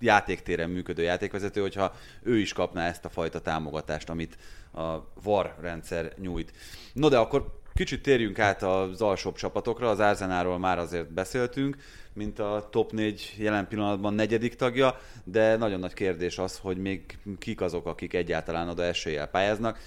játéktéren 0.00 0.70
működő 0.70 1.02
játékvezető, 1.02 1.60
hogyha 1.60 1.94
ő 2.22 2.38
is 2.38 2.52
kapná 2.52 2.88
ezt 2.88 3.04
a 3.04 3.08
fajta 3.08 3.40
támogatást, 3.40 4.10
amit 4.10 4.38
a 4.72 5.12
VAR 5.22 5.56
rendszer 5.60 6.12
nyújt. 6.18 6.52
No 6.92 7.08
de 7.08 7.18
akkor 7.18 7.60
kicsit 7.76 8.02
térjünk 8.02 8.38
át 8.38 8.62
az 8.62 9.02
alsóbb 9.02 9.34
csapatokra, 9.34 9.90
az 9.90 10.00
Arsenáról 10.00 10.58
már 10.58 10.78
azért 10.78 11.12
beszéltünk, 11.12 11.76
mint 12.12 12.38
a 12.38 12.68
top 12.70 12.92
4 12.92 13.34
jelen 13.38 13.68
pillanatban 13.68 14.14
negyedik 14.14 14.54
tagja, 14.54 14.98
de 15.24 15.56
nagyon 15.56 15.80
nagy 15.80 15.92
kérdés 15.92 16.38
az, 16.38 16.58
hogy 16.58 16.76
még 16.76 17.18
kik 17.38 17.60
azok, 17.60 17.86
akik 17.86 18.14
egyáltalán 18.14 18.68
oda 18.68 18.82
eséllyel 18.82 19.26
pályáznak. 19.26 19.78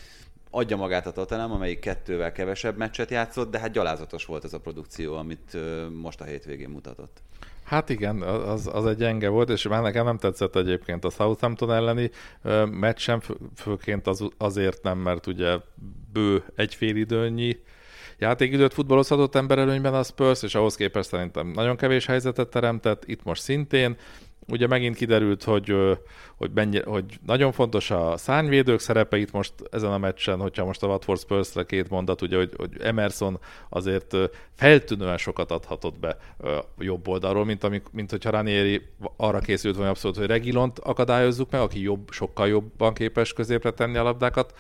Adja 0.49 0.77
magát 0.77 1.07
a 1.07 1.11
Tottenham, 1.11 1.51
amelyik 1.51 1.79
kettővel 1.79 2.31
kevesebb 2.31 2.77
meccset 2.77 3.09
játszott, 3.09 3.51
de 3.51 3.59
hát 3.59 3.71
gyalázatos 3.71 4.25
volt 4.25 4.43
ez 4.43 4.53
a 4.53 4.59
produkció, 4.59 5.15
amit 5.15 5.57
most 6.01 6.21
a 6.21 6.23
hétvégén 6.23 6.69
mutatott. 6.69 7.21
Hát 7.63 7.89
igen, 7.89 8.21
az, 8.21 8.69
az 8.73 8.85
egy 8.85 8.97
gyenge 8.97 9.29
volt, 9.29 9.49
és 9.49 9.67
már 9.67 9.81
nekem 9.81 10.05
nem 10.05 10.17
tetszett 10.17 10.55
egyébként 10.55 11.05
a 11.05 11.09
Southampton 11.09 11.71
elleni 11.71 12.11
meccsem, 12.71 13.19
fő- 13.19 13.37
főként 13.55 14.07
az, 14.07 14.27
azért 14.37 14.83
nem, 14.83 14.97
mert 14.97 15.27
ugye 15.27 15.57
bő 16.13 16.43
egy 16.55 16.75
fél 16.75 16.95
időnyi 16.95 17.59
játékidőt 18.19 18.73
futballozhatott 18.73 19.35
ember 19.35 19.57
előnyben 19.57 19.93
a 19.93 20.03
Spurs, 20.03 20.43
és 20.43 20.55
ahhoz 20.55 20.75
képest 20.75 21.09
szerintem 21.09 21.47
nagyon 21.47 21.75
kevés 21.75 22.05
helyzetet 22.05 22.49
teremtett, 22.49 23.03
itt 23.05 23.23
most 23.23 23.41
szintén. 23.41 23.97
Ugye 24.51 24.67
megint 24.67 24.95
kiderült, 24.95 25.43
hogy, 25.43 25.75
hogy, 26.35 26.51
mennyi, 26.53 26.81
hogy 26.81 27.03
nagyon 27.25 27.51
fontos 27.51 27.91
a 27.91 28.17
szárnyvédők 28.17 28.79
szerepe 28.79 29.17
itt 29.17 29.31
most 29.31 29.53
ezen 29.71 29.91
a 29.91 29.97
meccsen, 29.97 30.39
hogyha 30.39 30.65
most 30.65 30.83
a 30.83 30.87
Watford 30.87 31.19
Spurs-re 31.19 31.63
két 31.63 31.89
mondat, 31.89 32.21
ugye, 32.21 32.37
hogy, 32.37 32.51
hogy 32.57 32.69
Emerson 32.81 33.39
azért 33.69 34.15
feltűnően 34.55 35.17
sokat 35.17 35.51
adhatott 35.51 35.99
be 35.99 36.17
jobb 36.77 37.07
oldalról, 37.07 37.45
mint, 37.45 37.63
amik, 37.63 37.83
mint 37.91 38.11
hogyha 38.11 38.29
Ranieri 38.29 38.81
arra 39.17 39.39
készült 39.39 39.75
volna 39.75 39.89
abszolút, 39.89 40.17
hogy 40.17 40.27
Regilont 40.27 40.79
akadályozzuk 40.79 41.51
meg, 41.51 41.61
aki 41.61 41.81
jobb, 41.81 42.11
sokkal 42.11 42.47
jobban 42.47 42.93
képes 42.93 43.33
középre 43.33 43.71
tenni 43.71 43.97
a 43.97 44.03
labdákat, 44.03 44.53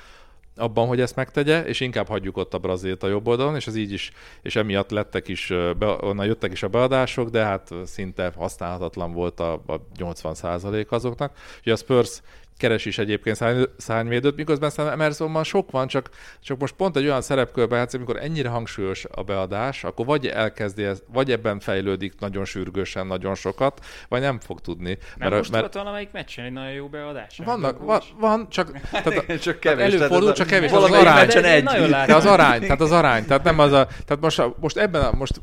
abban, 0.59 0.87
hogy 0.87 1.01
ezt 1.01 1.15
megtegye, 1.15 1.63
és 1.63 1.79
inkább 1.79 2.07
hagyjuk 2.07 2.37
ott 2.37 2.53
a 2.53 2.57
Brazilt 2.57 3.03
a 3.03 3.07
jobb 3.07 3.27
oldalon, 3.27 3.55
és 3.55 3.67
ez 3.67 3.75
így 3.75 3.91
is, 3.91 4.11
és 4.41 4.55
emiatt 4.55 4.89
lettek 4.89 5.27
is, 5.27 5.53
be, 5.77 5.87
onnan 6.01 6.25
jöttek 6.25 6.51
is 6.51 6.63
a 6.63 6.67
beadások, 6.67 7.29
de 7.29 7.43
hát 7.43 7.73
szinte 7.85 8.33
használhatatlan 8.35 9.13
volt 9.13 9.39
a, 9.39 9.53
a 9.53 9.81
80% 9.97 10.87
azoknak. 10.87 11.37
Ugye 11.61 11.73
a 11.73 11.75
Spurs 11.75 12.21
keres 12.59 12.85
is 12.85 12.97
egyébként 12.97 13.35
szárny- 13.35 13.69
szárnyvédőt, 13.77 14.35
miközben 14.35 14.69
szerintem 14.69 14.99
Emersonban 14.99 15.43
sok 15.43 15.71
van, 15.71 15.87
csak, 15.87 16.09
csak 16.43 16.59
most 16.59 16.73
pont 16.73 16.97
egy 16.97 17.05
olyan 17.05 17.21
szerepkörbe 17.21 17.75
játszik, 17.75 17.99
amikor 17.99 18.23
ennyire 18.23 18.49
hangsúlyos 18.49 19.05
a 19.11 19.23
beadás, 19.23 19.83
akkor 19.83 20.05
vagy 20.05 20.27
elkezdi 20.27 20.83
ezt, 20.83 21.03
vagy 21.13 21.31
ebben 21.31 21.59
fejlődik 21.59 22.19
nagyon 22.19 22.45
sürgősen, 22.45 23.07
nagyon 23.07 23.35
sokat, 23.35 23.85
vagy 24.09 24.21
nem 24.21 24.39
fog 24.39 24.59
tudni. 24.61 24.97
Nem 25.17 25.33
most 25.33 25.51
mert... 25.51 25.73
valamelyik 25.73 26.11
meccsen 26.11 26.45
egy 26.45 26.51
nagyon 26.51 26.71
jó 26.71 26.87
beadás? 26.87 27.41
vannak, 27.45 27.83
van, 27.85 28.01
van, 28.19 28.49
csak, 28.49 28.71
tehát, 28.91 29.41
csak 29.41 29.59
tehát 29.59 29.59
kevés. 29.59 29.85
előfordul, 29.85 30.19
tehát 30.19 30.35
csak 30.35 30.51
ez 30.51 30.51
a- 30.51 30.55
kevés. 30.55 30.71
Az 30.71 30.91
arány. 30.91 31.29
egy. 31.45 31.89
de 32.05 32.15
az 32.15 32.25
arány, 32.25 32.59
tehát 32.61 32.81
az 32.81 32.91
arány, 32.91 33.25
tehát 33.25 33.43
nem 33.43 33.59
az 33.59 33.71
a, 33.71 33.85
tehát 33.85 34.19
most, 34.19 34.43
most 34.59 34.77
ebben 34.77 35.01
a, 35.01 35.11
most 35.11 35.41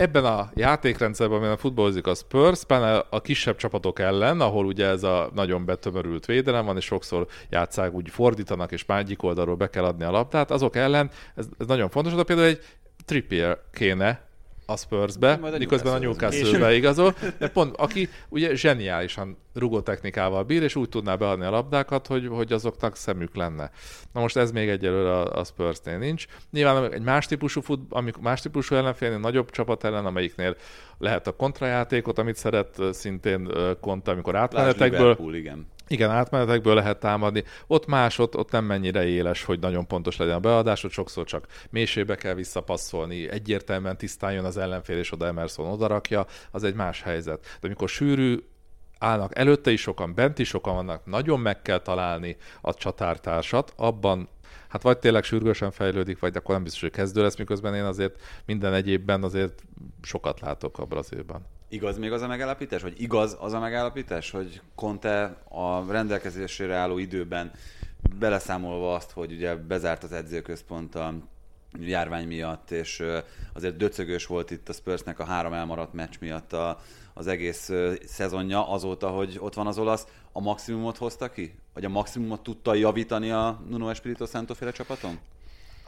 ebben 0.00 0.24
a 0.24 0.50
játékrendszerben, 0.54 1.38
amiben 1.38 1.56
futballozik 1.56 2.06
a 2.06 2.14
Spurs, 2.14 2.64
pláne 2.64 3.04
a 3.10 3.20
kisebb 3.20 3.56
csapatok 3.56 3.98
ellen, 3.98 4.40
ahol 4.40 4.66
ugye 4.66 4.86
ez 4.86 5.02
a 5.02 5.30
nagyon 5.34 5.64
betömörült 5.64 6.26
védelem 6.26 6.64
van, 6.64 6.76
és 6.76 6.84
sokszor 6.84 7.26
játszák, 7.50 7.92
úgy 7.92 8.10
fordítanak, 8.10 8.72
és 8.72 8.84
másik 8.84 9.22
oldalról 9.22 9.54
be 9.54 9.70
kell 9.70 9.84
adni 9.84 10.04
a 10.04 10.10
labdát, 10.10 10.50
azok 10.50 10.76
ellen, 10.76 11.10
ez, 11.34 11.46
ez 11.58 11.66
nagyon 11.66 11.88
fontos, 11.88 12.14
de 12.14 12.22
például 12.22 12.48
egy 12.48 12.60
Trippier 13.04 13.58
kéne 13.72 14.29
a 14.70 14.76
Spursbe, 14.76 15.36
Majd 15.36 15.54
a 15.54 15.58
miközben 15.58 15.92
a 15.92 15.98
Newcastle-be 15.98 16.74
igazol, 16.74 17.14
de 17.38 17.48
pont 17.48 17.76
aki 17.76 18.08
ugye 18.28 18.54
zseniálisan 18.54 19.36
rugó 19.54 19.80
technikával 19.80 20.42
bír, 20.42 20.62
és 20.62 20.76
úgy 20.76 20.88
tudná 20.88 21.14
beadni 21.14 21.44
a 21.44 21.50
labdákat, 21.50 22.06
hogy, 22.06 22.26
hogy 22.26 22.52
azoknak 22.52 22.96
szemük 22.96 23.34
lenne. 23.34 23.70
Na 24.12 24.20
most 24.20 24.36
ez 24.36 24.50
még 24.52 24.68
egyelőre 24.68 25.12
a, 25.12 25.38
a 25.38 25.44
Spursnél 25.44 25.98
nincs. 25.98 26.24
Nyilván 26.50 26.92
egy 26.92 27.02
más 27.02 27.26
típusú, 27.26 27.60
fut, 27.60 27.80
amikor 27.88 28.22
más 28.22 28.40
típusú 28.40 28.74
ellenfélnél, 28.74 29.18
nagyobb 29.18 29.50
csapat 29.50 29.84
ellen, 29.84 30.06
amelyiknél 30.06 30.56
lehet 30.98 31.26
a 31.26 31.32
kontrajátékot, 31.32 32.18
amit 32.18 32.36
szeret 32.36 32.78
szintén 32.92 33.48
ö, 33.50 33.72
Conte, 33.80 34.10
amikor 34.10 34.36
átmenetekből, 34.36 34.98
Liverpool, 34.98 35.34
igen. 35.34 35.66
Igen, 35.90 36.10
átmenetekből 36.10 36.74
lehet 36.74 37.00
támadni. 37.00 37.44
Ott 37.66 37.86
más, 37.86 38.18
ott, 38.18 38.36
ott 38.36 38.50
nem 38.50 38.64
mennyire 38.64 39.06
éles, 39.06 39.44
hogy 39.44 39.58
nagyon 39.58 39.86
pontos 39.86 40.16
legyen 40.16 40.34
a 40.34 40.40
beadás, 40.40 40.84
ott 40.84 40.90
sokszor 40.90 41.24
csak 41.24 41.46
mélységbe 41.70 42.14
kell 42.14 42.34
visszapasszolni, 42.34 43.28
egyértelműen 43.30 43.96
tisztán 43.96 44.32
jön 44.32 44.44
az 44.44 44.56
ellenfél, 44.56 44.98
és 44.98 45.12
oda 45.12 45.26
Emerson 45.26 45.66
odarakja, 45.66 46.26
az 46.50 46.64
egy 46.64 46.74
más 46.74 47.02
helyzet. 47.02 47.58
De 47.60 47.66
amikor 47.66 47.88
sűrű, 47.88 48.38
állnak 48.98 49.38
előtte 49.38 49.70
is 49.70 49.80
sokan, 49.80 50.14
bent 50.14 50.38
is 50.38 50.48
sokan 50.48 50.74
vannak, 50.74 51.06
nagyon 51.06 51.40
meg 51.40 51.62
kell 51.62 51.78
találni 51.78 52.36
a 52.60 52.74
csatártársat, 52.74 53.72
abban 53.76 54.28
hát 54.68 54.82
vagy 54.82 54.98
tényleg 54.98 55.24
sürgősen 55.24 55.70
fejlődik, 55.70 56.18
vagy 56.18 56.36
akkor 56.36 56.54
nem 56.54 56.64
biztos, 56.64 56.80
hogy 56.80 56.90
kezdő 56.90 57.22
lesz, 57.22 57.36
miközben 57.36 57.74
én 57.74 57.84
azért 57.84 58.22
minden 58.46 58.72
egyébben 58.72 59.22
azért 59.22 59.62
sokat 60.02 60.40
látok 60.40 60.78
a 60.78 60.84
Brazílban. 60.84 61.46
Igaz 61.72 61.98
még 61.98 62.12
az 62.12 62.22
a 62.22 62.26
megállapítás, 62.26 62.82
vagy 62.82 63.00
igaz 63.00 63.36
az 63.40 63.52
a 63.52 63.58
megállapítás, 63.58 64.30
hogy 64.30 64.60
Conte 64.74 65.22
a 65.48 65.92
rendelkezésére 65.92 66.74
álló 66.74 66.98
időben 66.98 67.50
beleszámolva 68.18 68.94
azt, 68.94 69.10
hogy 69.10 69.32
ugye 69.32 69.56
bezárt 69.56 70.02
az 70.02 70.12
edzőközpont 70.12 70.94
a 70.94 71.14
járvány 71.80 72.26
miatt, 72.26 72.70
és 72.70 73.02
azért 73.52 73.76
döcögős 73.76 74.26
volt 74.26 74.50
itt 74.50 74.68
a 74.68 74.72
Spursnek 74.72 75.18
a 75.18 75.24
három 75.24 75.52
elmaradt 75.52 75.92
meccs 75.92 76.14
miatt 76.20 76.52
a, 76.52 76.80
az 77.14 77.26
egész 77.26 77.70
szezonja 78.04 78.68
azóta, 78.68 79.08
hogy 79.08 79.36
ott 79.40 79.54
van 79.54 79.66
az 79.66 79.78
olasz, 79.78 80.06
a 80.32 80.40
maximumot 80.40 80.96
hozta 80.96 81.30
ki? 81.30 81.54
Vagy 81.74 81.84
a 81.84 81.88
maximumot 81.88 82.42
tudta 82.42 82.74
javítani 82.74 83.30
a 83.30 83.60
Nuno 83.68 83.88
Espirito 83.90 84.26
Santo 84.26 84.54
féle 84.54 84.72
csapaton? 84.72 85.18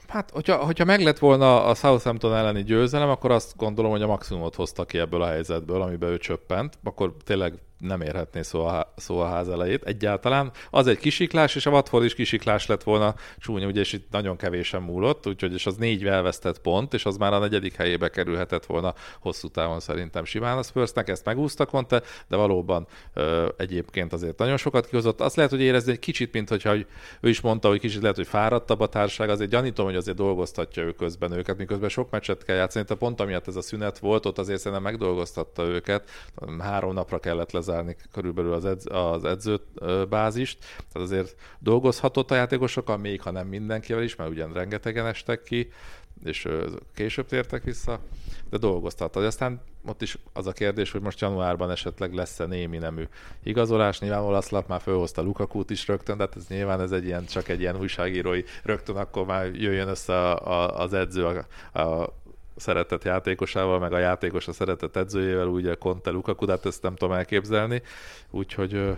Hát, 0.09 0.31
hogyha, 0.31 0.57
hogyha 0.57 0.85
meg 0.85 1.01
lett 1.01 1.19
volna 1.19 1.65
a 1.65 1.75
Southampton 1.75 2.35
elleni 2.35 2.63
győzelem, 2.63 3.09
akkor 3.09 3.31
azt 3.31 3.57
gondolom, 3.57 3.91
hogy 3.91 4.03
a 4.03 4.07
maximumot 4.07 4.55
hozta 4.55 4.85
ki 4.85 4.99
ebből 4.99 5.23
a 5.23 5.27
helyzetből, 5.27 5.83
amiben 5.83 6.11
ő 6.11 6.17
csöppent, 6.19 6.79
akkor 6.85 7.17
tényleg 7.25 7.59
nem 7.83 8.01
érhetné 8.01 8.43
szó 8.43 8.65
a, 8.65 8.93
szó 8.97 9.19
a 9.19 9.27
ház 9.27 9.49
elejét 9.49 9.83
egyáltalán. 9.83 10.51
Az 10.71 10.87
egy 10.87 10.99
kisiklás, 10.99 11.55
és 11.55 11.67
a 11.67 11.71
Watford 11.71 12.05
is 12.05 12.15
kisiklás 12.15 12.67
lett 12.67 12.83
volna 12.83 13.15
csúnya, 13.39 13.67
ugye, 13.67 13.81
és 13.81 13.93
itt 13.93 14.11
nagyon 14.11 14.37
kevésen 14.37 14.83
múlott, 14.83 15.27
úgyhogy 15.27 15.53
és 15.53 15.67
az 15.67 15.77
négy 15.77 16.07
elvesztett 16.07 16.59
pont, 16.59 16.95
és 16.95 17.05
az 17.05 17.17
már 17.17 17.33
a 17.33 17.39
negyedik 17.39 17.75
helyébe 17.75 18.09
kerülhetett 18.09 18.67
volna 18.67 18.95
hosszú 19.21 19.49
távon 19.49 19.81
szerintem 19.81 20.25
simán 20.25 20.59
a 20.59 20.63
Spursnek, 20.63 21.09
ezt 21.09 21.25
megúszta 21.25 21.67
Conte, 21.67 22.03
de 22.29 22.37
valóban 22.37 22.87
ö, 23.15 23.49
egyébként 23.57 24.13
azért 24.13 24.39
nagyon 24.39 24.57
sokat 24.57 24.87
kihozott. 24.87 25.21
Azt 25.21 25.37
lehet, 25.37 25.51
hogy 25.51 25.61
érezni 25.61 25.93
egy 25.93 25.99
kicsit, 25.99 26.33
mint 26.33 26.49
hogyha 26.49 26.75
ő 27.21 27.29
is 27.29 27.41
mondta, 27.41 27.69
hogy 27.69 27.81
kicsit 27.81 28.01
lehet, 28.01 28.17
hogy 28.17 28.27
fáradtabb 28.27 28.81
a 28.81 28.87
társaság, 28.87 29.29
azért 29.29 29.51
gyanítom, 29.51 29.85
hogy 29.85 29.97
azért 29.97 30.17
dolgoztatja 30.17 30.83
ő 30.83 30.93
közben 30.93 31.33
őket, 31.33 31.59
miközben 31.59 31.89
sok 31.89 32.11
meccset 32.11 32.45
kell 32.45 32.57
játszani. 32.57 32.85
Tehát 32.85 33.03
pont 33.03 33.21
amiatt 33.21 33.49
ez 33.49 33.57
a 33.57 33.63
szünet 33.63 33.99
volt, 33.99 34.27
ott 34.27 34.39
azért 34.39 34.59
szerintem 34.59 34.83
megdolgoztatta 34.83 35.63
őket. 35.63 36.11
Három 36.59 36.93
napra 36.93 37.19
kellett 37.19 37.53
lezárni 37.53 37.72
körülbelül 38.13 38.53
az, 38.53 38.65
edz, 38.65 38.87
az 38.91 39.25
edzőbázist, 39.25 40.59
tehát 40.61 41.09
azért 41.09 41.37
dolgozhatott 41.59 42.31
a 42.31 42.35
játékosokkal, 42.35 42.97
még 42.97 43.23
ha 43.23 43.31
nem 43.31 43.47
mindenkivel 43.47 44.03
is, 44.03 44.17
mert 44.17 44.31
ugyan 44.31 44.53
rengetegen 44.53 45.07
estek 45.07 45.43
ki, 45.43 45.69
és 46.25 46.49
később 46.95 47.27
tértek 47.27 47.63
vissza, 47.63 48.01
de 48.51 48.59
dolgoztatta. 48.59 49.21
Aztán 49.21 49.61
ott 49.87 50.03
is 50.03 50.19
az 50.33 50.47
a 50.47 50.53
kérdés, 50.53 50.91
hogy 50.91 51.01
most 51.01 51.21
januárban 51.21 51.71
esetleg 51.71 52.15
lesz-e 52.15 52.47
némi 52.47 52.79
nemű 52.79 53.09
igazolás. 53.43 54.01
Nyilván 54.01 54.23
olasz 54.23 54.49
lap 54.49 54.69
már 54.69 54.81
fölhozta 54.81 55.23
Lukakút 55.23 55.71
is 55.71 55.87
rögtön, 55.87 56.17
de 56.17 56.23
hát 56.23 56.37
ez 56.37 56.47
nyilván 56.49 56.81
ez 56.81 56.93
egy 56.93 57.05
ilyen, 57.05 57.27
csak 57.27 57.49
egy 57.49 57.61
ilyen 57.61 57.79
újságírói 57.79 58.43
rögtön 58.63 58.97
akkor 58.97 59.27
már 59.27 59.55
jöjjön 59.55 59.89
össze 59.89 60.31
a, 60.31 60.63
a, 60.63 60.81
az 60.81 60.93
edző 60.93 61.27
a, 61.27 61.81
a 61.81 62.21
szeretett 62.57 63.05
játékosával, 63.05 63.79
meg 63.79 63.93
a 63.93 63.99
játékos 63.99 64.49
a 64.49 64.53
szeretett 64.53 64.97
edzőjével, 64.97 65.47
ugye 65.47 65.75
Conte 65.75 66.11
Lukaku, 66.11 66.45
de 66.47 66.53
hát 66.53 66.67
ezt 66.67 66.83
nem 66.83 66.95
tudom 66.95 67.15
elképzelni. 67.15 67.83
Úgyhogy 68.31 68.75
uh, 68.75 68.97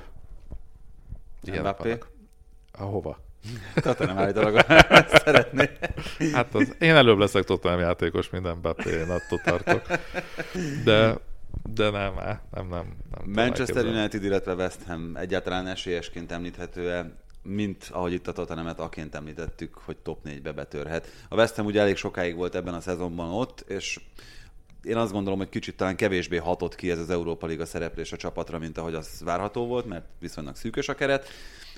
ilyen 1.42 1.66
A 2.72 2.82
hova? 2.82 3.18
Tottenham 3.74 4.18
állítólag 4.18 4.60
szeretné. 5.24 5.70
Hát 6.32 6.54
az, 6.54 6.76
én 6.78 6.94
előbb 6.94 7.18
leszek 7.18 7.44
Tottenham 7.44 7.80
játékos, 7.80 8.30
mint 8.30 8.54
Mbappé, 8.54 8.90
én 8.90 9.10
attól 9.10 9.40
tartok. 9.44 9.86
De, 10.84 11.18
de 11.74 11.90
nem, 11.90 12.14
nem, 12.50 12.68
nem. 12.68 12.68
nem 12.68 12.86
Manchester 13.24 13.84
United, 13.84 14.24
illetve 14.24 14.54
West 14.54 14.82
Ham 14.86 15.16
egyáltalán 15.16 15.66
esélyesként 15.66 16.32
említhető-e 16.32 17.23
mint 17.44 17.88
ahogy 17.92 18.12
itt 18.12 18.26
a 18.26 18.32
Tottenhamet 18.32 18.80
aként 18.80 19.14
említettük, 19.14 19.74
hogy 19.74 19.96
top 19.96 20.18
4-be 20.28 20.52
betörhet. 20.52 21.08
A 21.28 21.34
West 21.34 21.54
Ham 21.54 21.66
ugye 21.66 21.80
elég 21.80 21.96
sokáig 21.96 22.36
volt 22.36 22.54
ebben 22.54 22.74
a 22.74 22.80
szezonban 22.80 23.30
ott, 23.30 23.60
és 23.60 24.00
én 24.82 24.96
azt 24.96 25.12
gondolom, 25.12 25.38
hogy 25.38 25.48
kicsit 25.48 25.76
talán 25.76 25.96
kevésbé 25.96 26.36
hatott 26.36 26.74
ki 26.74 26.90
ez 26.90 26.98
az 26.98 27.10
Európa 27.10 27.46
Liga 27.46 27.66
szereplés 27.66 28.12
a 28.12 28.16
csapatra, 28.16 28.58
mint 28.58 28.78
ahogy 28.78 28.94
az 28.94 29.20
várható 29.24 29.66
volt, 29.66 29.86
mert 29.86 30.04
viszonylag 30.18 30.56
szűkös 30.56 30.88
a 30.88 30.94
keret. 30.94 31.28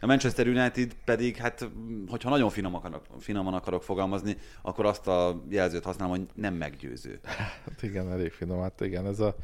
A 0.00 0.06
Manchester 0.06 0.46
United 0.46 0.96
pedig, 1.04 1.36
hát, 1.36 1.68
hogyha 2.08 2.30
nagyon 2.30 2.50
finom 2.50 2.74
akarok, 2.74 3.02
finoman 3.18 3.54
akarok 3.54 3.82
fogalmazni, 3.82 4.36
akkor 4.62 4.86
azt 4.86 5.06
a 5.06 5.42
jelzőt 5.48 5.84
használom, 5.84 6.16
hogy 6.16 6.26
nem 6.34 6.54
meggyőző. 6.54 7.20
Hát 7.64 7.82
igen, 7.82 8.10
elég 8.10 8.32
finom. 8.32 8.60
Hát 8.60 8.80
igen, 8.80 9.06
ez 9.06 9.20
a... 9.20 9.36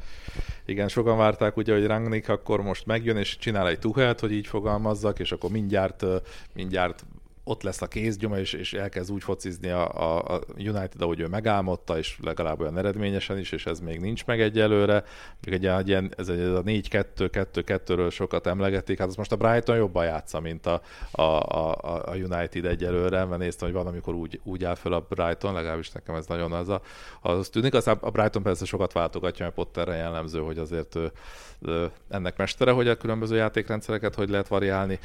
Igen, 0.65 0.87
sokan 0.87 1.17
várták 1.17 1.57
ugye, 1.57 1.73
hogy 1.73 1.85
Rangnick 1.85 2.29
akkor 2.29 2.61
most 2.61 2.85
megjön, 2.85 3.17
és 3.17 3.37
csinál 3.37 3.67
egy 3.67 3.79
tuhelt, 3.79 4.19
hogy 4.19 4.31
így 4.31 4.47
fogalmazzak, 4.47 5.19
és 5.19 5.31
akkor 5.31 5.49
mindjárt, 5.49 6.05
mindjárt 6.53 7.05
ott 7.43 7.63
lesz 7.63 7.81
a 7.81 7.87
kézgyoma, 7.87 8.37
és, 8.37 8.53
és 8.53 8.73
elkezd 8.73 9.11
úgy 9.11 9.23
focizni 9.23 9.69
a, 9.69 10.33
a, 10.33 10.39
United, 10.57 11.01
ahogy 11.01 11.19
ő 11.19 11.27
megálmodta, 11.27 11.97
és 11.97 12.17
legalább 12.21 12.59
olyan 12.59 12.77
eredményesen 12.77 13.37
is, 13.37 13.51
és 13.51 13.65
ez 13.65 13.79
még 13.79 13.99
nincs 13.99 14.25
meg 14.25 14.41
egyelőre. 14.41 15.03
Még 15.45 15.53
egy, 15.53 15.65
egy 15.65 15.87
ilyen, 15.87 16.13
ez, 16.17 16.29
egy, 16.29 16.39
ez 16.39 16.51
a 16.51 16.63
4-2-2-2-ről 16.63 18.11
sokat 18.11 18.47
emlegetik, 18.47 18.99
hát 18.99 19.07
az 19.07 19.15
most 19.15 19.31
a 19.31 19.35
Brighton 19.35 19.75
jobban 19.75 20.05
játsza, 20.05 20.39
mint 20.39 20.65
a, 20.65 20.81
a, 21.11 21.21
a, 21.21 21.77
a 22.05 22.15
United 22.15 22.65
egyelőre, 22.65 23.25
mert 23.25 23.41
néztem, 23.41 23.67
hogy 23.67 23.77
van, 23.77 23.87
amikor 23.87 24.13
úgy, 24.13 24.39
úgy 24.43 24.63
áll 24.63 24.75
fel 24.75 24.93
a 24.93 25.05
Brighton, 25.09 25.53
legalábbis 25.53 25.91
nekem 25.91 26.15
ez 26.15 26.25
nagyon 26.25 26.51
az 26.51 26.69
a, 26.69 26.81
az 27.21 27.49
tűnik. 27.49 27.73
Aztán 27.73 27.97
a 28.01 28.09
Brighton 28.09 28.43
persze 28.43 28.65
sokat 28.65 28.93
váltogatja, 28.93 29.45
mert 29.45 29.55
Potterre 29.57 29.95
jellemző, 29.95 30.39
hogy 30.39 30.57
azért 30.57 30.95
ő, 30.95 31.91
ennek 32.09 32.37
mestere, 32.37 32.71
hogy 32.71 32.87
a 32.87 32.97
különböző 32.97 33.35
játékrendszereket 33.35 34.15
hogy 34.15 34.29
lehet 34.29 34.47
variálni. 34.47 34.99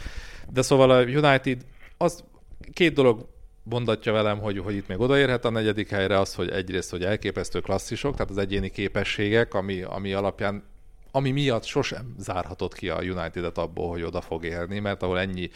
De 0.51 0.63
szóval 0.63 0.91
a 0.91 1.03
United 1.03 1.65
az 1.99 2.25
két 2.73 2.95
dolog 2.95 3.29
mondatja 3.63 4.13
velem, 4.13 4.39
hogy, 4.39 4.59
hogy 4.59 4.75
itt 4.75 4.89
még 4.89 5.01
odaérhet 5.01 5.45
a 5.45 5.51
negyedik 5.51 5.91
helyre, 5.91 6.19
az, 6.19 6.35
hogy 6.35 6.49
egyrészt, 6.49 6.91
hogy 6.91 7.05
elképesztő 7.05 7.61
klasszisok, 7.61 8.13
tehát 8.13 8.31
az 8.31 8.39
egyéni 8.39 8.71
képességek, 8.71 9.55
ami, 9.55 9.83
ami 9.83 10.13
alapján 10.13 10.65
ami 11.11 11.31
miatt 11.31 11.65
sosem 11.65 12.15
zárhatott 12.19 12.75
ki 12.75 12.89
a 12.89 13.01
United-et 13.01 13.59
abból, 13.59 13.91
hogy 13.91 14.03
oda 14.03 14.21
fog 14.21 14.45
érni, 14.45 14.79
mert 14.79 15.03
ahol 15.03 15.19
ennyi 15.19 15.51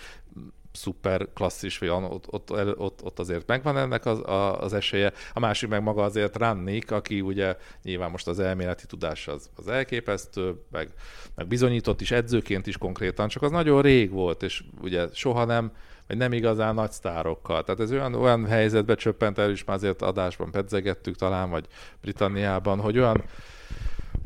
szuper 0.73 1.29
klasszis 1.35 1.79
van, 1.79 2.05
ott, 2.05 2.33
ott, 2.33 2.51
ott, 2.79 3.05
ott 3.05 3.19
azért 3.19 3.47
megvan 3.47 3.77
ennek 3.79 4.07
az, 4.07 4.19
a, 4.19 4.63
az 4.63 4.73
esélye. 4.73 5.13
A 5.33 5.41
másik 5.41 5.69
meg 5.69 5.83
maga 5.83 6.03
azért 6.03 6.37
Rannik, 6.37 6.91
aki 6.91 7.21
ugye 7.21 7.57
nyilván 7.83 8.11
most 8.11 8.29
az 8.29 8.39
elméleti 8.39 8.87
tudás 8.87 9.29
az, 9.29 9.51
az 9.57 9.69
elképesztő, 9.69 10.55
meg, 10.71 10.89
meg 11.35 11.47
bizonyított 11.47 12.01
is 12.01 12.11
edzőként 12.11 12.67
is 12.67 12.79
konkrétan, 12.79 13.29
csak 13.29 13.43
az 13.43 13.51
nagyon 13.51 13.83
rég 13.83 14.11
volt, 14.11 14.43
és 14.43 14.65
ugye 14.81 15.07
soha 15.13 15.45
nem 15.45 15.73
vagy 16.07 16.17
nem 16.17 16.33
igazán 16.33 16.75
nagy 16.75 16.93
sztárokkal. 16.93 17.63
Tehát 17.65 17.81
ez 17.81 17.93
olyan, 17.93 18.15
olyan 18.15 18.47
helyzetbe 18.47 18.95
csöppent 18.95 19.39
el, 19.39 19.51
is 19.51 19.65
már 19.65 19.77
azért 19.77 20.03
adásban 20.03 20.51
pedzegettük 20.51 21.17
talán, 21.17 21.51
vagy 21.51 21.67
Britanniában, 22.01 22.81
hogy 22.81 22.99
olyan, 22.99 23.23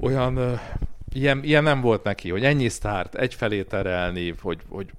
olyan 0.01 0.61
ilyen, 1.13 1.41
ilyen 1.45 1.63
nem 1.63 1.81
volt 1.81 2.03
neki, 2.03 2.31
hogy 2.31 2.45
ennyi 2.45 2.69
sztárt 2.69 3.15
egyfelé 3.15 3.63
terelni, 3.63 4.35
hogy, 4.41 4.61
hogy 4.69 4.91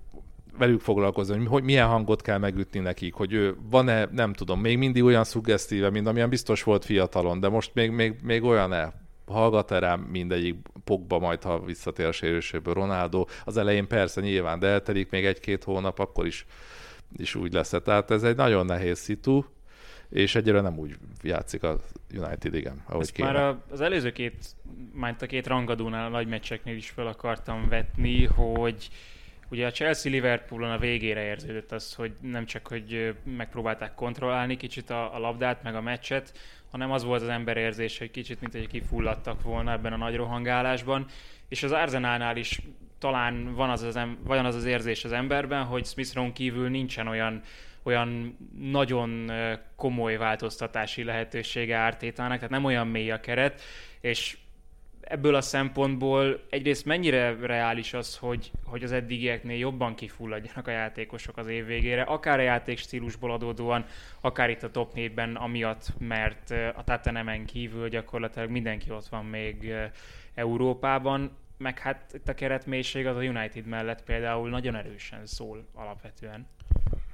velük 0.57 0.81
foglalkozni, 0.81 1.45
hogy 1.45 1.63
milyen 1.63 1.87
hangot 1.87 2.21
kell 2.21 2.37
megütni 2.37 2.79
nekik, 2.79 3.13
hogy 3.13 3.33
ő 3.33 3.55
van-e, 3.69 4.09
nem 4.11 4.33
tudom, 4.33 4.59
még 4.59 4.77
mindig 4.77 5.03
olyan 5.03 5.23
szuggesztíve, 5.23 5.89
mint 5.89 6.07
amilyen 6.07 6.29
biztos 6.29 6.63
volt 6.63 6.85
fiatalon, 6.85 7.39
de 7.39 7.49
most 7.49 7.71
még, 7.73 7.91
még, 7.91 8.15
még 8.23 8.43
olyan-e, 8.43 8.93
hallgat-e 9.27 9.79
rám 9.79 9.99
mindegyik 9.99 10.55
pokba 10.83 11.19
majd, 11.19 11.43
ha 11.43 11.59
visszatér 11.59 12.05
a 12.05 12.11
sérüléséből 12.11 12.73
Ronaldo. 12.73 13.25
Az 13.45 13.57
elején 13.57 13.87
persze 13.87 14.21
nyilván, 14.21 14.59
de 14.59 14.67
eltelik 14.67 15.09
még 15.09 15.25
egy-két 15.25 15.63
hónap, 15.63 15.99
akkor 15.99 16.25
is, 16.25 16.45
is 17.17 17.35
úgy 17.35 17.53
lesz. 17.53 17.73
Tehát 17.83 18.11
ez 18.11 18.23
egy 18.23 18.35
nagyon 18.35 18.65
nehéz 18.65 18.99
szitu, 18.99 19.43
és 20.09 20.35
egyre 20.35 20.61
nem 20.61 20.77
úgy 20.77 20.97
játszik 21.21 21.63
a 21.63 21.79
United, 22.13 22.53
igen, 22.53 22.83
ahogy 22.85 23.01
Ezt 23.01 23.11
kéne. 23.11 23.31
Már 23.31 23.55
az 23.69 23.81
előző 23.81 24.11
két, 24.11 24.45
majd 24.93 25.15
a 25.21 25.25
két 25.25 25.47
rangadónál, 25.47 26.05
a 26.05 26.09
nagy 26.09 26.27
meccseknél 26.27 26.75
is 26.75 26.89
fel 26.89 27.07
akartam 27.07 27.67
vetni, 27.69 28.25
hogy 28.25 28.89
Ugye 29.49 29.65
a 29.65 29.71
Chelsea-Liverpoolon 29.71 30.71
a 30.71 30.77
végére 30.77 31.23
érződött 31.23 31.71
az, 31.71 31.93
hogy 31.93 32.11
nem 32.21 32.45
csak, 32.45 32.67
hogy 32.67 33.15
megpróbálták 33.23 33.93
kontrollálni 33.93 34.57
kicsit 34.57 34.89
a, 34.89 35.15
a 35.15 35.19
labdát, 35.19 35.63
meg 35.63 35.75
a 35.75 35.81
meccset, 35.81 36.37
hanem 36.71 36.91
az 36.91 37.03
volt 37.03 37.21
az 37.21 37.27
ember 37.27 37.57
érzés, 37.57 37.97
hogy 37.97 38.11
kicsit, 38.11 38.41
mint 38.41 38.53
hogy 38.53 38.67
kifulladtak 38.67 39.41
volna 39.41 39.71
ebben 39.71 39.93
a 39.93 39.97
nagy 39.97 40.15
rohangálásban. 40.15 41.05
És 41.47 41.63
az 41.63 41.71
Arsenalnál 41.71 42.37
is 42.37 42.61
talán 42.99 43.53
van 43.53 43.69
az 43.69 43.81
az, 43.81 43.95
em- 43.95 44.17
van 44.23 44.45
az, 44.45 44.55
az 44.55 44.65
érzés 44.65 45.03
az 45.03 45.11
emberben, 45.11 45.63
hogy 45.63 45.85
Smith 45.85 46.33
kívül 46.33 46.69
nincsen 46.69 47.07
olyan 47.07 47.41
olyan 47.87 48.37
nagyon 48.59 49.31
komoly 49.75 50.17
változtatási 50.17 51.03
lehetősége 51.03 51.75
ártétának, 51.75 52.35
tehát 52.35 52.49
nem 52.49 52.65
olyan 52.65 52.87
mély 52.87 53.11
a 53.11 53.19
keret, 53.19 53.61
és 54.01 54.37
ebből 55.07 55.35
a 55.35 55.41
szempontból 55.41 56.39
egyrészt 56.49 56.85
mennyire 56.85 57.35
reális 57.41 57.93
az, 57.93 58.17
hogy, 58.17 58.51
hogy 58.65 58.83
az 58.83 58.91
eddigieknél 58.91 59.57
jobban 59.57 59.95
kifulladjanak 59.95 60.67
a 60.67 60.71
játékosok 60.71 61.37
az 61.37 61.47
év 61.47 61.65
végére, 61.65 62.01
akár 62.01 62.39
a 62.39 62.41
játék 62.41 62.77
stílusból 62.77 63.31
adódóan, 63.31 63.85
akár 64.21 64.49
itt 64.49 64.63
a 64.63 64.71
top 64.71 64.91
4-ben, 64.95 65.35
amiatt, 65.35 65.93
mert 65.99 66.51
a 66.75 66.83
Tatanemen 66.83 67.45
kívül 67.45 67.89
gyakorlatilag 67.89 68.49
mindenki 68.49 68.91
ott 68.91 69.07
van 69.07 69.25
még 69.25 69.73
Európában, 70.33 71.37
meg 71.57 71.79
hát 71.79 72.13
itt 72.13 72.27
a 72.27 72.33
keretmélység 72.33 73.05
az 73.05 73.15
a 73.15 73.21
United 73.21 73.65
mellett 73.65 74.03
például 74.03 74.49
nagyon 74.49 74.75
erősen 74.75 75.25
szól 75.25 75.65
alapvetően. 75.73 76.47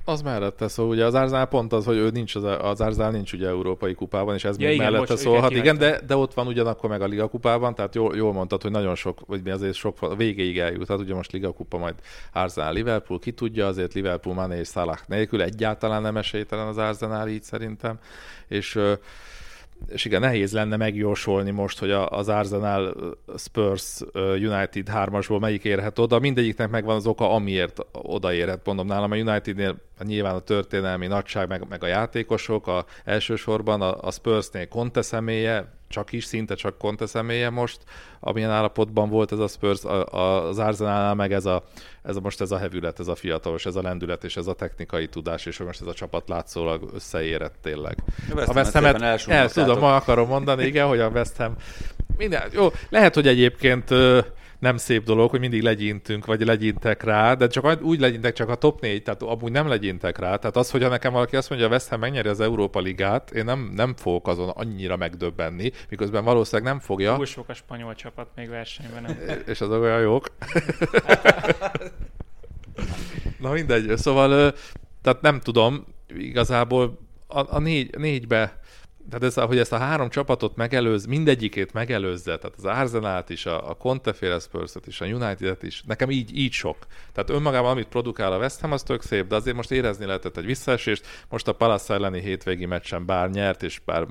Az 0.05 0.21
mellette 0.21 0.67
szól, 0.67 0.87
ugye 0.87 1.05
az 1.05 1.13
Arsenal 1.13 1.45
pont 1.45 1.73
az, 1.73 1.85
hogy 1.85 1.97
ő 1.97 2.09
nincs, 2.09 2.35
az, 2.35 2.43
az 2.43 2.81
Arsenal 2.81 3.11
nincs 3.11 3.33
ugye 3.33 3.47
európai 3.47 3.93
kupában, 3.93 4.35
és 4.35 4.43
ez 4.43 4.57
ja, 4.59 4.67
még 4.67 4.75
igen, 4.75 4.91
mellette 4.91 5.11
most, 5.11 5.23
szólhat. 5.23 5.51
Igen, 5.51 5.77
de, 5.77 6.01
de 6.07 6.15
ott 6.15 6.33
van 6.33 6.47
ugyanakkor 6.47 6.89
meg 6.89 7.01
a 7.01 7.05
Liga 7.05 7.27
kupában, 7.27 7.75
tehát 7.75 7.95
jól, 7.95 8.15
jól 8.15 8.33
mondtad, 8.33 8.61
hogy 8.61 8.71
nagyon 8.71 8.95
sok, 8.95 9.19
vagy 9.27 9.43
mi 9.43 9.49
azért 9.49 9.73
sok, 9.73 10.15
végéig 10.17 10.59
eljut, 10.59 10.87
hát 10.87 10.99
ugye 10.99 11.13
most 11.13 11.31
Liga 11.31 11.51
kupa 11.51 11.77
majd 11.77 11.95
Arsenal 12.33 12.73
Liverpool, 12.73 13.19
ki 13.19 13.31
tudja, 13.31 13.67
azért 13.67 13.93
Liverpool 13.93 14.35
Mané 14.35 14.59
és 14.59 14.67
Salah 14.67 14.97
nélkül 15.07 15.41
egyáltalán 15.41 16.01
nem 16.01 16.17
esélytelen 16.17 16.67
az 16.67 16.77
Arsenal 16.77 17.27
így 17.27 17.43
szerintem, 17.43 17.99
és 18.47 18.79
és 19.87 20.05
igen, 20.05 20.21
nehéz 20.21 20.53
lenne 20.53 20.75
megjósolni 20.75 21.51
most, 21.51 21.79
hogy 21.79 21.91
az 21.91 22.29
Arsenal 22.29 22.95
Spurs 23.37 24.01
United 24.15 24.87
hármasból 24.89 25.39
melyik 25.39 25.63
érhet 25.63 25.99
oda. 25.99 26.19
Mindegyiknek 26.19 26.69
megvan 26.69 26.95
az 26.95 27.05
oka, 27.05 27.31
amiért 27.31 27.79
odaérhet. 27.91 28.65
Mondom 28.65 28.87
nálam 28.87 29.11
a 29.11 29.15
Unitednél 29.15 29.75
nyilván 30.03 30.35
a 30.35 30.39
történelmi 30.39 31.07
nagyság, 31.07 31.47
meg, 31.47 31.65
meg 31.69 31.83
a 31.83 31.87
játékosok, 31.87 32.67
a, 32.67 32.85
elsősorban 33.03 33.81
a, 33.81 34.01
a 34.01 34.11
Spursnél 34.11 34.67
Conte 34.67 35.01
személye, 35.01 35.81
csak 35.93 36.11
is, 36.11 36.23
szinte 36.23 36.55
csak 36.55 36.77
Conte 36.77 37.05
személye 37.05 37.49
most, 37.49 37.77
amilyen 38.19 38.49
állapotban 38.49 39.09
volt 39.09 39.31
ez 39.31 39.39
a 39.39 39.47
Spurs, 39.47 39.83
a, 39.83 40.05
a, 40.05 40.47
az 40.47 40.59
Arsenalnál 40.59 41.15
meg 41.15 41.33
ez 41.33 41.45
a, 41.45 41.63
ez 42.03 42.15
a, 42.15 42.19
most 42.19 42.41
ez 42.41 42.51
a 42.51 42.57
hevület, 42.57 42.99
ez 42.99 43.07
a 43.07 43.15
fiatalos, 43.15 43.65
ez 43.65 43.75
a 43.75 43.81
lendület 43.81 44.23
és 44.23 44.37
ez 44.37 44.47
a 44.47 44.53
technikai 44.53 45.07
tudás, 45.07 45.45
és 45.45 45.57
most 45.57 45.81
ez 45.81 45.87
a 45.87 45.93
csapat 45.93 46.29
látszólag 46.29 46.89
összeérett 46.93 47.55
tényleg. 47.61 47.97
A 48.29 48.53
West 48.53 48.71
Ham-et 48.71 49.01
el 49.27 49.49
tudom, 49.49 49.79
ma 49.79 49.95
akarom 49.95 50.27
mondani, 50.27 50.65
igen, 50.65 50.87
hogy 50.87 50.99
a 50.99 51.09
West 51.09 51.37
Ham 51.37 51.55
minden, 52.17 52.49
jó, 52.51 52.71
lehet, 52.89 53.13
hogy 53.13 53.27
egyébként 53.27 53.89
nem 54.63 54.77
szép 54.77 55.03
dolog, 55.03 55.29
hogy 55.29 55.39
mindig 55.39 55.61
legyintünk, 55.61 56.25
vagy 56.25 56.45
legyintek 56.45 57.03
rá, 57.03 57.33
de 57.33 57.47
csak 57.47 57.81
úgy 57.81 57.99
legyintek 57.99 58.33
csak 58.33 58.49
a 58.49 58.55
top 58.55 58.81
4, 58.81 59.03
tehát 59.03 59.21
amúgy 59.21 59.51
nem 59.51 59.67
legyintek 59.67 60.17
rá. 60.17 60.35
Tehát 60.35 60.55
az, 60.55 60.71
hogy 60.71 60.81
nekem 60.81 61.13
valaki 61.13 61.35
azt 61.35 61.49
mondja, 61.49 61.67
a 61.67 61.71
West 61.71 61.87
Ham 61.87 61.99
megnyeri 61.99 62.27
az 62.29 62.39
Európa 62.39 62.79
Ligát, 62.79 63.31
én 63.31 63.45
nem, 63.45 63.71
nem 63.75 63.95
fogok 63.95 64.27
azon 64.27 64.49
annyira 64.49 64.97
megdöbbenni, 64.97 65.71
miközben 65.89 66.23
valószínűleg 66.23 66.71
nem 66.71 66.81
fogja. 66.81 67.15
Túl 67.15 67.25
sok 67.25 67.49
a 67.49 67.53
spanyol 67.53 67.95
csapat 67.95 68.27
még 68.35 68.49
versenyben. 68.49 69.01
Nem. 69.03 69.17
És 69.51 69.61
azok 69.61 69.81
olyan 69.81 70.01
jók. 70.01 70.27
Na 73.39 73.51
mindegy, 73.51 73.97
szóval, 73.97 74.53
tehát 75.01 75.21
nem 75.21 75.39
tudom, 75.39 75.85
igazából 76.17 76.99
a, 77.27 77.55
a 77.55 77.59
négy, 77.59 77.97
négybe 77.97 78.59
tehát 79.09 79.23
ez, 79.23 79.35
hogy 79.35 79.57
ezt 79.57 79.73
a 79.73 79.77
három 79.77 80.09
csapatot 80.09 80.55
megelőz, 80.55 81.05
mindegyikét 81.05 81.73
megelőzze, 81.73 82.37
tehát 82.37 82.57
az 82.57 82.65
Arsenal-t 82.65 83.29
is, 83.29 83.45
a, 83.45 83.69
a 83.69 83.73
Conte 83.73 84.13
spurs 84.39 84.73
is, 84.85 85.01
a 85.01 85.05
United-et 85.05 85.63
is, 85.63 85.83
nekem 85.87 86.09
így, 86.09 86.37
így 86.37 86.51
sok. 86.51 86.77
Tehát 87.13 87.29
önmagában, 87.29 87.71
amit 87.71 87.87
produkál 87.87 88.33
a 88.33 88.37
West 88.37 88.59
Ham, 88.59 88.71
az 88.71 88.83
tök 88.83 89.01
szép, 89.01 89.27
de 89.27 89.35
azért 89.35 89.55
most 89.55 89.71
érezni 89.71 90.05
lehetett 90.05 90.37
egy 90.37 90.45
visszaesést. 90.45 91.05
Most 91.29 91.47
a 91.47 91.53
Palace 91.53 91.93
elleni 91.93 92.19
hétvégi 92.19 92.65
meccsen 92.65 93.05
bár 93.05 93.29
nyert, 93.29 93.63
és 93.63 93.81
bár 93.85 94.07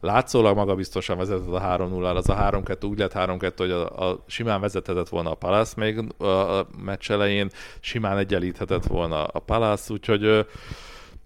látszólag 0.00 0.56
magabiztosan 0.56 1.16
vezetett 1.16 1.52
a 1.52 1.60
3 1.60 1.90
0 1.90 2.14
az 2.14 2.28
a 2.28 2.50
3-2 2.50 2.88
úgy 2.88 2.98
lett 2.98 3.12
3-2, 3.14 3.52
hogy 3.56 3.70
a, 3.70 4.08
a, 4.08 4.24
simán 4.26 4.60
vezethetett 4.60 5.08
volna 5.08 5.30
a 5.30 5.34
Palace 5.34 5.72
még 5.76 6.04
a, 6.18 6.26
a 6.26 6.66
meccs 6.84 7.10
elején, 7.10 7.50
simán 7.80 8.18
egyenlíthetett 8.18 8.86
volna 8.86 9.24
a 9.24 9.38
Palace, 9.38 9.92
úgyhogy 9.92 10.46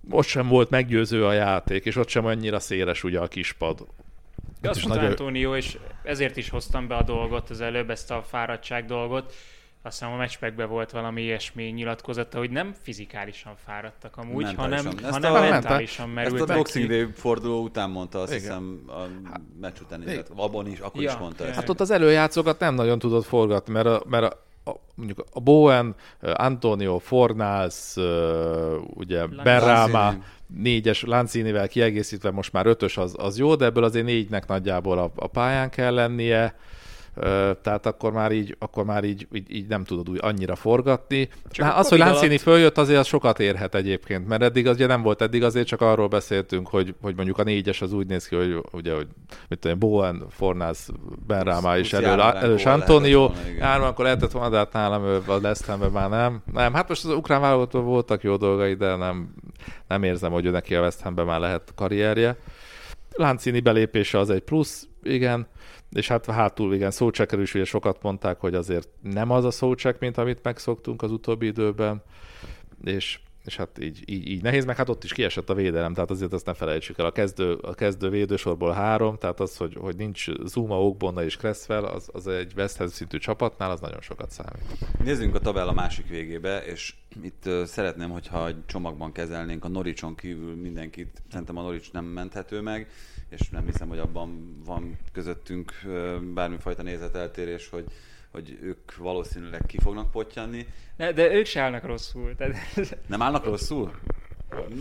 most 0.08 0.28
sem 0.28 0.48
volt 0.48 0.70
meggyőző 0.70 1.26
a 1.26 1.32
játék, 1.32 1.84
és 1.84 1.96
ott 1.96 2.08
sem 2.08 2.24
annyira 2.24 2.60
széles 2.60 3.04
ugye 3.04 3.18
a 3.18 3.28
kispad. 3.28 3.86
De 4.60 4.68
azt 4.68 4.80
mondta 4.80 5.00
nagyon... 5.00 5.10
Antonio, 5.10 5.56
és 5.56 5.78
ezért 6.02 6.36
is 6.36 6.48
hoztam 6.48 6.88
be 6.88 6.94
a 6.94 7.02
dolgot 7.02 7.50
az 7.50 7.60
előbb, 7.60 7.90
ezt 7.90 8.10
a 8.10 8.22
fáradtság 8.22 8.84
dolgot. 8.84 9.34
Azt 9.84 9.98
hiszem 9.98 10.14
a 10.14 10.16
matchbackben 10.16 10.68
volt 10.68 10.90
valami 10.90 11.22
ilyesmi 11.22 11.64
nyilatkozata, 11.64 12.38
hogy 12.38 12.50
nem 12.50 12.74
fizikálisan 12.82 13.52
fáradtak 13.64 14.16
amúgy, 14.16 14.42
mentálisan. 14.42 14.84
hanem, 14.84 15.04
ezt 15.04 15.12
hanem 15.12 15.34
a, 15.34 15.50
mentálisan 15.50 16.08
merültek 16.08 16.40
Ezt 16.40 16.50
a 16.50 16.54
Boxing 16.54 16.88
Day 16.88 17.06
forduló 17.14 17.62
után 17.62 17.90
mondta, 17.90 18.20
azt 18.20 18.32
Igen. 18.32 18.42
hiszem 18.42 18.82
a 18.86 19.00
meccs 19.60 19.80
után, 19.80 20.24
abban 20.36 20.66
is, 20.66 20.78
akkor 20.78 21.02
ja, 21.02 21.10
is 21.10 21.16
mondta. 21.16 21.52
Hát 21.52 21.68
ott 21.68 21.80
az 21.80 21.90
előjátszókat 21.90 22.58
nem 22.58 22.74
nagyon 22.74 22.98
tudott 22.98 23.24
forgatni, 23.24 23.72
mert 23.72 23.86
a, 23.86 24.02
mert 24.06 24.32
a 24.32 24.41
a, 24.64 24.70
mondjuk 24.94 25.24
a 25.32 25.40
Bowen, 25.40 25.94
Antonio 26.20 26.98
Fornals, 26.98 27.96
ugye 28.94 29.26
Berrama, 29.26 30.14
négyes 30.46 31.02
Lanzinivel 31.02 31.68
kiegészítve 31.68 32.30
most 32.30 32.52
már 32.52 32.66
ötös 32.66 32.96
az, 32.96 33.14
az 33.18 33.38
jó, 33.38 33.54
de 33.54 33.64
ebből 33.64 33.84
azért 33.84 34.04
négynek 34.04 34.46
nagyjából 34.46 34.98
a, 34.98 35.12
a 35.16 35.26
pályán 35.26 35.70
kell 35.70 35.94
lennie 35.94 36.54
tehát 37.62 37.86
akkor 37.86 38.12
már 38.12 38.32
így, 38.32 38.56
akkor 38.58 38.84
már 38.84 39.04
így, 39.04 39.26
így, 39.32 39.54
így 39.54 39.66
nem 39.66 39.84
tudod 39.84 40.08
úgy 40.08 40.18
annyira 40.22 40.54
forgatni. 40.54 41.28
Csak 41.50 41.66
hát 41.66 41.78
az, 41.78 41.88
hogy 41.88 41.98
Lancini 41.98 42.26
alatt... 42.26 42.40
följött, 42.40 42.78
azért 42.78 42.98
az 42.98 43.06
sokat 43.06 43.40
érhet 43.40 43.74
egyébként, 43.74 44.28
mert 44.28 44.42
eddig 44.42 44.66
az 44.66 44.74
ugye 44.74 44.86
nem 44.86 45.02
volt, 45.02 45.22
eddig 45.22 45.42
azért 45.42 45.66
csak 45.66 45.80
arról 45.80 46.08
beszéltünk, 46.08 46.68
hogy, 46.68 46.94
hogy 47.00 47.14
mondjuk 47.16 47.38
a 47.38 47.42
négyes 47.42 47.82
az 47.82 47.92
úgy 47.92 48.06
néz 48.06 48.28
ki, 48.28 48.36
hogy 48.36 48.60
ugye, 48.72 48.94
hogy 48.94 49.06
mit 49.48 49.58
tudom, 49.58 49.78
Bowen, 49.78 50.24
Fornász, 50.30 50.88
Benráma 51.26 51.78
és 51.78 51.92
elő, 51.92 52.20
elős 52.20 52.66
Antonio, 52.66 53.30
hárman 53.60 53.88
akkor 53.88 54.04
lehetett 54.04 54.30
volna, 54.30 54.48
de 54.48 54.56
hát 54.56 54.72
nálam 54.72 55.04
ő 55.04 55.22
a 55.26 55.38
Lesztemben 55.40 55.90
már 55.90 56.08
nem. 56.08 56.42
Nem, 56.52 56.74
hát 56.74 56.88
most 56.88 57.04
az 57.04 57.10
ukrán 57.10 57.40
válogatóban 57.40 57.88
voltak 57.88 58.22
jó 58.22 58.36
dolgai, 58.36 58.74
de 58.74 58.96
nem, 58.96 59.34
nem 59.88 60.02
érzem, 60.02 60.32
hogy 60.32 60.50
neki 60.50 60.74
a 60.74 60.80
West 60.80 61.00
Hamben 61.00 61.26
már 61.26 61.40
lehet 61.40 61.72
karrierje. 61.74 62.36
Lancini 63.14 63.60
belépése 63.60 64.18
az 64.18 64.30
egy 64.30 64.40
plusz, 64.40 64.88
igen, 65.02 65.46
és 65.92 66.08
hát 66.08 66.26
hátul 66.26 66.74
igen, 66.74 66.90
szócsekről 66.90 67.42
is 67.42 67.54
ugye 67.54 67.64
sokat 67.64 68.02
mondták, 68.02 68.40
hogy 68.40 68.54
azért 68.54 68.88
nem 69.00 69.30
az 69.30 69.44
a 69.44 69.50
szócsek, 69.50 69.98
mint 69.98 70.18
amit 70.18 70.42
megszoktunk 70.42 71.02
az 71.02 71.10
utóbbi 71.10 71.46
időben, 71.46 72.02
és, 72.84 73.18
és 73.44 73.56
hát 73.56 73.78
így, 73.80 74.02
így, 74.06 74.26
így, 74.26 74.42
nehéz, 74.42 74.64
meg 74.64 74.76
hát 74.76 74.88
ott 74.88 75.04
is 75.04 75.12
kiesett 75.12 75.50
a 75.50 75.54
védelem, 75.54 75.94
tehát 75.94 76.10
azért 76.10 76.32
azt 76.32 76.46
ne 76.46 76.54
felejtsük 76.54 76.98
el. 76.98 77.06
A 77.06 77.12
kezdő, 77.12 77.52
a 77.52 77.74
kezdő 77.74 78.08
védősorból 78.08 78.72
három, 78.72 79.18
tehát 79.18 79.40
az, 79.40 79.56
hogy, 79.56 79.76
hogy 79.80 79.96
nincs 79.96 80.26
Zuma, 80.44 80.84
Ogbonna 80.84 81.24
és 81.24 81.36
Cresswell, 81.36 81.84
az, 81.84 82.08
az 82.12 82.26
egy 82.26 82.52
West 82.56 82.76
Ham 82.76 82.86
szintű 82.86 83.18
csapatnál, 83.18 83.70
az 83.70 83.80
nagyon 83.80 84.00
sokat 84.00 84.30
számít. 84.30 84.64
Nézzünk 85.04 85.34
a 85.34 85.38
tabella 85.38 85.72
másik 85.72 86.08
végébe, 86.08 86.64
és 86.64 86.94
itt 87.22 87.48
szeretném, 87.64 88.10
hogyha 88.10 88.46
egy 88.46 88.66
csomagban 88.66 89.12
kezelnénk 89.12 89.64
a 89.64 89.68
Noricson 89.68 90.14
kívül 90.14 90.54
mindenkit, 90.54 91.22
szerintem 91.30 91.56
a 91.56 91.62
Norics 91.62 91.92
nem 91.92 92.04
menthető 92.04 92.60
meg, 92.60 92.88
és 93.32 93.48
nem 93.48 93.64
hiszem, 93.64 93.88
hogy 93.88 93.98
abban 93.98 94.60
van 94.64 94.98
közöttünk 95.12 95.72
bármifajta 96.34 96.82
nézeteltérés, 96.82 97.68
hogy, 97.68 97.84
hogy 98.30 98.58
ők 98.62 98.96
valószínűleg 98.96 99.62
ki 99.66 99.78
fognak 99.78 100.10
pottyanni. 100.10 100.66
Ne, 100.96 101.12
de 101.12 101.32
ők 101.32 101.46
se 101.46 101.60
állnak 101.60 101.84
rosszul. 101.84 102.34
Tehát... 102.36 102.56
Nem 103.06 103.22
állnak 103.22 103.44
rosszul? 103.44 103.92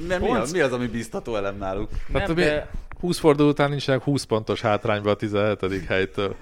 Nem, 0.08 0.22
mi, 0.22 0.30
az, 0.30 0.52
mi 0.52 0.60
az, 0.60 0.72
ami 0.72 0.88
biztató 0.88 1.36
elem 1.36 1.58
náluk? 1.58 1.90
Nem, 2.08 2.22
hát, 2.22 2.34
de... 2.34 2.70
20 3.02 3.20
forduló 3.20 3.50
után 3.50 3.70
nincsenek 3.70 4.04
20 4.04 4.24
pontos 4.24 4.62
hátrányba 4.62 5.10
a 5.10 5.16
17. 5.16 5.86
helytől. 5.88 6.36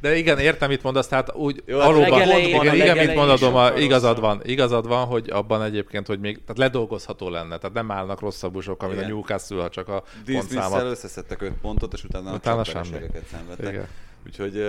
De 0.00 0.16
igen, 0.16 0.38
értem, 0.38 0.68
mit 0.68 0.82
mondasz, 0.82 1.08
tehát 1.08 1.34
úgy 1.34 1.62
Jó, 1.66 1.76
valóban, 1.78 2.10
legelején, 2.10 2.60
igen, 2.60 2.74
igen, 2.74 2.96
mit 2.96 3.14
mondodom, 3.14 3.54
a, 3.54 3.76
igazad 3.76 4.20
van, 4.20 4.40
igazad 4.44 4.86
van, 4.86 5.06
hogy 5.06 5.30
abban 5.30 5.62
egyébként, 5.62 6.06
hogy 6.06 6.20
még 6.20 6.40
tehát 6.40 6.58
ledolgozható 6.58 7.28
lenne, 7.28 7.58
tehát 7.58 7.72
nem 7.72 7.90
állnak 7.90 8.20
rosszabb 8.20 8.60
sok, 8.60 8.86
mint 8.88 9.02
a 9.02 9.06
Newcastle, 9.06 9.62
ha 9.62 9.68
csak 9.68 9.88
a 9.88 10.02
pontszámot. 10.26 10.82
összeszedtek 10.82 11.42
5 11.42 11.52
pontot, 11.60 11.92
és 11.92 12.04
utána, 12.04 12.32
utána 12.32 12.60
a 12.60 12.64
szenvedtek. 12.64 13.72
Igen. 13.72 13.86
Úgyhogy, 14.26 14.64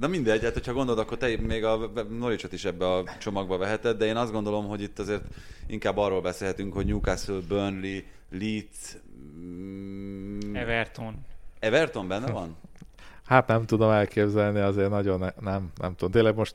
na 0.00 0.06
mindegy, 0.06 0.42
hát 0.42 0.52
hogyha 0.52 0.72
gondolod, 0.72 1.00
akkor 1.00 1.16
te 1.16 1.36
még 1.40 1.64
a 1.64 1.90
Norwichot 2.18 2.52
is 2.52 2.64
ebbe 2.64 2.92
a 2.92 3.04
csomagba 3.18 3.56
veheted, 3.58 3.96
de 3.96 4.04
én 4.04 4.16
azt 4.16 4.32
gondolom, 4.32 4.66
hogy 4.66 4.80
itt 4.80 4.98
azért 4.98 5.22
inkább 5.66 5.96
arról 5.96 6.20
beszélhetünk, 6.20 6.72
hogy 6.72 6.86
Newcastle, 6.86 7.40
Burnley, 7.48 8.00
Leeds, 8.30 8.96
mm, 9.38 10.54
Everton. 10.54 11.14
Everton 11.58 12.08
benne 12.08 12.30
van? 12.30 12.56
Hát 13.24 13.46
nem 13.46 13.66
tudom 13.66 13.90
elképzelni, 13.90 14.60
azért 14.60 14.90
nagyon 14.90 15.18
ne, 15.18 15.30
nem, 15.40 15.70
nem 15.80 15.94
tudom. 15.94 16.10
Tényleg 16.10 16.34
most 16.34 16.54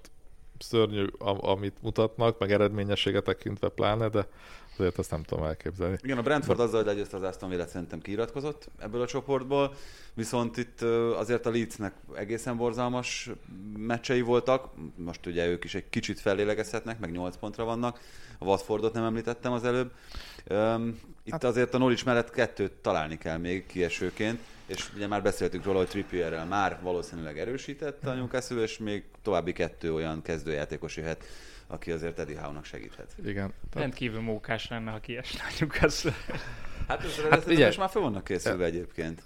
szörnyű, 0.60 1.06
amit 1.40 1.76
mutatnak, 1.82 2.40
meg 2.40 2.52
eredményességet 2.52 3.24
tekintve 3.24 3.70
pláne, 3.70 4.08
de 4.10 4.28
azért 4.78 4.98
azt 4.98 5.12
nem 5.12 5.24
tudom 5.24 5.44
elképzelni. 5.44 5.98
Igen, 6.02 6.18
a 6.18 6.22
Brentford 6.22 6.60
azzal, 6.60 6.78
hogy 6.78 6.86
legyőzte 6.86 7.18
az 7.18 7.24
Aston 7.24 7.50
Villa 7.50 7.68
szerintem 7.68 8.02
kiiratkozott 8.02 8.70
ebből 8.80 9.02
a 9.02 9.06
csoportból, 9.06 9.74
viszont 10.14 10.58
itt 10.58 10.82
azért 11.16 11.46
a 11.46 11.50
Leedsnek 11.50 11.94
egészen 12.16 12.58
borzalmas 12.58 13.30
meccsei 13.78 14.22
voltak, 14.22 14.70
most 14.96 15.26
ugye 15.26 15.48
ők 15.48 15.64
is 15.64 15.76
egy 15.76 15.90
kicsit 15.90 16.20
fellélegezhetnek, 16.20 17.00
meg 17.00 17.12
8 17.12 17.38
pontra 17.38 17.64
vannak, 17.64 18.00
a 18.38 18.46
Watfordot 18.46 18.94
nem 18.94 19.04
említettem 19.04 19.52
az 19.52 19.64
előbb. 19.64 19.92
Itt 21.24 21.32
hát... 21.32 21.44
azért 21.44 21.74
a 21.74 21.78
Norwich 21.78 22.06
mellett 22.06 22.30
kettőt 22.30 22.72
találni 22.72 23.18
kell 23.18 23.38
még 23.38 23.66
kiesőként, 23.66 24.40
és 24.66 24.90
ugye 24.96 25.08
már 25.08 25.22
beszéltünk 25.22 25.64
róla, 25.64 25.78
hogy 25.78 25.88
Trippierrel 25.88 26.46
már 26.46 26.80
valószínűleg 26.82 27.40
erősített 27.40 28.06
a 28.06 28.14
Newcastle, 28.14 28.62
és 28.62 28.78
még 28.78 29.04
további 29.22 29.54
kettő 29.54 29.94
olyan 29.94 30.22
kezdőjátékos 30.22 30.98
jöhet, 30.98 31.24
aki 31.68 31.92
azért 31.92 32.20
Eddie 32.20 32.40
Howe-nak 32.40 32.66
segíthet. 32.66 33.16
Igen. 33.20 33.34
Tehát... 33.34 33.74
Rendkívül 33.74 34.22
mókás 34.22 34.68
lenne, 34.68 34.92
ha 34.92 35.00
kiesne 35.00 35.42
a 35.44 35.54
Newcastle. 35.60 36.14
Hát, 36.88 37.04
hát 37.30 37.48
ugye, 37.48 37.66
most 37.66 37.78
már 37.78 37.90
fel 37.90 38.02
vannak 38.02 38.24
készülve 38.24 38.66
egyébként. 38.66 39.24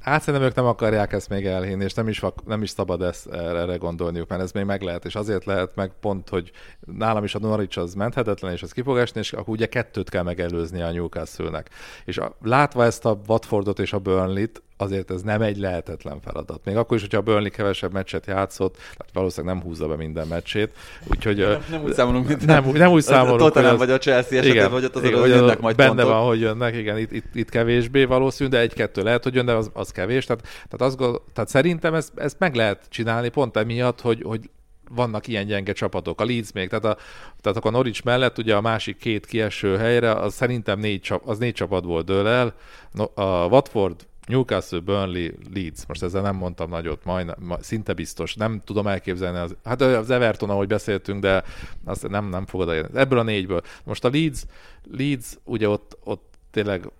Hát 0.00 0.22
szerintem 0.22 0.48
ők 0.48 0.54
nem 0.54 0.66
akarják 0.66 1.12
ezt 1.12 1.28
még 1.28 1.46
elhinni, 1.46 1.84
és 1.84 1.94
nem 1.94 2.08
is, 2.08 2.22
nem 2.44 2.62
is 2.62 2.70
szabad 2.70 3.02
ezt, 3.02 3.26
erre 3.26 3.76
gondolniuk, 3.76 4.28
mert 4.28 4.42
ez 4.42 4.52
még 4.52 4.64
meg 4.64 4.82
lehet, 4.82 5.04
és 5.04 5.14
azért 5.14 5.44
lehet 5.44 5.74
meg 5.74 5.92
pont, 6.00 6.28
hogy 6.28 6.50
nálam 6.80 7.24
is 7.24 7.34
a 7.34 7.38
Norwich 7.38 7.78
az 7.78 7.94
menthetetlen, 7.94 8.52
és 8.52 8.62
az 8.62 8.72
ki 8.72 8.82
fog 8.82 8.98
esni, 8.98 9.20
és 9.20 9.32
akkor 9.32 9.48
ugye 9.48 9.66
kettőt 9.66 10.10
kell 10.10 10.22
megelőzni 10.22 10.82
a 10.82 10.90
Newcastle-nek. 10.90 11.70
És 12.04 12.18
a, 12.18 12.36
látva 12.42 12.84
ezt 12.84 13.04
a 13.04 13.20
Watfordot 13.26 13.78
és 13.78 13.92
a 13.92 13.98
Burnley-t, 13.98 14.62
azért 14.76 15.10
ez 15.10 15.22
nem 15.22 15.42
egy 15.42 15.56
lehetetlen 15.56 16.20
feladat. 16.20 16.60
Még 16.64 16.76
akkor 16.76 16.96
is, 16.96 17.02
hogyha 17.02 17.18
a 17.18 17.22
Burnley 17.22 17.50
kevesebb 17.50 17.92
meccset 17.92 18.26
játszott, 18.26 18.76
tehát 18.76 19.12
valószínűleg 19.12 19.54
nem 19.54 19.64
húzza 19.64 19.86
be 19.86 19.96
minden 19.96 20.26
meccsét. 20.26 20.70
Úgyhogy, 21.06 21.36
nem, 21.36 21.64
nem 21.70 21.82
úgy 21.82 21.92
számolunk, 21.92 22.28
mint 22.28 22.46
nem, 22.46 22.70
nem 22.70 22.90
úgy 22.90 23.02
számolunk. 23.12 23.40
Tottenham 23.40 23.72
az, 23.72 23.78
vagy 23.78 23.90
a 23.90 23.98
Chelsea 23.98 24.38
esetében, 24.38 24.56
igen, 24.56 24.70
vagy 24.70 24.84
ott 24.84 24.96
azért 24.96 25.12
igen, 25.12 25.28
jönnek 25.28 25.60
majd 25.60 25.76
Benne 25.76 25.88
pontok. 25.88 26.08
van, 26.08 26.26
hogy 26.26 26.40
jönnek, 26.40 26.76
igen, 26.76 26.98
itt, 26.98 27.12
itt, 27.12 27.34
itt 27.34 27.48
kevésbé 27.48 28.04
valószínű, 28.04 28.50
de 28.50 28.58
egy-kettő 28.58 29.02
lehet, 29.02 29.22
hogy 29.22 29.34
jön, 29.34 29.46
de 29.46 29.52
az, 29.52 29.70
az 29.72 29.90
kevés. 29.90 30.24
Tehát, 30.24 30.42
tehát, 30.42 30.94
az, 30.94 31.18
tehát 31.32 31.50
szerintem 31.50 31.94
ezt, 31.94 32.12
ezt 32.16 32.38
meg 32.38 32.54
lehet 32.54 32.86
csinálni 32.88 33.28
pont 33.28 33.56
emiatt, 33.56 34.00
hogy, 34.00 34.22
hogy 34.22 34.50
vannak 34.90 35.26
ilyen 35.26 35.46
gyenge 35.46 35.72
csapatok. 35.72 36.20
A 36.20 36.24
Leeds 36.24 36.52
még, 36.52 36.68
tehát 36.68 36.84
a, 36.84 36.96
tehát 37.40 37.64
a 37.64 37.70
Norwich 37.70 38.04
mellett 38.04 38.38
ugye 38.38 38.54
a 38.54 38.60
másik 38.60 38.96
két 38.96 39.26
kieső 39.26 39.76
helyre, 39.76 40.12
az 40.12 40.34
szerintem 40.34 40.78
négy, 40.78 41.00
csap, 41.00 41.28
az 41.28 41.38
négy 41.38 41.54
csapat 41.54 41.84
volt 41.84 42.04
dől 42.04 42.26
el. 42.26 42.54
No, 42.92 43.04
a 43.14 43.46
Watford 43.46 44.06
Newcastle, 44.26 44.78
Burnley, 44.78 45.30
Leeds. 45.54 45.86
Most 45.86 46.02
ezzel 46.02 46.22
nem 46.22 46.36
mondtam 46.36 46.70
nagyot, 46.70 47.04
majd 47.04 47.34
szinte 47.60 47.92
biztos. 47.92 48.34
Nem 48.34 48.60
tudom 48.64 48.86
elképzelni. 48.86 49.38
Az, 49.38 49.56
hát 49.64 49.80
az 49.80 50.10
Everton, 50.10 50.50
ahogy 50.50 50.66
beszéltünk, 50.66 51.20
de 51.20 51.44
azt 51.84 52.08
nem, 52.08 52.28
nem 52.28 52.46
fogod 52.46 52.68
elérni. 52.68 52.98
Ebből 52.98 53.18
a 53.18 53.22
négyből. 53.22 53.62
Most 53.84 54.04
a 54.04 54.10
Leeds, 54.10 54.42
Leeds 54.90 55.38
ugye 55.44 55.68
ott, 55.68 55.98
ott 56.04 56.34
tényleg 56.50 56.90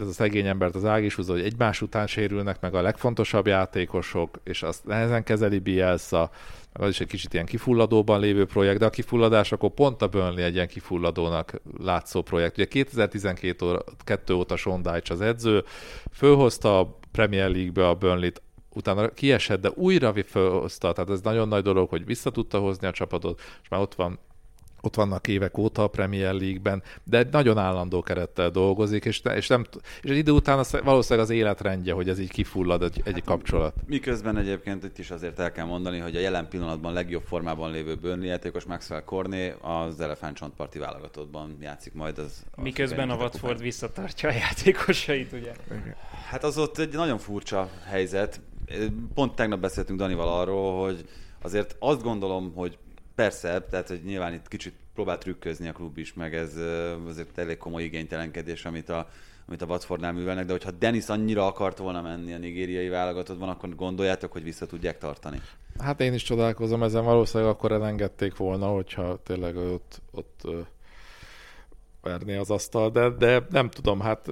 ez 0.00 0.08
a 0.08 0.12
szegény 0.12 0.46
embert 0.46 0.74
az 0.74 0.84
ág 0.84 1.04
is 1.04 1.14
húzza, 1.14 1.32
hogy 1.32 1.42
egymás 1.42 1.82
után 1.82 2.06
sérülnek 2.06 2.60
meg 2.60 2.74
a 2.74 2.82
legfontosabb 2.82 3.46
játékosok, 3.46 4.40
és 4.44 4.62
azt 4.62 4.84
nehezen 4.84 5.22
kezeli 5.22 5.58
Bielsa, 5.58 6.30
meg 6.72 6.82
az 6.82 6.88
is 6.88 7.00
egy 7.00 7.06
kicsit 7.06 7.32
ilyen 7.32 7.46
kifulladóban 7.46 8.20
lévő 8.20 8.44
projekt, 8.44 8.78
de 8.78 8.86
a 8.86 8.90
kifulladás 8.90 9.52
akkor 9.52 9.70
pont 9.70 10.02
a 10.02 10.08
Burnley 10.08 10.44
egy 10.44 10.54
ilyen 10.54 10.68
kifulladónak 10.68 11.60
látszó 11.78 12.22
projekt. 12.22 12.56
Ugye 12.56 12.66
2012 12.66 14.34
óta 14.34 14.56
Sean 14.56 14.82
Dyche 14.82 15.14
az 15.14 15.20
edző, 15.20 15.64
fölhozta 16.12 16.78
a 16.78 16.98
Premier 17.12 17.50
League-be 17.50 17.88
a 17.88 17.94
Burnley-t, 17.94 18.42
utána 18.74 19.08
kiesett, 19.08 19.60
de 19.60 19.70
újra 19.74 20.14
fölhozta, 20.26 20.92
tehát 20.92 21.10
ez 21.10 21.20
nagyon 21.20 21.48
nagy 21.48 21.62
dolog, 21.62 21.88
hogy 21.88 22.04
vissza 22.04 22.30
tudta 22.30 22.58
hozni 22.58 22.86
a 22.86 22.90
csapatot, 22.92 23.40
és 23.62 23.68
már 23.68 23.80
ott 23.80 23.94
van 23.94 24.18
ott 24.80 24.94
vannak 24.94 25.28
évek 25.28 25.58
óta 25.58 25.82
a 25.82 25.88
Premier 25.88 26.34
League-ben, 26.34 26.82
de 27.04 27.18
egy 27.18 27.30
nagyon 27.30 27.58
állandó 27.58 28.02
kerettel 28.02 28.50
dolgozik, 28.50 29.04
és, 29.04 29.22
és, 29.34 29.46
nem, 29.46 29.66
és 30.02 30.10
egy 30.10 30.16
idő 30.16 30.32
után 30.32 30.58
az, 30.58 30.78
valószínűleg 30.84 31.28
az 31.28 31.34
életrendje, 31.34 31.92
hogy 31.92 32.08
ez 32.08 32.18
így 32.18 32.30
kifullad 32.30 32.82
egy, 32.82 33.00
egy 33.04 33.12
hát, 33.12 33.24
kapcsolat. 33.24 33.74
Miközben 33.86 34.36
egyébként 34.36 34.84
itt 34.84 34.98
is 34.98 35.10
azért 35.10 35.38
el 35.38 35.52
kell 35.52 35.64
mondani, 35.64 35.98
hogy 35.98 36.16
a 36.16 36.20
jelen 36.20 36.48
pillanatban 36.48 36.92
legjobb 36.92 37.22
formában 37.22 37.70
lévő 37.70 37.94
Burnley 37.94 38.26
játékos 38.26 38.64
Maxwell 38.64 39.02
Corné 39.04 39.54
az 39.60 40.00
elefántcsontparti 40.00 40.78
válogatottban 40.78 41.56
játszik 41.60 41.94
majd. 41.94 42.18
Az, 42.18 42.44
az 42.54 42.62
Miközben 42.62 43.10
a 43.10 43.16
Watford 43.16 43.60
visszatartja 43.60 44.28
a 44.28 44.32
játékosait, 44.32 45.32
ugye? 45.32 45.52
Hát 46.28 46.44
az 46.44 46.58
ott 46.58 46.78
egy 46.78 46.92
nagyon 46.92 47.18
furcsa 47.18 47.68
helyzet. 47.84 48.40
Pont 49.14 49.34
tegnap 49.34 49.60
beszéltünk 49.60 49.98
Danival 49.98 50.40
arról, 50.40 50.84
hogy 50.84 51.04
azért 51.42 51.76
azt 51.78 52.02
gondolom, 52.02 52.52
hogy 52.54 52.78
Persze, 53.18 53.60
tehát 53.70 53.88
hogy 53.88 54.00
nyilván 54.04 54.32
itt 54.32 54.48
kicsit 54.48 54.74
próbál 54.94 55.18
trükközni 55.18 55.68
a 55.68 55.72
klub 55.72 55.98
is, 55.98 56.14
meg 56.14 56.34
ez 56.34 56.56
azért 57.08 57.38
elég 57.38 57.56
komoly 57.56 57.82
igénytelenkedés, 57.82 58.64
amit 58.64 58.88
a, 58.88 59.08
amit 59.46 59.62
a 59.62 59.66
Watfordnál 59.66 60.12
művelnek, 60.12 60.44
de 60.44 60.52
hogyha 60.52 60.70
Dennis 60.70 61.08
annyira 61.08 61.46
akart 61.46 61.78
volna 61.78 62.02
menni 62.02 62.32
a 62.32 62.38
nigériai 62.38 62.88
válogatottban, 62.88 63.48
akkor 63.48 63.74
gondoljátok, 63.74 64.32
hogy 64.32 64.42
vissza 64.42 64.66
tudják 64.66 64.98
tartani? 64.98 65.40
Hát 65.78 66.00
én 66.00 66.12
is 66.12 66.22
csodálkozom 66.22 66.82
ezen, 66.82 67.04
valószínűleg 67.04 67.52
akkor 67.52 67.72
elengedték 67.72 68.36
volna, 68.36 68.66
hogyha 68.66 69.22
tényleg 69.22 69.56
ott, 69.56 70.00
ott 70.10 70.42
verné 72.02 72.36
az 72.36 72.50
asztal, 72.50 72.90
de, 72.90 73.10
de 73.10 73.46
nem 73.50 73.70
tudom, 73.70 74.00
hát 74.00 74.26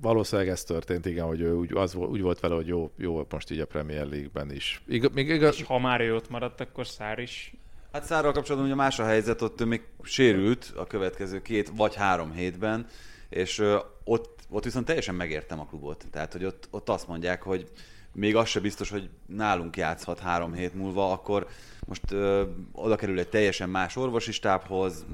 valószínűleg 0.00 0.50
ez 0.50 0.64
történt, 0.64 1.06
igen, 1.06 1.26
hogy 1.26 1.40
ő 1.40 1.54
úgy, 1.54 1.76
az, 1.76 1.94
úgy 1.94 2.20
volt 2.20 2.40
vele, 2.40 2.54
hogy 2.54 2.66
jó, 2.66 2.90
jó 2.96 3.26
most 3.30 3.50
így 3.50 3.60
a 3.60 3.66
Premier 3.66 4.06
League-ben 4.06 4.50
is. 4.50 4.82
Ig- 4.86 5.14
még 5.14 5.28
igaz... 5.28 5.56
És 5.58 5.62
ha 5.62 5.78
már 5.78 6.00
ő 6.00 6.14
ott 6.14 6.28
maradt, 6.28 6.60
akkor 6.60 6.86
Szár 6.86 7.18
is 7.18 7.54
Hát 7.94 8.04
Szárral 8.04 8.32
kapcsolatban 8.32 8.70
ugye 8.70 8.80
más 8.80 8.98
a 8.98 9.04
helyzet, 9.04 9.42
ott 9.42 9.60
ő 9.60 9.64
még 9.64 9.82
sérült 10.02 10.72
a 10.76 10.86
következő 10.86 11.42
két 11.42 11.72
vagy 11.76 11.94
három 11.94 12.32
hétben, 12.32 12.86
és 13.28 13.62
ott, 14.04 14.40
ott 14.48 14.64
viszont 14.64 14.86
teljesen 14.86 15.14
megértem 15.14 15.60
a 15.60 15.66
klubot. 15.66 16.06
Tehát, 16.10 16.32
hogy 16.32 16.44
ott, 16.44 16.68
ott 16.70 16.88
azt 16.88 17.08
mondják, 17.08 17.42
hogy 17.42 17.70
még 18.12 18.36
az 18.36 18.48
se 18.48 18.60
biztos, 18.60 18.90
hogy 18.90 19.08
nálunk 19.26 19.76
játszhat 19.76 20.18
három 20.18 20.52
hét 20.52 20.74
múlva, 20.74 21.12
akkor 21.12 21.46
most 21.86 22.10
ö, 22.10 22.44
oda 22.72 22.96
kerül 22.96 23.18
egy 23.18 23.28
teljesen 23.28 23.68
más 23.68 23.96
orvosi 23.96 24.32
stábhoz, 24.32 25.04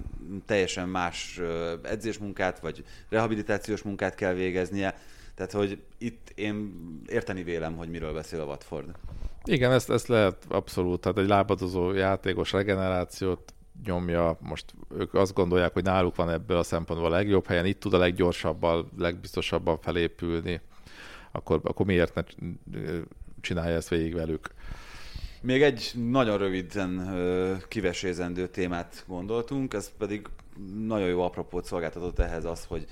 teljesen 0.46 0.88
más 0.88 1.38
ö, 1.38 1.74
edzésmunkát, 1.82 2.60
vagy 2.60 2.84
rehabilitációs 3.08 3.82
munkát 3.82 4.14
kell 4.14 4.32
végeznie. 4.32 4.98
Tehát, 5.34 5.52
hogy 5.52 5.80
itt 5.98 6.32
én 6.34 6.72
érteni 7.08 7.42
vélem, 7.42 7.76
hogy 7.76 7.88
miről 7.88 8.12
beszél 8.12 8.40
a 8.40 8.44
Watford. 8.44 8.94
Igen, 9.44 9.72
ezt, 9.72 9.90
ezt 9.90 10.06
lehet 10.06 10.36
abszolút, 10.48 11.00
tehát 11.00 11.18
egy 11.18 11.28
lábadozó 11.28 11.92
játékos 11.92 12.52
regenerációt 12.52 13.54
nyomja, 13.84 14.38
most 14.40 14.74
ők 14.98 15.14
azt 15.14 15.34
gondolják, 15.34 15.72
hogy 15.72 15.84
náluk 15.84 16.16
van 16.16 16.30
ebből 16.30 16.56
a 16.56 16.62
szempontból 16.62 17.12
a 17.12 17.16
legjobb 17.16 17.46
helyen, 17.46 17.66
itt 17.66 17.80
tud 17.80 17.94
a 17.94 17.98
leggyorsabban, 17.98 18.90
legbiztosabban 18.98 19.78
felépülni, 19.80 20.60
akkor, 21.32 21.60
akkor 21.62 21.86
miért 21.86 22.14
ne 22.14 22.22
csinálja 23.40 23.76
ezt 23.76 23.88
végig 23.88 24.14
velük? 24.14 24.50
Még 25.42 25.62
egy 25.62 25.92
nagyon 25.94 26.38
röviden 26.38 27.10
kivesézendő 27.68 28.48
témát 28.48 29.04
gondoltunk, 29.06 29.74
ez 29.74 29.90
pedig 29.98 30.26
nagyon 30.86 31.08
jó 31.08 31.22
apropót 31.22 31.64
szolgáltatott 31.64 32.18
ehhez 32.18 32.44
az, 32.44 32.64
hogy 32.64 32.86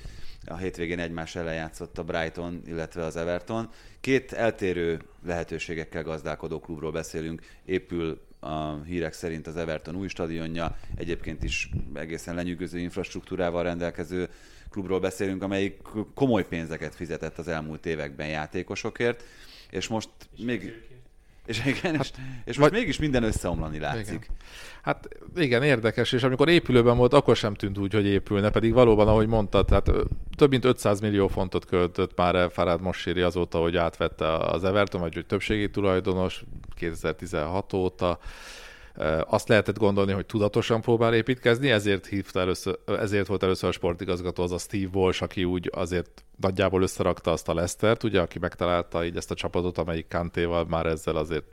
a 0.48 0.56
hétvégén 0.56 0.98
egymás 0.98 1.36
ellen 1.36 1.54
játszott 1.54 1.98
a 1.98 2.04
Brighton, 2.04 2.62
illetve 2.66 3.04
az 3.04 3.16
Everton. 3.16 3.70
Két 4.00 4.32
eltérő 4.32 5.00
lehetőségekkel 5.26 6.02
gazdálkodó 6.02 6.60
klubról 6.60 6.92
beszélünk. 6.92 7.42
Épül 7.64 8.20
a 8.40 8.82
hírek 8.82 9.12
szerint 9.12 9.46
az 9.46 9.56
Everton 9.56 9.96
új 9.96 10.08
stadionja, 10.08 10.76
egyébként 10.96 11.42
is 11.42 11.70
egészen 11.94 12.34
lenyűgöző 12.34 12.78
infrastruktúrával 12.78 13.62
rendelkező 13.62 14.28
klubról 14.70 15.00
beszélünk, 15.00 15.42
amelyik 15.42 15.80
komoly 16.14 16.46
pénzeket 16.48 16.94
fizetett 16.94 17.38
az 17.38 17.48
elmúlt 17.48 17.86
években 17.86 18.28
játékosokért, 18.28 19.22
és 19.70 19.88
most 19.88 20.08
még 20.36 20.72
és, 21.46 21.64
igen, 21.64 21.96
hát, 21.96 22.04
és, 22.04 22.10
és 22.44 22.58
most 22.58 22.70
vagy... 22.70 22.72
mégis 22.72 22.98
minden 22.98 23.22
összeomlani 23.22 23.78
látszik. 23.78 24.06
Igen. 24.06 24.36
Hát 24.82 25.08
igen, 25.36 25.62
érdekes, 25.62 26.12
és 26.12 26.22
amikor 26.22 26.48
épülőben 26.48 26.96
volt, 26.96 27.12
akkor 27.12 27.36
sem 27.36 27.54
tűnt 27.54 27.78
úgy, 27.78 27.94
hogy 27.94 28.06
épülne, 28.06 28.50
pedig 28.50 28.72
valóban, 28.72 29.08
ahogy 29.08 29.26
mondtad, 29.26 29.66
tehát 29.66 29.90
több 30.38 30.50
mint 30.50 30.64
500 30.64 31.00
millió 31.00 31.28
fontot 31.28 31.64
költött 31.64 32.16
már 32.16 32.34
el 32.34 32.48
Farad 32.48 32.80
Mossiri 32.80 33.20
azóta, 33.20 33.58
hogy 33.58 33.76
átvette 33.76 34.32
az 34.32 34.64
Everton, 34.64 35.00
vagy 35.00 35.14
hogy 35.14 35.26
többségi 35.26 35.70
tulajdonos 35.70 36.44
2016 36.74 37.72
óta. 37.72 38.18
Azt 39.26 39.48
lehetett 39.48 39.78
gondolni, 39.78 40.12
hogy 40.12 40.26
tudatosan 40.26 40.80
próbál 40.80 41.14
építkezni, 41.14 41.70
ezért, 41.70 42.06
hívta 42.06 42.40
először, 42.40 42.78
ezért 42.86 43.26
volt 43.26 43.42
először 43.42 43.68
a 43.68 43.72
sportigazgató 43.72 44.42
az 44.42 44.52
a 44.52 44.58
Steve 44.58 44.90
Walsh, 44.92 45.22
aki 45.22 45.44
úgy 45.44 45.70
azért 45.74 46.24
nagyjából 46.40 46.82
összerakta 46.82 47.32
azt 47.32 47.48
a 47.48 47.54
Lesztert, 47.54 48.02
ugye, 48.02 48.20
aki 48.20 48.38
megtalálta 48.38 49.04
így 49.04 49.16
ezt 49.16 49.30
a 49.30 49.34
csapatot, 49.34 49.78
amelyik 49.78 50.08
Kantéval 50.08 50.64
már 50.68 50.86
ezzel 50.86 51.16
azért 51.16 51.44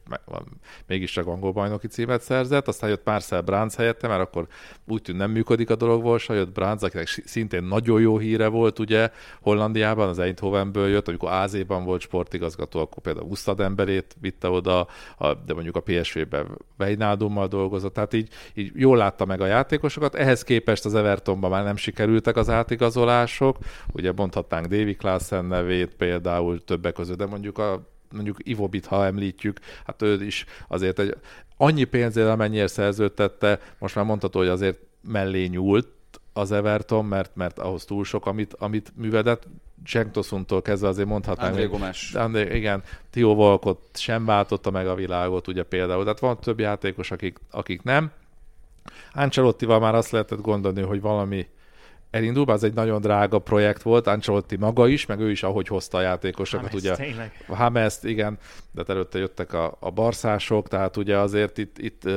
mégiscsak 0.88 1.27
angol 1.27 1.51
bajnoki 1.51 1.88
címet 1.88 2.21
szerzett, 2.21 2.67
aztán 2.67 2.89
jött 2.89 3.05
Marcel 3.05 3.41
Brands 3.41 3.75
helyette, 3.75 4.07
mert 4.07 4.21
akkor 4.21 4.47
úgy 4.88 5.01
tűnt 5.01 5.17
nem 5.17 5.31
működik 5.31 5.69
a 5.69 5.75
dolog 5.75 6.01
volt, 6.01 6.25
jött 6.25 6.51
Brands, 6.51 6.83
akinek 6.83 7.07
szintén 7.07 7.63
nagyon 7.63 8.01
jó 8.01 8.17
híre 8.17 8.47
volt, 8.47 8.79
ugye, 8.79 9.11
Hollandiában, 9.41 10.07
az 10.07 10.19
Eindhovenből 10.19 10.88
jött, 10.88 11.07
amikor 11.07 11.31
Ázéban 11.31 11.83
volt 11.83 12.01
sportigazgató, 12.01 12.79
akkor 12.79 13.03
például 13.03 13.29
Ustad 13.29 13.59
emberét 13.59 14.15
vitte 14.21 14.49
oda, 14.49 14.88
de 15.45 15.53
mondjuk 15.53 15.75
a 15.75 15.79
PSV-ben 15.81 16.57
Vejnádummal 16.77 17.47
dolgozott, 17.47 17.93
tehát 17.93 18.13
így, 18.13 18.29
így 18.53 18.71
jól 18.75 18.97
látta 18.97 19.25
meg 19.25 19.41
a 19.41 19.45
játékosokat, 19.45 20.15
ehhez 20.15 20.43
képest 20.43 20.86
az 20.86 20.95
Evertonban 20.95 21.49
már 21.49 21.63
nem 21.63 21.75
sikerültek 21.75 22.36
az 22.36 22.49
átigazolások, 22.49 23.57
ugye 23.93 24.11
mondhatnánk 24.15 24.67
Davy 24.78 24.95
Klaassen 24.95 25.45
nevét 25.45 25.95
például 25.95 26.63
többek 26.63 26.93
között, 26.93 27.17
de 27.17 27.26
mondjuk 27.26 27.57
a 27.57 27.93
mondjuk 28.11 28.38
Ivobit, 28.43 28.86
ha 28.86 29.05
említjük, 29.05 29.59
hát 29.86 30.01
ő 30.01 30.26
is 30.26 30.45
azért 30.67 30.99
egy 30.99 31.15
annyi 31.57 31.84
pénzért, 31.84 32.30
amennyire 32.30 32.67
szerződtette, 32.67 33.59
most 33.80 33.95
már 33.95 34.05
mondható, 34.05 34.39
hogy 34.39 34.47
azért 34.47 34.78
mellé 35.01 35.45
nyúlt 35.45 35.88
az 36.34 36.51
Everton, 36.51 37.05
mert, 37.05 37.36
mert 37.36 37.59
ahhoz 37.59 37.86
túl 37.86 38.03
sok, 38.03 38.26
amit, 38.26 38.53
amit 38.53 38.91
művedett. 38.95 39.47
Jenktosuntól 39.86 40.61
kezdve 40.61 40.88
azért 40.88 41.07
mondhatnám. 41.07 41.47
André 41.47 41.65
Gomes. 41.65 42.13
André, 42.13 42.55
igen, 42.55 42.84
Tio 43.09 43.36
Volkot 43.36 43.80
sem 43.93 44.26
váltotta 44.26 44.71
meg 44.71 44.88
a 44.88 44.95
világot, 44.95 45.47
ugye 45.47 45.63
például. 45.63 46.03
Tehát 46.03 46.19
van 46.19 46.39
több 46.39 46.59
játékos, 46.59 47.11
akik, 47.11 47.39
akik 47.51 47.84
nem. 47.84 48.11
Ancelottival 49.13 49.80
már 49.80 49.95
azt 49.95 50.11
lehetett 50.11 50.41
gondolni, 50.41 50.82
hogy 50.82 51.01
valami 51.01 51.47
elindul, 52.16 52.49
az 52.49 52.63
egy 52.63 52.74
nagyon 52.74 53.01
drága 53.01 53.39
projekt 53.39 53.82
volt, 53.82 54.07
Ancelotti 54.07 54.55
maga 54.55 54.88
is, 54.88 55.05
meg 55.05 55.20
ő 55.20 55.32
is, 55.32 55.43
ahogy 55.43 55.68
hozta 55.68 55.97
a 55.97 56.01
játékosokat, 56.01 56.74
ugye 56.74 56.95
tényleg. 56.95 57.43
a 57.47 57.55
Hames, 57.55 57.95
igen, 58.01 58.38
de 58.72 58.82
hát 58.82 58.89
előtte 58.89 59.20
jöttek 59.20 59.53
a, 59.53 59.78
a 59.80 59.91
barszások, 59.91 60.68
tehát 60.68 60.97
ugye 60.97 61.18
azért 61.18 61.57
itt, 61.57 61.78
itt 61.78 62.09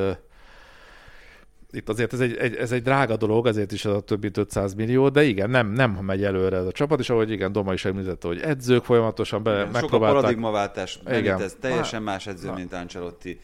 itt 1.70 1.88
azért 1.88 2.12
ez 2.12 2.20
egy, 2.20 2.36
egy, 2.36 2.54
ez 2.54 2.72
egy 2.72 2.82
drága 2.82 3.16
dolog, 3.16 3.46
ezért 3.46 3.72
is 3.72 3.84
az 3.84 3.94
a 3.94 4.00
több 4.00 4.22
mint 4.22 4.36
500 4.36 4.74
millió, 4.74 5.08
de 5.08 5.22
igen, 5.22 5.50
nem, 5.50 5.72
nem 5.72 5.90
megy 5.90 6.24
előre 6.24 6.56
ez 6.56 6.66
a 6.66 6.72
csapat, 6.72 6.98
és 6.98 7.10
ahogy 7.10 7.30
igen, 7.30 7.52
Doma 7.52 7.72
is 7.72 7.84
említette, 7.84 8.26
hogy 8.26 8.40
edzők 8.40 8.84
folyamatosan 8.84 9.42
be, 9.42 9.50
igen, 9.50 9.68
megpróbálták. 9.68 9.90
Sok 9.90 10.16
a 10.16 10.20
paradigmaváltás, 10.20 11.00
igen. 11.10 11.42
ez 11.42 11.56
teljesen 11.60 12.02
más 12.02 12.26
edző, 12.26 12.52
mint 12.52 12.72
Ancelotti. 12.72 13.40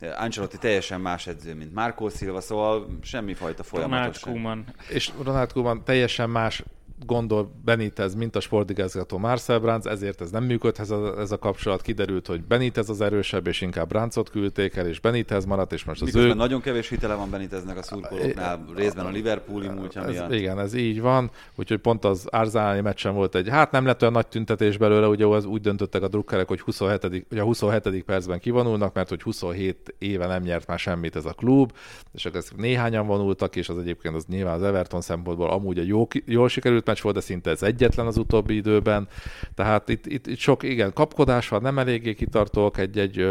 Ancelotti 0.00 0.58
teljesen 0.58 1.00
más 1.00 1.26
edző, 1.26 1.54
mint 1.54 1.74
Marco 1.74 2.08
Silva, 2.08 2.40
szóval 2.40 2.98
semmifajta 3.02 3.62
folyamatos. 3.62 4.22
Ronald 4.22 4.42
Koeman. 4.42 4.64
És 4.88 5.12
Ronald 5.22 5.52
Koeman 5.52 5.84
teljesen 5.84 6.30
más 6.30 6.62
gondol 7.06 7.52
Benitez, 7.64 8.14
mint 8.14 8.36
a 8.36 8.40
sportigazgató 8.40 9.18
Marcel 9.18 9.58
Brands, 9.58 9.86
ezért 9.86 10.20
ez 10.20 10.30
nem 10.30 10.44
működhet 10.44 10.84
ez 10.86 10.90
a, 10.90 11.20
ez 11.20 11.32
a 11.32 11.38
kapcsolat. 11.38 11.82
Kiderült, 11.82 12.26
hogy 12.26 12.44
Benitez 12.44 12.88
az 12.88 13.00
erősebb, 13.00 13.46
és 13.46 13.60
inkább 13.60 13.88
Brandtot 13.88 14.30
küldték 14.30 14.76
el, 14.76 14.86
és 14.86 15.00
Benitez 15.00 15.44
maradt, 15.44 15.72
és 15.72 15.84
most 15.84 16.00
az 16.00 16.06
Miközben 16.06 16.36
ő... 16.36 16.38
nagyon 16.38 16.60
kevés 16.60 16.88
hitele 16.88 17.14
van 17.14 17.30
Beniteznek 17.30 17.78
a 17.78 17.82
szurkolóknál, 17.82 18.64
részben 18.76 19.06
a 19.06 19.08
Liverpooli 19.08 19.68
múltja 19.68 20.04
ez, 20.04 20.10
miatt. 20.10 20.32
Igen, 20.32 20.58
ez 20.58 20.74
így 20.74 21.00
van, 21.00 21.30
úgyhogy 21.54 21.78
pont 21.78 22.04
az 22.04 22.26
Arzenálni 22.26 22.80
meccsen 22.80 23.14
volt 23.14 23.34
egy, 23.34 23.48
hát 23.48 23.70
nem 23.70 23.86
lett 23.86 24.00
olyan 24.00 24.12
nagy 24.12 24.26
tüntetés 24.26 24.76
belőle, 24.76 25.06
ugye 25.06 25.26
az 25.26 25.44
úgy 25.44 25.60
döntöttek 25.60 26.02
a 26.02 26.08
drukkerek, 26.08 26.48
hogy, 26.48 26.60
27, 26.60 27.24
hogy 27.28 27.38
a 27.38 27.44
27. 27.44 28.04
percben 28.04 28.38
kivonulnak, 28.38 28.94
mert 28.94 29.08
hogy 29.08 29.22
27 29.22 29.94
éve 29.98 30.26
nem 30.26 30.42
nyert 30.42 30.66
már 30.66 30.78
semmit 30.78 31.16
ez 31.16 31.24
a 31.24 31.32
klub, 31.32 31.72
és 32.12 32.26
akkor 32.26 32.42
néhányan 32.56 33.06
vonultak, 33.06 33.56
és 33.56 33.68
az 33.68 33.78
egyébként 33.78 34.14
az 34.14 34.24
nyilván 34.24 34.54
az 34.54 34.62
Everton 34.62 35.00
szempontból 35.00 35.50
amúgy 35.50 35.78
egy 35.78 35.86
jó, 35.86 36.06
jól 36.24 36.48
sikerült 36.48 36.85
meccs 36.86 37.00
volt, 37.00 37.14
de 37.14 37.20
szinte 37.20 37.50
ez 37.50 37.62
egyetlen 37.62 38.06
az 38.06 38.16
utóbbi 38.16 38.54
időben. 38.54 39.08
Tehát 39.54 39.88
itt, 39.88 40.06
itt, 40.06 40.26
itt 40.26 40.38
sok, 40.38 40.62
igen, 40.62 40.92
kapkodás 40.92 41.48
van, 41.48 41.62
nem 41.62 41.78
eléggé 41.78 42.14
kitartók 42.14 42.78
egy-egy 42.78 43.26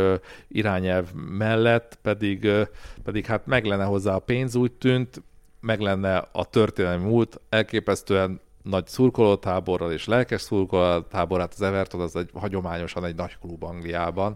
irányelv 0.48 1.12
mellett, 1.14 1.98
pedig, 2.02 2.50
pedig 3.04 3.26
hát 3.26 3.46
meg 3.46 3.66
lenne 3.66 3.84
hozzá 3.84 4.16
a 4.16 4.20
pénz, 4.20 4.56
úgy 4.56 4.72
tűnt, 4.72 5.22
meg 5.62 5.80
lenne 5.80 6.18
a 6.32 6.46
történelmi 6.46 7.04
múlt, 7.04 7.40
elképesztően 7.50 8.40
nagy 8.66 8.88
szurkolótáborral 8.88 9.92
és 9.92 10.06
lelkes 10.06 10.42
szurkolótábor, 10.42 11.40
hát 11.40 11.54
az 11.54 11.62
Everton 11.62 12.02
az 12.02 12.16
egy 12.16 12.30
hagyományosan 12.34 13.06
egy 13.06 13.16
nagy 13.16 13.38
klub 13.40 13.64
Angliában, 13.64 14.36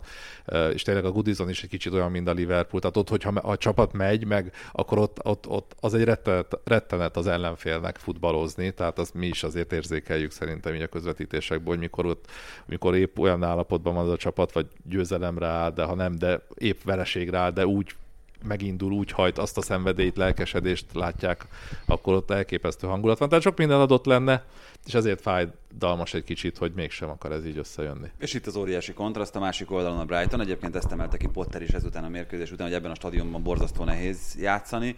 és 0.74 0.82
tényleg 0.82 1.06
a 1.06 1.12
Goodison 1.12 1.50
is 1.50 1.64
egy 1.64 1.70
kicsit 1.70 1.94
olyan, 1.94 2.12
mint 2.12 2.28
a 2.28 2.32
Liverpool, 2.32 2.82
tehát 2.82 2.98
ott, 2.98 3.10
hogyha 3.10 3.30
a 3.30 3.58
csapat 3.58 3.94
megy 3.94 4.26
meg, 4.26 4.54
akkor 4.72 4.98
ott, 4.98 5.26
ott, 5.26 5.48
ott 5.48 5.76
az 5.80 5.94
egy 5.94 6.04
rettenet, 6.04 6.60
rettenet 6.64 7.18
az 7.18 7.28
ellenfélnek 7.28 7.98
futballozni, 7.98 8.72
tehát 8.72 9.00
azt 9.00 9.14
mi 9.14 9.28
is 9.28 9.44
azért 9.44 9.74
érzékeljük 9.74 10.32
szerintem 10.32 10.76
így 10.76 10.82
a 10.82 10.88
közvetítésekből, 10.88 11.68
hogy 11.68 11.80
mikor, 11.80 12.06
ott, 12.06 12.26
mikor 12.66 12.96
épp 12.96 13.18
olyan 13.18 13.44
állapotban 13.44 13.94
van 13.94 14.06
az 14.06 14.12
a 14.12 14.18
csapat, 14.18 14.52
vagy 14.52 14.68
győzelemre 14.84 15.48
áll, 15.48 15.72
de 15.72 15.84
ha 15.84 15.96
nem, 15.96 16.16
de 16.16 16.42
épp 16.58 16.84
vereségre 16.84 17.38
áll, 17.38 17.52
de 17.52 17.66
úgy 17.66 17.96
megindul, 18.44 18.92
úgy 18.92 19.12
hajt, 19.12 19.38
azt 19.38 19.58
a 19.58 19.62
szenvedélyt, 19.62 20.18
lelkesedést 20.18 20.86
látják, 20.94 21.48
akkor 21.86 22.14
ott 22.14 22.32
elképesztő 22.32 22.88
hangulat 22.88 23.18
van. 23.18 23.30
Tehát 23.30 23.44
sok 23.44 23.58
minden 23.58 23.80
adott 23.80 24.06
lenne, 24.06 24.46
és 24.86 24.94
ezért 24.94 25.22
fájdalmas 25.22 26.14
egy 26.14 26.24
kicsit, 26.24 26.58
hogy 26.58 26.72
mégsem 26.76 27.10
akar 27.10 27.32
ez 27.32 27.46
így 27.46 27.58
összejönni. 27.58 28.12
És 28.18 28.34
itt 28.34 28.46
az 28.46 28.56
óriási 28.56 28.94
kontraszt, 28.94 29.36
a 29.36 29.40
másik 29.40 29.72
oldalon 29.72 30.00
a 30.00 30.06
Brighton. 30.06 30.42
Egyébként 30.42 30.76
ezt 30.76 30.92
emelte 30.92 31.18
ki 31.18 31.28
Potter 31.28 31.62
is 31.62 31.70
ezután 31.70 32.04
a 32.04 32.10
mérkőzés 32.10 32.52
után, 32.52 32.68
hogy 32.68 32.76
ebben 32.76 32.92
a 32.92 32.96
stadionban 32.96 33.44
borzasztó 33.44 33.84
nehéz 33.84 34.36
játszani. 34.40 34.96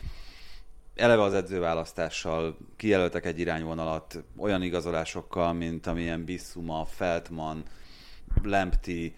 Eleve 0.96 1.22
az 1.22 1.34
edzőválasztással 1.34 2.58
kijelöltek 2.76 3.26
egy 3.26 3.40
irányvonalat 3.40 4.24
olyan 4.38 4.62
igazolásokkal, 4.62 5.54
mint 5.54 5.88
amilyen 5.88 6.26
Bissuma, 6.26 6.86
Feltman, 6.86 7.64
Lempti, 8.44 9.16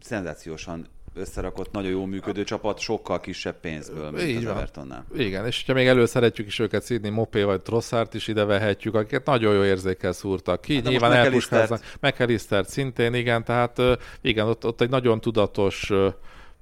szenzációsan 0.00 0.86
összerakott, 1.14 1.72
nagyon 1.72 1.90
jó 1.90 2.04
működő 2.04 2.44
csapat, 2.44 2.78
sokkal 2.78 3.20
kisebb 3.20 3.60
pénzből, 3.60 4.10
mint 4.10 4.28
Így 4.28 4.36
az 4.36 4.44
van. 4.44 4.52
Evertonnál. 4.52 5.04
Igen, 5.16 5.46
és 5.46 5.64
ha 5.66 5.72
még 5.72 5.86
előszeretjük 5.86 6.46
is 6.46 6.58
őket 6.58 6.82
szídni, 6.82 7.08
Mopé 7.08 7.42
vagy 7.42 7.62
Trosszát 7.62 8.14
is 8.14 8.28
ide 8.28 8.44
vehetjük, 8.44 8.94
akiket 8.94 9.26
nagyon 9.26 9.54
jó 9.54 9.64
érzékkel 9.64 10.12
szúrtak 10.12 10.60
ki. 10.60 10.74
Hát 10.74 10.84
Nyilván 10.84 11.12
elpuskáznak. 11.12 11.82
McAllistert 12.00 12.68
szintén, 12.68 13.14
igen, 13.14 13.44
tehát 13.44 13.82
igen, 14.20 14.46
ott, 14.46 14.66
ott 14.66 14.80
egy 14.80 14.90
nagyon 14.90 15.20
tudatos, 15.20 15.92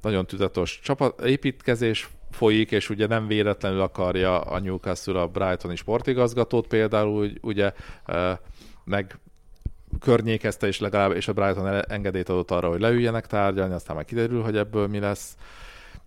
nagyon 0.02 0.26
tudatos 0.26 0.80
csapat, 0.82 1.20
építkezés 1.20 2.08
folyik, 2.30 2.70
és 2.70 2.90
ugye 2.90 3.06
nem 3.06 3.26
véletlenül 3.26 3.80
akarja 3.80 4.40
a 4.40 4.58
Newcastle 4.58 5.20
a 5.20 5.26
Brightoni 5.26 5.76
sportigazgatót 5.76 6.66
például, 6.66 7.30
ugye 7.40 7.72
meg 8.84 9.18
környékezte, 10.00 10.66
és 10.66 10.80
legalább, 10.80 11.12
és 11.12 11.28
a 11.28 11.32
Brighton 11.32 11.84
engedélyt 11.88 12.28
adott 12.28 12.50
arra, 12.50 12.68
hogy 12.68 12.80
leüljenek 12.80 13.26
tárgyalni, 13.26 13.74
aztán 13.74 13.96
már 13.96 14.04
kiderül, 14.04 14.42
hogy 14.42 14.56
ebből 14.56 14.86
mi 14.86 14.98
lesz. 14.98 15.36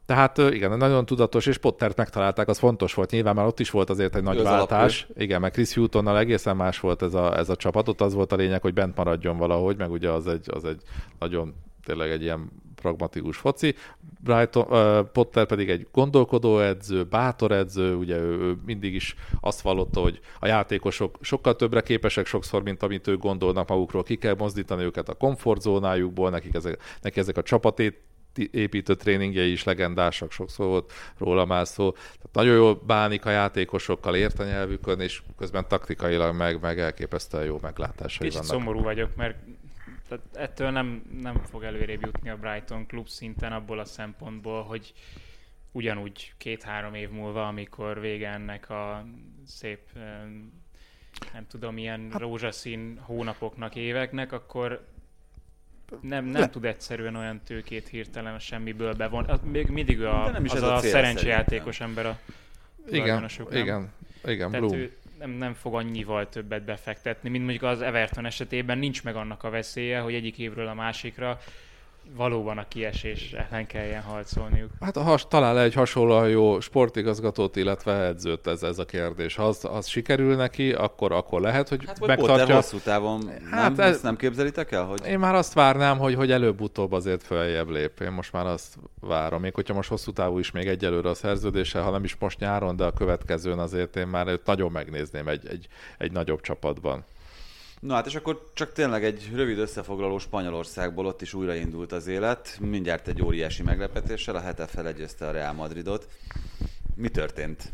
Tehát 0.05 0.37
igen, 0.37 0.77
nagyon 0.77 1.05
tudatos, 1.05 1.45
és 1.45 1.57
Pottert 1.57 1.97
megtalálták, 1.97 2.47
az 2.47 2.57
fontos 2.57 2.93
volt. 2.93 3.11
Nyilván 3.11 3.35
már 3.35 3.45
ott 3.45 3.59
is 3.59 3.69
volt 3.69 3.89
azért 3.89 4.15
egy 4.15 4.23
nagy 4.23 4.37
az 4.37 4.43
váltás. 4.43 5.07
Igen, 5.13 5.41
meg 5.41 5.51
Chris 5.51 5.73
Hutonnal 5.73 6.17
egészen 6.17 6.55
más 6.55 6.79
volt 6.79 7.01
ez 7.01 7.13
a, 7.13 7.37
ez 7.37 7.49
a 7.49 7.55
csapat. 7.55 7.87
Ott 7.87 8.01
az 8.01 8.13
volt 8.13 8.31
a 8.31 8.35
lényeg, 8.35 8.61
hogy 8.61 8.73
bent 8.73 8.95
maradjon 8.95 9.37
valahogy, 9.37 9.77
meg 9.77 9.91
ugye 9.91 10.09
az 10.09 10.27
egy, 10.27 10.45
az 10.53 10.65
egy 10.65 10.81
nagyon 11.19 11.53
tényleg 11.83 12.11
egy 12.11 12.21
ilyen 12.21 12.51
pragmatikus 12.75 13.37
foci. 13.37 13.75
Brighton, 14.23 14.65
uh, 14.69 15.05
Potter 15.11 15.45
pedig 15.45 15.69
egy 15.69 15.87
gondolkodó 15.91 16.59
edző, 16.59 17.03
bátor 17.03 17.51
edző, 17.51 17.95
ugye 17.95 18.17
ő, 18.17 18.39
ő 18.39 18.55
mindig 18.65 18.93
is 18.93 19.15
azt 19.39 19.61
vallotta, 19.61 19.99
hogy 19.99 20.19
a 20.39 20.47
játékosok 20.47 21.17
sokkal 21.21 21.55
többre 21.55 21.81
képesek 21.81 22.25
sokszor, 22.25 22.63
mint 22.63 22.83
amit 22.83 23.07
ők 23.07 23.19
gondolnak 23.19 23.67
magukról, 23.67 24.03
ki 24.03 24.17
kell 24.17 24.35
mozdítani 24.37 24.83
őket 24.83 25.09
a 25.09 25.13
komfortzónájukból, 25.13 26.29
nekik 26.29 26.53
ezek, 26.53 26.81
neki 27.01 27.19
ezek 27.19 27.37
a 27.37 27.43
csapatét 27.43 27.99
építő 28.51 28.95
tréningjei 28.95 29.51
is 29.51 29.63
legendásak, 29.63 30.31
sokszor 30.31 30.67
volt 30.67 30.91
róla 31.17 31.45
már 31.45 31.67
szó. 31.67 31.91
Tehát 31.91 32.29
nagyon 32.31 32.55
jól 32.55 32.81
bánik 32.85 33.25
a 33.25 33.29
játékosokkal, 33.29 34.15
ért 34.15 34.39
a 34.39 34.43
nyelvükön, 34.43 34.99
és 34.99 35.21
közben 35.37 35.67
taktikailag 35.67 36.35
meg, 36.35 36.61
meg 36.61 36.79
elképesztően 36.79 37.45
jó 37.45 37.57
meglátásai 37.61 38.27
Kicsit 38.27 38.47
vannak. 38.47 38.63
szomorú 38.63 38.81
vagyok, 38.83 39.15
mert 39.15 39.37
tehát 40.11 40.49
ettől 40.49 40.69
nem, 40.69 41.03
nem 41.21 41.41
fog 41.49 41.63
előrébb 41.63 42.01
jutni 42.05 42.29
a 42.29 42.37
Brighton 42.37 42.85
klub 42.85 43.07
szinten 43.07 43.51
abból 43.53 43.79
a 43.79 43.85
szempontból, 43.85 44.63
hogy 44.63 44.93
ugyanúgy 45.71 46.33
két-három 46.37 46.93
év 46.93 47.09
múlva, 47.09 47.47
amikor 47.47 47.99
vége 47.99 48.29
ennek 48.29 48.69
a 48.69 49.05
szép, 49.45 49.79
em, 49.95 50.51
nem 51.33 51.47
tudom, 51.47 51.77
ilyen 51.77 52.07
Hát- 52.11 52.19
rózsaszín 52.21 52.99
hónapoknak, 53.01 53.75
éveknek, 53.75 54.31
akkor 54.31 54.85
nem, 56.01 56.25
nem 56.25 56.41
Le- 56.41 56.49
tud 56.49 56.65
egyszerűen 56.65 57.15
olyan 57.15 57.41
tőkét 57.45 57.87
hirtelen 57.87 58.33
a 58.33 58.39
semmiből 58.39 58.93
bevon. 58.93 59.25
Az 59.29 59.39
Még 59.43 59.67
mindig 59.67 60.03
a, 60.03 60.23
De 60.25 60.31
nem 60.31 60.45
is 60.45 60.51
az 60.51 60.57
ez 60.57 60.63
a 60.63 60.73
a, 60.73 60.79
cél 60.79 60.91
szerencsejátékos 60.91 61.79
ember 61.79 62.05
a 62.05 62.19
Igen, 62.89 63.27
igen, 63.51 63.91
igen, 64.25 64.51
Tehát 64.51 64.59
Bloom. 64.67 64.73
ő 64.73 64.95
nem, 65.21 65.31
nem 65.31 65.53
fog 65.53 65.75
annyival 65.75 66.29
többet 66.29 66.63
befektetni, 66.63 67.29
mint 67.29 67.43
mondjuk 67.43 67.63
az 67.63 67.81
Everton 67.81 68.25
esetében. 68.25 68.77
Nincs 68.77 69.03
meg 69.03 69.15
annak 69.15 69.43
a 69.43 69.49
veszélye, 69.49 69.99
hogy 69.99 70.13
egyik 70.13 70.37
évről 70.37 70.67
a 70.67 70.73
másikra 70.73 71.39
valóban 72.15 72.57
a 72.57 72.67
kiesés 72.67 73.33
ellen 73.33 73.67
kelljen 73.67 74.01
harcolniuk. 74.01 74.69
Hát 74.79 74.97
ha 74.97 75.17
talál 75.17 75.59
egy 75.59 75.73
hasonlóan 75.73 76.29
jó 76.29 76.59
sportigazgatót, 76.59 77.55
illetve 77.55 78.05
edzőt 78.05 78.47
ez, 78.47 78.63
ez 78.63 78.79
a 78.79 78.85
kérdés. 78.85 79.35
Ha 79.35 79.43
az, 79.43 79.65
az 79.71 79.87
sikerül 79.87 80.35
neki, 80.35 80.73
akkor, 80.73 81.11
akkor 81.11 81.41
lehet, 81.41 81.69
hogy 81.69 81.83
Hát 81.87 82.05
megtartja. 82.05 82.55
hosszú 82.55 82.77
távon 82.77 83.27
Hát 83.27 83.49
hát 83.49 83.75
nem, 83.75 83.85
ez- 83.85 83.93
ezt 83.93 84.03
nem 84.03 84.15
képzelitek 84.15 84.71
el? 84.71 84.83
Hogy... 84.83 85.05
Én 85.07 85.19
már 85.19 85.35
azt 85.35 85.53
várnám, 85.53 85.97
hogy, 85.97 86.15
hogy 86.15 86.31
előbb-utóbb 86.31 86.91
azért 86.91 87.23
följebb 87.23 87.69
lép. 87.69 87.99
Én 87.99 88.11
most 88.11 88.31
már 88.33 88.45
azt 88.45 88.75
várom. 88.99 89.41
Még 89.41 89.53
hogyha 89.53 89.73
most 89.73 89.89
hosszú 89.89 90.11
távú 90.11 90.39
is 90.39 90.51
még 90.51 90.67
egyelőre 90.67 91.09
a 91.09 91.13
szerződése, 91.13 91.79
ha 91.79 91.91
nem 91.91 92.03
is 92.03 92.15
most 92.19 92.39
nyáron, 92.39 92.75
de 92.75 92.83
a 92.83 92.91
következőn 92.91 93.59
azért 93.59 93.95
én 93.95 94.07
már 94.07 94.27
őt 94.27 94.45
nagyon 94.45 94.71
megnézném 94.71 95.27
egy, 95.27 95.47
egy, 95.47 95.67
egy 95.97 96.11
nagyobb 96.11 96.41
csapatban. 96.41 97.03
Na 97.81 97.93
hát 97.93 98.05
és 98.05 98.15
akkor 98.15 98.43
csak 98.53 98.73
tényleg 98.73 99.03
egy 99.03 99.29
rövid 99.33 99.57
összefoglaló 99.57 100.19
Spanyolországból 100.19 101.05
ott 101.05 101.21
is 101.21 101.33
újraindult 101.33 101.91
az 101.91 102.07
élet. 102.07 102.57
Mindjárt 102.59 103.07
egy 103.07 103.21
óriási 103.21 103.63
meglepetéssel, 103.63 104.35
a 104.35 104.39
Hete 104.39 104.67
felegyezte 104.67 105.27
a 105.27 105.31
Real 105.31 105.53
Madridot. 105.53 106.07
Mi 106.95 107.09
történt? 107.09 107.71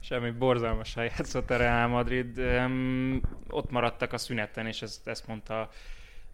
Semmi 0.00 0.30
borzalmasan 0.30 1.04
játszott 1.04 1.50
a 1.50 1.56
Real 1.56 1.88
Madrid. 1.88 2.38
Um, 2.38 3.20
ott 3.48 3.70
maradtak 3.70 4.12
a 4.12 4.18
szüneten, 4.18 4.66
és 4.66 4.82
ezt, 4.82 5.08
ezt 5.08 5.26
mondta 5.26 5.70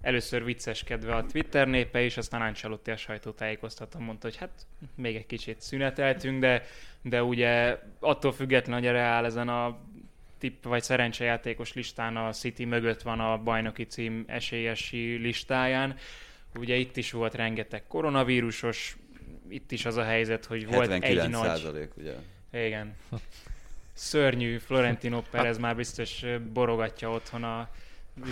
először 0.01 0.45
vicceskedve 0.45 1.14
a 1.14 1.27
Twitter 1.27 1.68
népe 1.68 2.03
is, 2.03 2.16
aztán 2.16 2.43
Ancelotti 2.43 2.91
a 2.91 2.97
sajtótájékoztatón 2.97 4.03
mondta, 4.03 4.27
hogy 4.27 4.37
hát 4.37 4.66
még 4.95 5.16
egy 5.16 5.27
kicsit 5.27 5.61
szüneteltünk, 5.61 6.41
de, 6.41 6.62
de 7.03 7.23
ugye 7.23 7.79
attól 8.01 8.33
függetlenül, 8.33 8.81
hogy 8.81 8.89
a 8.89 8.93
Real 8.93 9.25
ezen 9.25 9.49
a 9.49 9.79
tipp 10.41 10.64
vagy 10.64 10.82
szerencsejátékos 10.82 11.72
listán 11.72 12.16
a 12.16 12.32
City 12.32 12.64
mögött 12.64 13.03
van 13.03 13.20
a 13.20 13.38
bajnoki 13.38 13.84
cím 13.84 14.24
esélyesi 14.26 15.16
listáján. 15.16 15.97
Ugye 16.55 16.76
itt 16.76 16.97
is 16.97 17.11
volt 17.11 17.34
rengeteg 17.34 17.86
koronavírusos, 17.86 18.97
itt 19.49 19.72
is 19.72 19.84
az 19.84 19.97
a 19.97 20.05
helyzet, 20.05 20.45
hogy 20.45 20.66
volt 20.66 20.91
79 20.91 21.24
egy 21.24 21.30
nagy... 21.30 21.47
százalék, 21.47 21.97
ugye? 21.97 22.14
Igen. 22.53 22.95
Szörnyű 23.93 24.59
Florentino 24.59 25.22
Perez 25.30 25.59
már 25.59 25.76
biztos 25.76 26.24
borogatja 26.53 27.11
otthon 27.11 27.45
a 27.45 27.68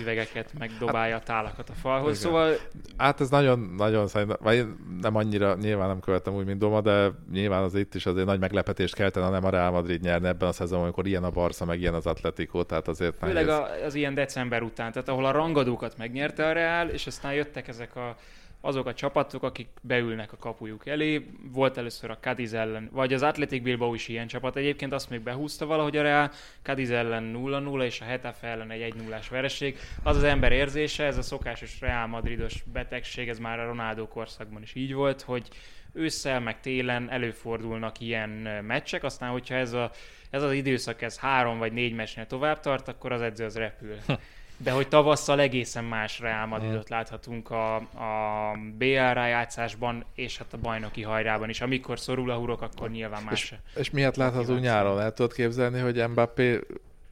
üvegeket, 0.00 0.52
meg 0.58 0.70
dobálja 0.78 1.16
a 1.16 1.20
tálakat 1.20 1.68
a 1.68 1.72
falhoz. 1.72 2.18
Igen. 2.18 2.20
Szóval 2.20 2.56
Hát 2.96 3.20
ez 3.20 3.28
nagyon, 3.28 3.58
nagyon 3.76 4.06
szerintem, 4.06 4.36
vagy 4.40 4.66
nem 5.00 5.16
annyira, 5.16 5.54
nyilván 5.54 5.88
nem 5.88 6.00
követtem 6.00 6.34
úgy, 6.34 6.44
mint 6.44 6.58
Doma, 6.58 6.80
de 6.80 7.10
nyilván 7.32 7.62
az 7.62 7.74
itt 7.74 7.94
is 7.94 8.06
azért 8.06 8.26
nagy 8.26 8.38
meglepetést 8.38 8.94
keltene, 8.94 9.24
ha 9.24 9.30
nem 9.30 9.44
a 9.44 9.50
Real 9.50 9.70
Madrid 9.70 10.00
nyerne 10.00 10.28
ebben 10.28 10.48
a 10.48 10.52
szezonban, 10.52 10.84
amikor 10.84 11.06
ilyen 11.06 11.24
a 11.24 11.30
Barca, 11.30 11.64
meg 11.64 11.80
ilyen 11.80 11.94
az 11.94 12.06
Atletico, 12.06 12.62
tehát 12.62 12.88
azért 12.88 13.16
főleg 13.16 13.46
nehéz. 13.46 13.60
a, 13.60 13.84
az 13.84 13.94
ilyen 13.94 14.14
december 14.14 14.62
után, 14.62 14.92
tehát 14.92 15.08
ahol 15.08 15.24
a 15.24 15.30
rangadókat 15.30 15.96
megnyerte 15.96 16.46
a 16.46 16.52
Real, 16.52 16.88
és 16.88 17.06
aztán 17.06 17.32
jöttek 17.32 17.68
ezek 17.68 17.96
a 17.96 18.16
azok 18.60 18.86
a 18.86 18.94
csapatok, 18.94 19.42
akik 19.42 19.68
beülnek 19.82 20.32
a 20.32 20.36
kapujuk 20.36 20.86
elé. 20.86 21.26
Volt 21.52 21.76
először 21.76 22.10
a 22.10 22.18
Cadiz 22.20 22.54
ellen, 22.54 22.88
vagy 22.92 23.12
az 23.12 23.22
Athletic 23.22 23.62
Bilbao 23.62 23.94
is 23.94 24.08
ilyen 24.08 24.26
csapat. 24.26 24.56
Egyébként 24.56 24.92
azt 24.92 25.10
még 25.10 25.20
behúzta 25.20 25.66
valahogy 25.66 25.96
a 25.96 26.02
Real, 26.02 26.30
Cadiz 26.62 26.90
ellen 26.90 27.34
0-0, 27.36 27.82
és 27.82 28.00
a 28.00 28.04
Hetafe 28.04 28.46
ellen 28.46 28.70
egy 28.70 28.80
1 28.80 28.94
0 28.94 29.18
vereség. 29.30 29.78
Az 30.02 30.16
az 30.16 30.22
ember 30.22 30.52
érzése, 30.52 31.04
ez 31.04 31.18
a 31.18 31.22
szokásos 31.22 31.80
Real 31.80 32.06
Madridos 32.06 32.62
betegség, 32.72 33.28
ez 33.28 33.38
már 33.38 33.60
a 33.60 33.66
Ronaldo 33.66 34.08
korszakban 34.08 34.62
is 34.62 34.74
így 34.74 34.94
volt, 34.94 35.22
hogy 35.22 35.48
ősszel, 35.92 36.40
meg 36.40 36.60
télen 36.60 37.10
előfordulnak 37.10 38.00
ilyen 38.00 38.30
meccsek, 38.64 39.02
aztán 39.02 39.30
hogyha 39.30 39.54
ez, 39.54 39.72
a, 39.72 39.90
ez 40.30 40.42
az 40.42 40.52
időszak 40.52 41.02
ez 41.02 41.18
három 41.18 41.58
vagy 41.58 41.72
négy 41.72 41.94
meccsnél 41.94 42.26
tovább 42.26 42.60
tart, 42.60 42.88
akkor 42.88 43.12
az 43.12 43.20
edző 43.20 43.44
az 43.44 43.56
repül. 43.56 43.96
De 44.60 44.70
hogy 44.70 44.88
tavasszal 44.88 45.40
egészen 45.40 45.84
más 45.84 46.18
Real 46.18 46.46
Madridot 46.46 46.88
láthatunk 46.88 47.50
a, 47.50 47.74
a 47.76 48.56
BL 48.78 48.94
rájátszásban, 48.94 50.04
és 50.14 50.38
hát 50.38 50.52
a 50.52 50.56
bajnoki 50.56 51.02
hajrában 51.02 51.48
is. 51.48 51.60
Amikor 51.60 51.98
szorul 51.98 52.30
a 52.30 52.36
hurok, 52.36 52.62
akkor 52.62 52.90
nyilván 52.90 53.22
más. 53.22 53.42
És, 53.42 53.54
és 53.80 53.90
miért 53.90 54.16
láthatunk 54.16 54.60
nyáron? 54.60 55.00
El 55.00 55.12
tudod 55.12 55.32
képzelni, 55.32 55.80
hogy 55.80 56.08
Mbappé 56.08 56.60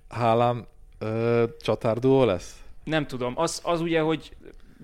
Haaland 0.09 0.65
csatárduó 1.61 2.25
lesz? 2.25 2.61
Nem 2.85 3.07
tudom. 3.07 3.33
Az, 3.37 3.61
az 3.65 3.81
ugye, 3.81 4.01
hogy 4.01 4.37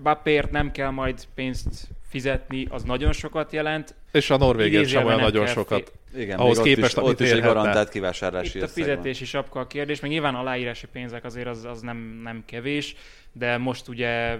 Bappért 0.03 0.51
nem 0.51 0.71
kell 0.71 0.89
majd 0.89 1.27
pénzt 1.33 1.87
fizetni, 2.13 2.67
az 2.69 2.83
nagyon 2.83 3.11
sokat 3.11 3.51
jelent. 3.51 3.95
És 4.11 4.29
a 4.29 4.37
Norvégért 4.37 4.87
sem 4.87 5.05
olyan 5.05 5.19
nagyon 5.19 5.47
sokat. 5.47 5.91
Igen, 6.15 6.39
ahhoz 6.39 6.59
képest, 6.59 6.97
is, 6.97 7.03
amit 7.03 7.19
is 7.19 7.31
egy 7.31 7.41
garantált 7.41 7.89
kivásárlási 7.89 8.57
Itt 8.57 8.63
a 8.63 8.67
fizetési 8.67 9.25
sapka 9.25 9.59
a 9.59 9.67
kérdés, 9.67 9.99
meg 9.99 10.09
nyilván 10.09 10.35
aláírási 10.35 10.87
pénzek 10.87 11.23
azért 11.23 11.47
az, 11.47 11.65
az 11.65 11.81
nem, 11.81 11.97
nem 12.23 12.43
kevés, 12.45 12.95
de 13.31 13.57
most 13.57 13.87
ugye, 13.87 14.37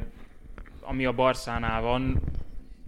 ami 0.82 1.05
a 1.05 1.11
Barszánál 1.11 1.82
van, 1.82 2.21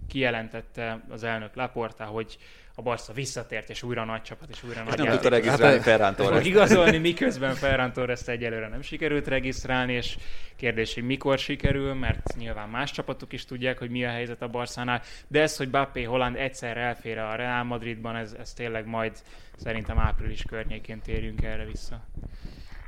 kijelentette 0.08 1.04
az 1.08 1.24
elnök 1.24 1.54
Laporta, 1.54 2.04
hogy 2.04 2.38
a 2.78 2.82
Barca 2.82 3.12
visszatért, 3.12 3.70
és 3.70 3.82
újra 3.82 4.04
nagy 4.04 4.22
csapat, 4.22 4.48
és 4.50 4.62
újra 4.62 4.80
és 4.80 4.88
nagy 4.88 4.98
Nem 4.98 5.12
tudta 5.12 5.28
regisztrálni 5.28 5.74
hát, 5.74 5.84
Ferran 5.84 6.14
Torres. 6.14 6.44
igazolni, 6.44 6.98
miközben 6.98 7.54
Ferran 7.54 7.92
torres 7.92 8.26
egyelőre 8.26 8.68
nem 8.68 8.82
sikerült 8.82 9.26
regisztrálni, 9.26 9.92
és 9.92 10.16
kérdés, 10.56 10.94
hogy 10.94 11.02
mikor 11.02 11.38
sikerül, 11.38 11.94
mert 11.94 12.36
nyilván 12.36 12.68
más 12.68 12.90
csapatok 12.90 13.32
is 13.32 13.44
tudják, 13.44 13.78
hogy 13.78 13.90
mi 13.90 14.04
a 14.04 14.10
helyzet 14.10 14.42
a 14.42 14.48
Barszánál, 14.48 15.02
de 15.28 15.40
ez, 15.40 15.56
hogy 15.56 15.70
Bappé 15.70 16.02
Holland 16.02 16.36
egyszer 16.36 16.76
elfér 16.76 17.18
a 17.18 17.34
Real 17.34 17.64
Madridban, 17.64 18.16
ez, 18.16 18.34
ez 18.40 18.52
tényleg 18.52 18.86
majd 18.86 19.12
szerintem 19.56 19.98
április 19.98 20.42
környékén 20.42 21.00
térjünk 21.00 21.42
erre 21.42 21.64
vissza. 21.64 22.04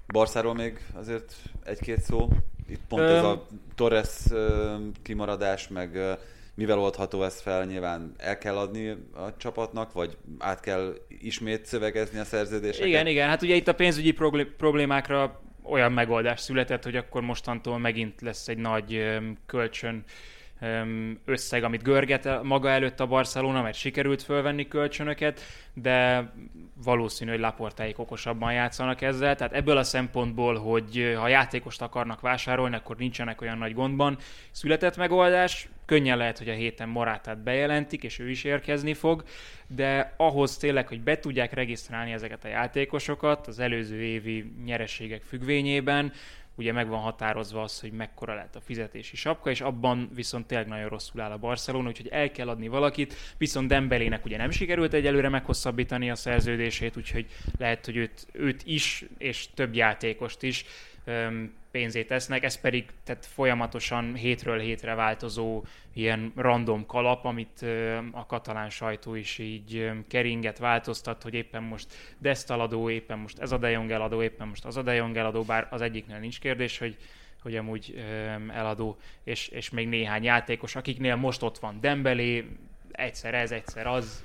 Barszáról 0.06 0.54
még 0.54 0.80
azért 0.94 1.34
egy-két 1.64 2.00
szó. 2.00 2.28
Itt 2.68 2.80
pont 2.88 3.02
Öm... 3.02 3.16
ez 3.16 3.24
a 3.24 3.46
Torres 3.74 4.26
kimaradás, 5.02 5.68
meg 5.68 5.98
mivel 6.58 6.78
oldható 6.78 7.22
ez 7.22 7.40
fel, 7.40 7.64
nyilván 7.64 8.14
el 8.16 8.38
kell 8.38 8.56
adni 8.56 8.88
a 9.14 9.36
csapatnak, 9.36 9.92
vagy 9.92 10.16
át 10.38 10.60
kell 10.60 10.94
ismét 11.08 11.66
szövegezni 11.66 12.18
a 12.18 12.24
szerződéseket? 12.24 12.88
Igen, 12.88 13.06
igen, 13.06 13.28
hát 13.28 13.42
ugye 13.42 13.54
itt 13.54 13.68
a 13.68 13.74
pénzügyi 13.74 14.12
problémákra 14.56 15.40
olyan 15.62 15.92
megoldás 15.92 16.40
született, 16.40 16.84
hogy 16.84 16.96
akkor 16.96 17.22
mostantól 17.22 17.78
megint 17.78 18.20
lesz 18.20 18.48
egy 18.48 18.58
nagy 18.58 19.18
kölcsön 19.46 20.04
összeg, 21.24 21.64
amit 21.64 21.82
görget 21.82 22.42
maga 22.42 22.68
előtt 22.68 23.00
a 23.00 23.06
Barcelona, 23.06 23.62
mert 23.62 23.76
sikerült 23.76 24.22
fölvenni 24.22 24.68
kölcsönöket, 24.68 25.40
de 25.74 26.30
valószínű, 26.84 27.30
hogy 27.30 27.40
Laportáik 27.40 27.98
okosabban 27.98 28.52
játszanak 28.52 29.02
ezzel, 29.02 29.36
tehát 29.36 29.52
ebből 29.52 29.76
a 29.76 29.82
szempontból, 29.82 30.54
hogy 30.54 31.14
ha 31.16 31.28
játékost 31.28 31.82
akarnak 31.82 32.20
vásárolni, 32.20 32.76
akkor 32.76 32.96
nincsenek 32.96 33.40
olyan 33.40 33.58
nagy 33.58 33.74
gondban. 33.74 34.18
Született 34.50 34.96
megoldás, 34.96 35.68
könnyen 35.88 36.16
lehet, 36.16 36.38
hogy 36.38 36.48
a 36.48 36.52
héten 36.52 36.88
Morátát 36.88 37.42
bejelentik, 37.42 38.02
és 38.02 38.18
ő 38.18 38.30
is 38.30 38.44
érkezni 38.44 38.94
fog, 38.94 39.24
de 39.66 40.14
ahhoz 40.16 40.56
tényleg, 40.56 40.88
hogy 40.88 41.00
be 41.00 41.18
tudják 41.18 41.52
regisztrálni 41.52 42.12
ezeket 42.12 42.44
a 42.44 42.48
játékosokat 42.48 43.46
az 43.46 43.58
előző 43.58 44.02
évi 44.02 44.52
nyereségek 44.64 45.22
függvényében, 45.22 46.12
ugye 46.54 46.72
meg 46.72 46.88
van 46.88 47.00
határozva 47.00 47.62
az, 47.62 47.80
hogy 47.80 47.92
mekkora 47.92 48.34
lehet 48.34 48.56
a 48.56 48.60
fizetési 48.60 49.16
sapka, 49.16 49.50
és 49.50 49.60
abban 49.60 50.10
viszont 50.14 50.46
tényleg 50.46 50.66
nagyon 50.68 50.88
rosszul 50.88 51.20
áll 51.20 51.30
a 51.30 51.38
Barcelona, 51.38 51.88
úgyhogy 51.88 52.08
el 52.08 52.30
kell 52.30 52.48
adni 52.48 52.68
valakit, 52.68 53.14
viszont 53.38 53.68
Dembelének 53.68 54.24
ugye 54.24 54.36
nem 54.36 54.50
sikerült 54.50 54.92
egyelőre 54.92 55.28
meghosszabbítani 55.28 56.10
a 56.10 56.14
szerződését, 56.14 56.96
úgyhogy 56.96 57.26
lehet, 57.58 57.84
hogy 57.84 57.96
őt, 57.96 58.26
őt 58.32 58.62
is, 58.64 59.04
és 59.18 59.46
több 59.54 59.74
játékost 59.74 60.42
is 60.42 60.64
pénzét 61.70 62.06
tesznek, 62.06 62.42
ez 62.42 62.60
pedig 62.60 62.84
tehát 63.04 63.26
folyamatosan 63.26 64.14
hétről 64.14 64.58
hétre 64.58 64.94
változó 64.94 65.64
ilyen 65.94 66.32
random 66.36 66.86
kalap, 66.86 67.24
amit 67.24 67.62
a 68.12 68.26
katalán 68.26 68.70
sajtó 68.70 69.14
is 69.14 69.38
így 69.38 69.90
keringet 70.08 70.58
változtat, 70.58 71.22
hogy 71.22 71.34
éppen 71.34 71.62
most 71.62 71.94
Desztaladó, 72.18 72.90
éppen 72.90 73.18
most 73.18 73.38
ez 73.38 73.52
a 73.52 73.58
De 73.58 73.70
Jong 73.70 73.90
eladó, 73.90 74.22
éppen 74.22 74.48
most 74.48 74.64
az 74.64 74.76
a 74.76 74.82
De 74.82 74.94
Jong 74.94 75.16
eladó, 75.16 75.42
bár 75.42 75.66
az 75.70 75.80
egyiknél 75.80 76.18
nincs 76.18 76.40
kérdés, 76.40 76.78
hogy 76.78 76.96
hogy 77.42 77.56
amúgy 77.56 78.04
eladó, 78.52 78.96
és, 79.24 79.48
és 79.48 79.70
még 79.70 79.88
néhány 79.88 80.24
játékos, 80.24 80.76
akiknél 80.76 81.16
most 81.16 81.42
ott 81.42 81.58
van 81.58 81.80
Dembélé, 81.80 82.46
egyszer 82.92 83.34
ez, 83.34 83.50
egyszer 83.52 83.86
az, 83.86 84.24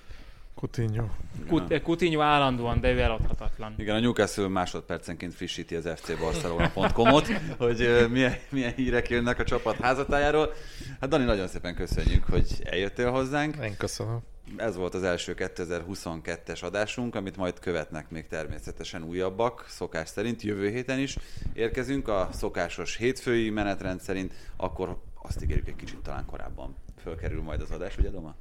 Coutinho. 0.55 1.05
Kut- 1.47 1.81
Coutinho 1.81 2.21
állandóan, 2.21 2.79
de 2.79 2.91
ő 2.91 2.99
eladhatatlan. 2.99 3.73
Igen, 3.77 3.95
a 3.95 3.99
Newcastle 3.99 4.47
másodpercenként 4.47 5.33
frissíti 5.33 5.75
az 5.75 5.89
fcbarcelona.com-ot, 5.95 7.27
hogy 7.57 8.07
milyen, 8.11 8.35
milyen 8.49 8.73
hírek 8.73 9.09
jönnek 9.09 9.39
a 9.39 9.43
csapat 9.43 9.75
házatájáról. 9.75 10.53
Hát 10.99 11.09
Dani, 11.09 11.23
nagyon 11.23 11.47
szépen 11.47 11.75
köszönjük, 11.75 12.23
hogy 12.23 12.61
eljöttél 12.63 13.11
hozzánk. 13.11 13.55
Én 13.63 13.77
köszönöm. 13.77 14.19
Ez 14.57 14.75
volt 14.75 14.93
az 14.93 15.03
első 15.03 15.33
2022-es 15.37 16.63
adásunk, 16.63 17.15
amit 17.15 17.37
majd 17.37 17.59
követnek 17.59 18.09
még 18.09 18.27
természetesen 18.27 19.03
újabbak, 19.03 19.65
szokás 19.67 20.09
szerint. 20.09 20.41
Jövő 20.41 20.69
héten 20.69 20.99
is 20.99 21.17
érkezünk 21.53 22.07
a 22.07 22.29
szokásos 22.31 22.95
hétfői 22.95 23.49
menetrend 23.49 24.01
szerint, 24.01 24.33
akkor 24.57 24.97
azt 25.21 25.43
ígérjük 25.43 25.67
egy 25.67 25.75
kicsit 25.75 25.97
talán 25.97 26.25
korábban 26.25 26.75
fölkerül 27.01 27.41
majd 27.41 27.61
az 27.61 27.71
adás, 27.71 27.97
ugye 27.97 28.09
Doma? 28.09 28.35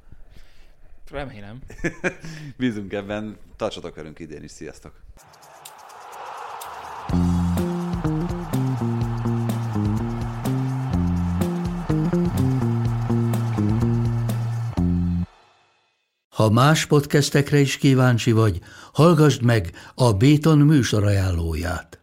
Remélem. 1.11 1.59
Bízunk 2.57 2.93
ebben. 2.93 3.37
Tartsatok 3.55 3.95
velünk 3.95 4.19
idén 4.19 4.43
is. 4.43 4.51
Sziasztok! 4.51 5.01
Ha 16.29 16.49
más 16.49 16.85
podcastekre 16.85 17.59
is 17.59 17.77
kíváncsi 17.77 18.31
vagy, 18.31 18.61
hallgassd 18.93 19.43
meg 19.43 19.71
a 19.95 20.13
Béton 20.13 20.57
műsor 20.57 21.03
ajánlóját. 21.03 22.02